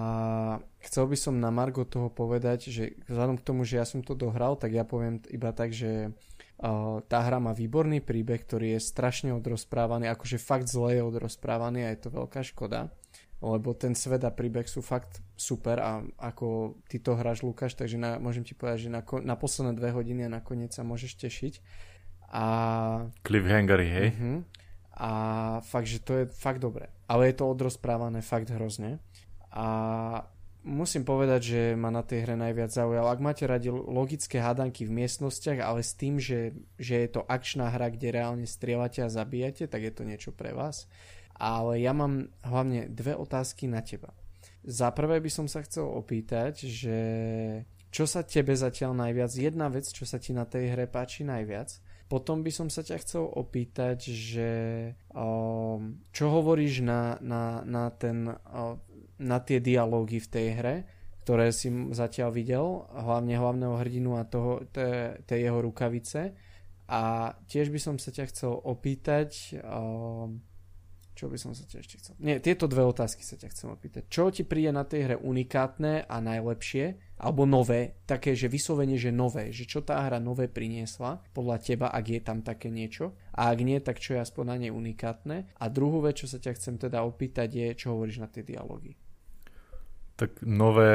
chcel 0.86 1.09
by 1.09 1.17
som 1.17 1.41
na 1.41 1.49
Margo 1.49 1.82
toho 1.89 2.13
povedať, 2.13 2.69
že 2.69 2.84
vzhľadom 3.09 3.41
k 3.41 3.45
tomu, 3.45 3.65
že 3.65 3.82
ja 3.82 3.86
som 3.86 4.05
to 4.05 4.13
dohral, 4.13 4.53
tak 4.53 4.77
ja 4.77 4.86
poviem 4.86 5.17
iba 5.34 5.49
tak, 5.57 5.73
že 5.73 6.13
uh, 6.61 7.01
tá 7.09 7.25
hra 7.25 7.41
má 7.41 7.49
výborný 7.57 7.97
príbeh, 7.97 8.45
ktorý 8.45 8.77
je 8.77 8.82
strašne 8.82 9.34
odrozprávaný, 9.34 10.05
akože 10.13 10.38
fakt 10.38 10.69
zle 10.69 11.01
je 11.01 11.01
odrozprávaný 11.01 11.89
a 11.89 11.97
je 11.97 11.99
to 12.05 12.13
veľká 12.13 12.45
škoda, 12.45 12.93
lebo 13.41 13.73
ten 13.73 13.97
svet 13.97 14.21
a 14.21 14.29
príbeh 14.29 14.69
sú 14.69 14.86
fakt 14.86 15.17
super 15.34 15.82
a 15.82 16.05
ako 16.21 16.77
ty 16.86 17.01
to 17.01 17.17
hráš 17.17 17.41
Lukáš, 17.41 17.73
takže 17.73 17.97
na, 17.97 18.21
môžem 18.21 18.45
ti 18.45 18.53
povedať, 18.53 18.86
že 18.86 18.93
na, 18.93 19.01
na 19.01 19.34
posledné 19.34 19.73
dve 19.73 19.97
hodiny 19.97 20.29
a 20.29 20.36
nakoniec 20.38 20.77
sa 20.77 20.86
môžeš 20.86 21.17
tešiť. 21.17 21.53
A... 22.29 22.45
Cliffhangery, 23.25 23.89
hej? 23.89 24.07
Uh-huh. 24.13 24.38
A 24.93 25.11
fakt, 25.65 25.89
že 25.89 25.97
to 26.05 26.21
je 26.21 26.23
fakt 26.29 26.61
dobre. 26.61 26.93
Ale 27.09 27.34
je 27.34 27.41
to 27.41 27.49
odrozprávané 27.49 28.21
fakt 28.21 28.53
hrozne 28.53 29.01
a 29.52 29.68
musím 30.64 31.04
povedať, 31.04 31.41
že 31.43 31.62
ma 31.74 31.89
na 31.89 32.06
tej 32.06 32.24
hre 32.24 32.36
najviac 32.38 32.72
zaujal. 32.72 33.06
Ak 33.10 33.20
máte 33.20 33.43
radi 33.49 33.70
logické 33.70 34.39
hádanky 34.39 34.86
v 34.88 35.04
miestnostiach, 35.04 35.60
ale 35.60 35.82
s 35.82 35.97
tým, 35.97 36.22
že, 36.22 36.56
že 36.78 37.04
je 37.06 37.10
to 37.10 37.22
akčná 37.26 37.70
hra, 37.74 37.91
kde 37.91 38.16
reálne 38.16 38.47
strieľate 38.47 39.04
a 39.04 39.14
zabíjate, 39.14 39.68
tak 39.68 39.82
je 39.84 39.93
to 39.93 40.04
niečo 40.08 40.32
pre 40.32 40.54
vás. 40.54 40.88
Ale 41.36 41.82
ja 41.82 41.91
mám 41.91 42.30
hlavne 42.45 42.86
dve 42.88 43.18
otázky 43.18 43.66
na 43.66 43.82
teba. 43.82 44.14
Za 44.62 44.93
prvé 44.93 45.18
by 45.18 45.32
som 45.34 45.49
sa 45.49 45.66
chcel 45.66 45.89
opýtať, 45.89 46.70
že 46.70 46.99
čo 47.89 48.06
sa 48.06 48.22
tebe 48.22 48.54
zatiaľ 48.54 48.93
najviac, 48.93 49.34
jedna 49.34 49.68
vec, 49.68 49.89
čo 49.89 50.06
sa 50.06 50.22
ti 50.22 50.32
na 50.32 50.45
tej 50.45 50.72
hre 50.78 50.86
páči 50.86 51.26
najviac. 51.26 51.82
Potom 52.08 52.43
by 52.43 52.52
som 52.52 52.68
sa 52.68 52.84
ťa 52.84 52.97
chcel 53.02 53.24
opýtať, 53.24 54.12
že 54.12 54.49
um, 55.16 55.95
čo 56.12 56.28
hovoríš 56.28 56.84
na, 56.84 57.16
na, 57.24 57.64
na 57.64 57.88
ten 57.88 58.28
uh, 58.28 58.76
na 59.22 59.38
tie 59.38 59.61
dialógy 59.61 60.17
v 60.17 60.32
tej 60.34 60.47
hre, 60.57 60.76
ktoré 61.22 61.53
si 61.53 61.69
zatiaľ 61.93 62.34
videl, 62.34 62.65
hlavne 62.89 63.38
hlavného 63.38 63.78
hrdinu 63.78 64.17
a 64.17 64.26
toho, 64.26 64.65
tej 65.30 65.39
jeho 65.45 65.61
rukavice. 65.61 66.34
A 66.91 67.32
tiež 67.47 67.69
by 67.69 67.80
som 67.80 67.95
sa 68.01 68.09
ťa 68.11 68.26
chcel 68.34 68.51
opýtať, 68.51 69.55
um, 69.63 70.43
čo 71.15 71.30
by 71.30 71.38
som 71.38 71.53
sa 71.53 71.63
ťa 71.69 71.78
ešte 71.78 71.95
chcel... 72.01 72.13
Nie, 72.19 72.41
tieto 72.41 72.65
dve 72.65 72.82
otázky 72.84 73.22
sa 73.22 73.38
ťa 73.38 73.53
chcem 73.53 73.69
opýtať. 73.69 74.09
Čo 74.09 74.34
ti 74.34 74.41
príde 74.41 74.74
na 74.74 74.82
tej 74.84 75.05
hre 75.05 75.15
unikátne 75.22 76.09
a 76.09 76.17
najlepšie, 76.19 77.15
alebo 77.22 77.45
nové, 77.45 78.01
také, 78.09 78.34
že 78.34 78.49
vyslovene, 78.49 78.97
že 78.97 79.13
nové, 79.13 79.53
že 79.53 79.69
čo 79.69 79.86
tá 79.86 80.01
hra 80.01 80.17
nové 80.17 80.49
priniesla, 80.49 81.22
podľa 81.32 81.57
teba, 81.61 81.88
ak 81.93 82.05
je 82.09 82.22
tam 82.26 82.41
také 82.41 82.74
niečo. 82.74 83.13
A 83.38 83.53
ak 83.53 83.59
nie, 83.61 83.78
tak 83.78 84.01
čo 84.01 84.17
je 84.17 84.24
aspoň 84.26 84.45
na 84.49 84.55
nej 84.67 84.72
unikátne. 84.74 85.53
A 85.61 85.65
druhú 85.69 86.01
vec, 86.01 86.17
čo 86.17 86.28
sa 86.28 86.41
ťa 86.41 86.57
chcem 86.57 86.76
teda 86.82 87.05
opýtať, 87.05 87.53
je, 87.53 87.67
čo 87.78 87.93
hovoríš 87.93 88.19
na 88.19 88.28
tie 88.28 88.41
dialógy. 88.41 88.97
Tak 90.22 90.45
nové, 90.45 90.93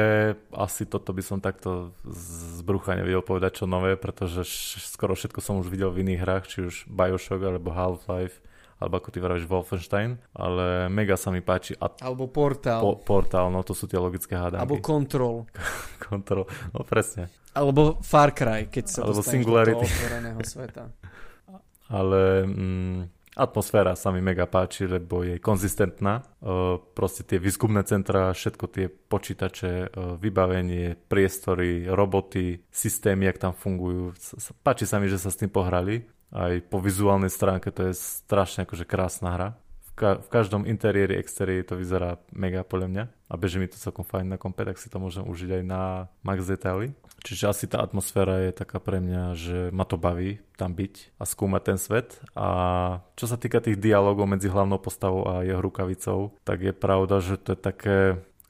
asi 0.55 0.87
toto 0.87 1.11
by 1.11 1.19
som 1.19 1.43
takto 1.43 1.91
z 2.07 2.63
brucha 2.63 2.95
nevedel 2.95 3.19
povedať, 3.19 3.59
čo 3.59 3.65
nové, 3.67 3.99
pretože 3.99 4.47
skoro 4.79 5.19
všetko 5.19 5.43
som 5.43 5.59
už 5.59 5.67
videl 5.67 5.91
v 5.91 6.07
iných 6.07 6.23
hrách, 6.23 6.43
či 6.47 6.63
už 6.63 6.87
Bioshock 6.87 7.43
alebo 7.43 7.75
Half-Life, 7.75 8.39
alebo 8.79 9.03
ako 9.03 9.11
ty 9.11 9.19
vravíš 9.19 9.43
Wolfenstein, 9.51 10.15
ale 10.31 10.87
mega 10.87 11.19
sa 11.19 11.27
mi 11.27 11.43
páči. 11.43 11.75
A 11.75 11.91
alebo 12.07 12.31
Portal. 12.31 12.79
Po, 12.79 12.95
portal, 13.03 13.51
no 13.51 13.67
to 13.67 13.75
sú 13.75 13.83
tie 13.83 13.99
logické 13.99 14.39
hádanky. 14.39 14.63
Alebo 14.63 14.79
Control. 14.79 15.43
control, 16.07 16.47
no 16.71 16.87
presne. 16.87 17.27
Alebo 17.51 17.99
Far 18.07 18.31
Cry, 18.31 18.71
keď 18.71 18.85
sa 18.87 18.99
alebo 19.03 19.19
Singularity. 19.27 19.75
do 19.75 19.83
toho 19.83 19.91
otvoreného 19.91 20.39
sveta. 20.47 20.83
ale 21.99 22.47
mm, 22.47 23.16
Atmosféra 23.37 23.93
sa 23.93 24.09
mi 24.09 24.17
mega 24.17 24.49
páči, 24.49 24.89
lebo 24.89 25.21
je 25.21 25.37
konzistentná. 25.37 26.25
E, 26.41 26.81
proste 26.97 27.21
tie 27.21 27.37
výskumné 27.37 27.85
centra, 27.85 28.33
všetko 28.33 28.65
tie 28.73 28.89
počítače, 28.89 29.69
e, 29.69 29.87
vybavenie, 30.17 30.97
priestory, 31.05 31.85
roboty, 31.85 32.65
systémy, 32.73 33.29
jak 33.29 33.37
tam 33.37 33.53
fungujú. 33.53 34.17
Páči 34.65 34.89
sa 34.89 34.97
mi, 34.97 35.05
že 35.05 35.21
sa 35.21 35.29
s 35.29 35.37
tým 35.37 35.53
pohrali. 35.53 36.09
Aj 36.33 36.57
po 36.65 36.81
vizuálnej 36.81 37.29
stránke 37.29 37.69
to 37.69 37.85
je 37.87 37.93
strašne 37.93 38.65
akože 38.65 38.89
krásna 38.89 39.29
hra. 39.37 39.49
Ka- 39.97 40.21
v 40.21 40.29
každom 40.29 40.69
interiéri, 40.69 41.17
exteriéri 41.17 41.65
to 41.65 41.73
vyzerá 41.73 42.21
mega 42.29 42.61
podľa 42.61 42.87
mňa 42.87 43.03
a 43.27 43.33
beží 43.33 43.57
mi 43.57 43.65
to 43.65 43.81
celkom 43.81 44.05
fajn 44.05 44.29
na 44.29 44.37
kompe, 44.37 44.61
tak 44.61 44.77
si 44.77 44.93
to 44.93 45.01
môžem 45.01 45.25
užiť 45.25 45.57
aj 45.57 45.63
na 45.65 46.05
max 46.21 46.45
detaily. 46.45 46.93
Čiže 47.25 47.49
asi 47.49 47.65
tá 47.65 47.81
atmosféra 47.81 48.45
je 48.45 48.53
taká 48.53 48.77
pre 48.77 49.01
mňa, 49.01 49.23
že 49.33 49.57
ma 49.73 49.89
to 49.89 49.97
baví 49.97 50.37
tam 50.53 50.77
byť 50.77 51.17
a 51.17 51.23
skúmať 51.25 51.61
ten 51.65 51.77
svet. 51.81 52.21
A 52.37 52.49
čo 53.17 53.25
sa 53.25 53.41
týka 53.41 53.57
tých 53.57 53.81
dialogov 53.81 54.29
medzi 54.29 54.47
hlavnou 54.47 54.77
postavou 54.77 55.25
a 55.25 55.41
jeho 55.41 55.59
rukavicou, 55.59 56.37
tak 56.45 56.61
je 56.61 56.73
pravda, 56.77 57.17
že 57.17 57.41
to 57.41 57.57
je 57.57 57.59
také 57.59 57.97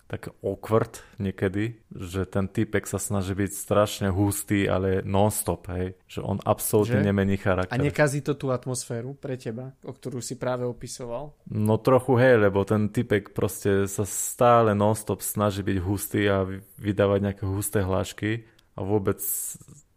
tak 0.07 0.31
awkward 0.39 1.03
niekedy, 1.19 1.83
že 1.91 2.23
ten 2.23 2.47
typek 2.47 2.87
sa 2.87 2.95
snaží 2.95 3.35
byť 3.35 3.51
strašne 3.51 4.07
hustý, 4.07 4.63
ale 4.71 5.03
non-stop, 5.03 5.67
hej. 5.75 5.99
Že 6.07 6.19
on 6.23 6.37
absolútne 6.47 7.03
že? 7.03 7.07
nemení 7.11 7.35
charakter. 7.35 7.75
A 7.75 7.83
nekazí 7.83 8.23
to 8.23 8.39
tú 8.39 8.55
atmosféru 8.55 9.19
pre 9.19 9.35
teba, 9.35 9.75
o 9.83 9.91
ktorú 9.91 10.23
si 10.23 10.39
práve 10.39 10.63
opisoval? 10.63 11.35
No 11.51 11.75
trochu 11.75 12.15
hej, 12.23 12.39
lebo 12.39 12.63
ten 12.63 12.87
typek 12.87 13.35
proste 13.35 13.83
sa 13.91 14.07
stále 14.07 14.71
non-stop 14.71 15.19
snaží 15.19 15.59
byť 15.59 15.77
hustý 15.83 16.21
a 16.31 16.47
vydávať 16.79 17.19
nejaké 17.27 17.43
husté 17.43 17.83
hlášky 17.83 18.47
a 18.79 18.87
vôbec 18.87 19.19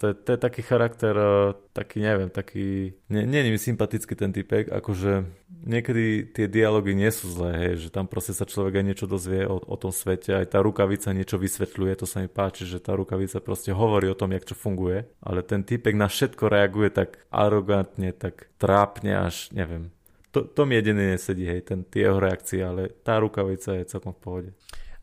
to 0.01 0.05
je, 0.09 0.15
to 0.17 0.29
je 0.33 0.39
taký 0.41 0.65
charakter, 0.65 1.13
e, 1.13 1.53
taký 1.77 2.01
neviem, 2.01 2.33
taký, 2.33 2.97
nie, 3.13 3.29
nie 3.29 3.53
mi 3.53 3.61
sympatický 3.61 4.17
ten 4.17 4.33
typek, 4.33 4.73
akože 4.73 5.29
niekedy 5.69 6.25
tie 6.33 6.49
dialógy 6.49 6.97
nie 6.97 7.13
sú 7.13 7.29
zlé, 7.29 7.53
hej, 7.69 7.73
že 7.85 7.89
tam 7.93 8.09
proste 8.09 8.33
sa 8.33 8.49
človek 8.49 8.81
aj 8.81 8.85
niečo 8.89 9.05
dozvie 9.05 9.45
o, 9.45 9.61
o 9.61 9.77
tom 9.77 9.93
svete, 9.93 10.33
aj 10.33 10.57
tá 10.57 10.65
rukavica 10.65 11.13
niečo 11.13 11.37
vysvetľuje, 11.37 12.01
to 12.01 12.09
sa 12.09 12.25
mi 12.25 12.33
páči, 12.33 12.65
že 12.65 12.81
tá 12.81 12.97
rukavica 12.97 13.45
proste 13.45 13.77
hovorí 13.77 14.09
o 14.09 14.17
tom, 14.17 14.33
jak 14.33 14.49
čo 14.49 14.57
funguje, 14.57 15.05
ale 15.21 15.45
ten 15.45 15.61
typek 15.61 15.93
na 15.93 16.09
všetko 16.09 16.49
reaguje 16.49 16.89
tak 16.97 17.21
arogantne, 17.29 18.17
tak 18.17 18.49
trápne 18.57 19.21
až, 19.21 19.53
neviem. 19.53 19.93
To, 20.33 20.49
to 20.49 20.65
mi 20.65 20.81
jediné 20.81 21.19
nesedí, 21.19 21.45
hej, 21.45 21.61
ten, 21.69 21.85
tie 21.85 22.09
jeho 22.09 22.17
reakcie, 22.17 22.65
ale 22.65 22.89
tá 23.05 23.21
rukavica 23.21 23.77
je 23.77 23.85
celkom 23.85 24.17
v 24.17 24.23
pohode. 24.25 24.51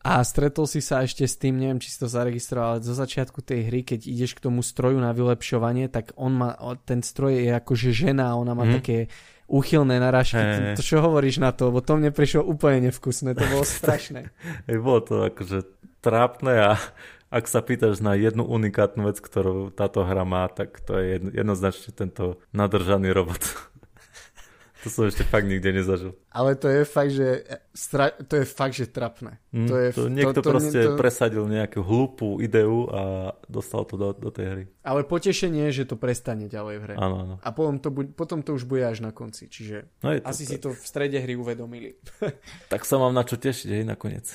A 0.07 0.23
stretol 0.23 0.63
si 0.71 0.79
sa 0.79 1.03
ešte 1.03 1.27
s 1.27 1.35
tým, 1.35 1.59
neviem, 1.59 1.83
či 1.83 1.91
si 1.91 1.99
to 1.99 2.07
zaregistroval, 2.07 2.79
ale 2.79 2.87
zo 2.87 2.95
začiatku 2.95 3.43
tej 3.43 3.67
hry, 3.67 3.83
keď 3.83 4.07
ideš 4.07 4.39
k 4.39 4.47
tomu 4.47 4.63
stroju 4.63 5.03
na 5.03 5.11
vylepšovanie, 5.11 5.91
tak 5.91 6.15
on 6.15 6.31
má, 6.39 6.55
ten 6.87 7.03
stroj 7.03 7.35
je 7.35 7.51
akože 7.51 7.91
žena 7.91 8.39
ona 8.39 8.55
má 8.55 8.63
mm. 8.63 8.73
také 8.79 9.11
úchylné 9.47 9.99
narážky. 9.99 10.39
Hey. 10.39 10.75
To, 10.75 10.83
čo 10.83 11.03
hovoríš 11.03 11.39
na 11.39 11.55
to? 11.55 11.71
Lebo 11.71 11.79
to 11.83 11.95
mne 11.95 12.11
prišlo 12.11 12.43
úplne 12.43 12.91
nevkusné, 12.91 13.35
to 13.35 13.43
bolo 13.47 13.63
strašné. 13.79 14.31
Bolo 14.79 15.01
to 15.03 15.15
akože 15.27 15.67
trápne 16.03 16.53
a 16.55 16.71
ak 17.27 17.43
sa 17.51 17.59
pýtaš 17.59 17.99
na 17.99 18.15
jednu 18.15 18.47
unikátnu 18.47 19.11
vec, 19.11 19.19
ktorú 19.19 19.75
táto 19.75 20.07
hra 20.07 20.23
má, 20.23 20.47
tak 20.47 20.79
to 20.79 20.95
je 20.95 21.19
jednoznačne 21.35 21.91
tento 21.91 22.39
nadržaný 22.55 23.11
robot. 23.11 23.43
To 24.85 24.93
som 24.93 25.09
ešte 25.09 25.25
fakt 25.25 25.49
nikde 25.49 25.73
nezažil. 25.73 26.13
Ale 26.29 26.53
to 26.53 26.69
je 26.69 26.85
fakt, 26.85 27.09
že, 27.09 27.49
stra... 27.73 28.13
to 28.13 28.37
je 28.37 28.45
fakt, 28.45 28.77
že 28.77 28.85
trapné. 28.85 29.41
Mm, 29.49 29.67
to 29.67 29.73
je, 29.73 29.87
to, 29.89 30.03
niekto 30.05 30.41
to, 30.41 30.45
to, 30.45 30.49
proste 30.53 30.81
to... 30.85 30.93
presadil 30.93 31.49
nejakú 31.49 31.81
hlúpú 31.81 32.37
ideu 32.37 32.85
a 32.93 33.33
dostal 33.49 33.89
to 33.89 33.97
do, 33.97 34.13
do 34.13 34.29
tej 34.29 34.45
hry. 34.45 34.63
Ale 34.85 35.01
potešenie 35.01 35.65
je, 35.73 35.81
že 35.81 35.89
to 35.89 35.97
prestane 35.97 36.45
ďalej 36.45 36.75
v 36.77 36.83
hre. 36.85 36.95
Áno, 37.01 37.15
áno. 37.25 37.35
A 37.41 37.49
potom 37.49 37.81
to, 37.81 37.89
bu- 37.89 38.11
potom 38.13 38.45
to 38.45 38.53
už 38.53 38.69
bude 38.69 38.85
až 38.85 39.01
na 39.01 39.09
konci. 39.09 39.49
Čiže 39.49 39.89
no 40.05 40.13
to, 40.13 40.29
asi 40.29 40.45
tak. 40.45 40.49
si 40.53 40.55
to 40.61 40.69
v 40.77 40.83
strede 40.85 41.17
hry 41.17 41.33
uvedomili. 41.33 41.97
tak 42.71 42.85
sa 42.85 43.01
mám 43.01 43.17
na 43.17 43.25
čo 43.25 43.41
tešiť 43.41 43.81
aj 43.81 43.83
nakoniec. 43.89 44.27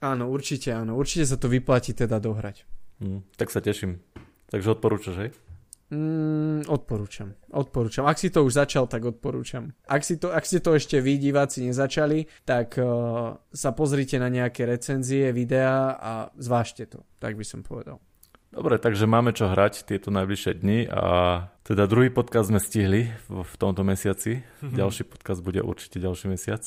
Áno, 0.00 0.32
určite 0.32 0.72
áno. 0.72 0.96
Určite 0.96 1.28
sa 1.28 1.36
to 1.36 1.52
vyplatí 1.52 1.92
teda 1.92 2.16
dohrať. 2.22 2.64
Mm, 3.04 3.20
tak 3.36 3.52
sa 3.52 3.60
teším. 3.60 4.00
Takže 4.48 4.72
odporúčaš, 4.72 5.16
hej? 5.20 5.30
Mm, 5.88 6.68
odporúčam. 6.68 7.32
Odporúčam. 7.48 8.04
Ak 8.04 8.20
si 8.20 8.28
to 8.28 8.44
už 8.44 8.60
začal, 8.60 8.84
tak 8.84 9.08
odporúčam. 9.08 9.72
Ak, 9.88 10.04
si 10.04 10.20
to, 10.20 10.28
ak 10.28 10.44
ste 10.44 10.60
to 10.60 10.76
ešte 10.76 11.00
vy, 11.00 11.16
diváci, 11.16 11.64
nezačali, 11.64 12.28
tak 12.44 12.76
uh, 12.76 13.40
sa 13.48 13.70
pozrite 13.72 14.20
na 14.20 14.28
nejaké 14.28 14.68
recenzie, 14.68 15.32
videá 15.32 15.96
a 15.96 16.12
zvážte 16.36 16.84
to. 16.92 17.08
Tak 17.16 17.40
by 17.40 17.44
som 17.44 17.64
povedal. 17.64 18.04
Dobre, 18.48 18.80
takže 18.80 19.08
máme 19.08 19.32
čo 19.32 19.48
hrať 19.48 19.88
tieto 19.88 20.08
najbližšie 20.08 20.52
dni 20.60 20.88
a 20.88 21.04
teda 21.68 21.84
druhý 21.84 22.08
podcast 22.08 22.48
sme 22.48 22.60
stihli 22.60 23.12
v, 23.28 23.44
v 23.44 23.54
tomto 23.60 23.84
mesiaci. 23.84 24.40
Mm-hmm. 24.40 24.76
Ďalší 24.76 25.04
podcast 25.08 25.40
bude 25.40 25.60
určite 25.64 26.00
ďalší 26.00 26.32
mesiac. 26.32 26.64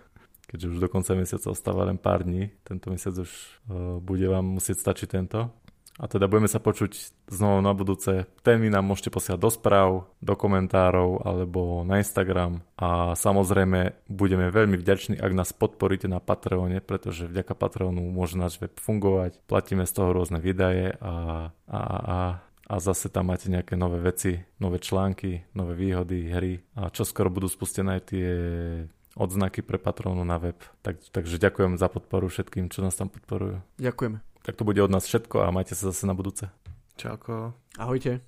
Keďže 0.50 0.74
už 0.74 0.78
do 0.82 0.88
konca 0.90 1.14
mesiaca 1.14 1.54
ostáva 1.54 1.86
len 1.86 1.98
pár 1.98 2.26
dní. 2.26 2.50
Tento 2.66 2.90
mesiac 2.90 3.14
už 3.14 3.30
uh, 3.30 4.02
bude 4.02 4.26
vám 4.26 4.42
musieť 4.58 4.82
stačiť 4.82 5.08
tento. 5.10 5.54
A 5.98 6.08
teda 6.08 6.30
budeme 6.30 6.48
sa 6.48 6.62
počuť 6.62 6.92
znovu 7.28 7.60
na 7.60 7.74
budúce. 7.74 8.24
Témy 8.40 8.72
nám 8.72 8.88
môžete 8.88 9.12
posielať 9.12 9.40
do 9.40 9.50
správ, 9.52 9.88
do 10.22 10.32
komentárov 10.38 11.26
alebo 11.26 11.82
na 11.84 12.00
Instagram. 12.00 12.64
A 12.80 13.18
samozrejme 13.18 13.98
budeme 14.08 14.48
veľmi 14.48 14.80
vďační, 14.80 15.20
ak 15.20 15.32
nás 15.36 15.50
podporíte 15.52 16.08
na 16.08 16.22
Patreone, 16.22 16.80
pretože 16.80 17.28
vďaka 17.28 17.52
Patreonu 17.52 18.00
môže 18.00 18.40
náš 18.40 18.56
web 18.62 18.72
fungovať. 18.80 19.42
Platíme 19.44 19.84
z 19.84 19.92
toho 19.92 20.16
rôzne 20.16 20.40
výdaje 20.40 20.96
a, 21.00 21.48
a, 21.68 21.80
a 22.04 22.18
a 22.70 22.78
zase 22.78 23.10
tam 23.10 23.34
máte 23.34 23.50
nejaké 23.50 23.74
nové 23.74 23.98
veci, 23.98 24.38
nové 24.62 24.78
články, 24.78 25.42
nové 25.58 25.74
výhody, 25.74 26.30
hry 26.30 26.62
a 26.78 26.86
čo 26.94 27.02
skoro 27.02 27.26
budú 27.26 27.50
spustené 27.50 27.98
aj 27.98 28.02
tie 28.14 28.30
odznaky 29.18 29.66
pre 29.66 29.74
patrónu 29.74 30.22
na 30.22 30.38
web. 30.38 30.54
Tak, 30.86 31.02
takže 31.10 31.42
ďakujem 31.42 31.74
za 31.82 31.90
podporu 31.90 32.30
všetkým, 32.30 32.70
čo 32.70 32.86
nás 32.86 32.94
tam 32.94 33.10
podporujú. 33.10 33.58
Ďakujeme. 33.82 34.29
Tak 34.42 34.56
to 34.56 34.64
bude 34.64 34.82
od 34.82 34.90
nás 34.90 35.04
všetko 35.04 35.44
a 35.44 35.52
majte 35.52 35.76
sa 35.76 35.92
zase 35.92 36.08
na 36.08 36.16
budúce. 36.16 36.48
Čauko. 36.96 37.52
Ahojte. 37.76 38.20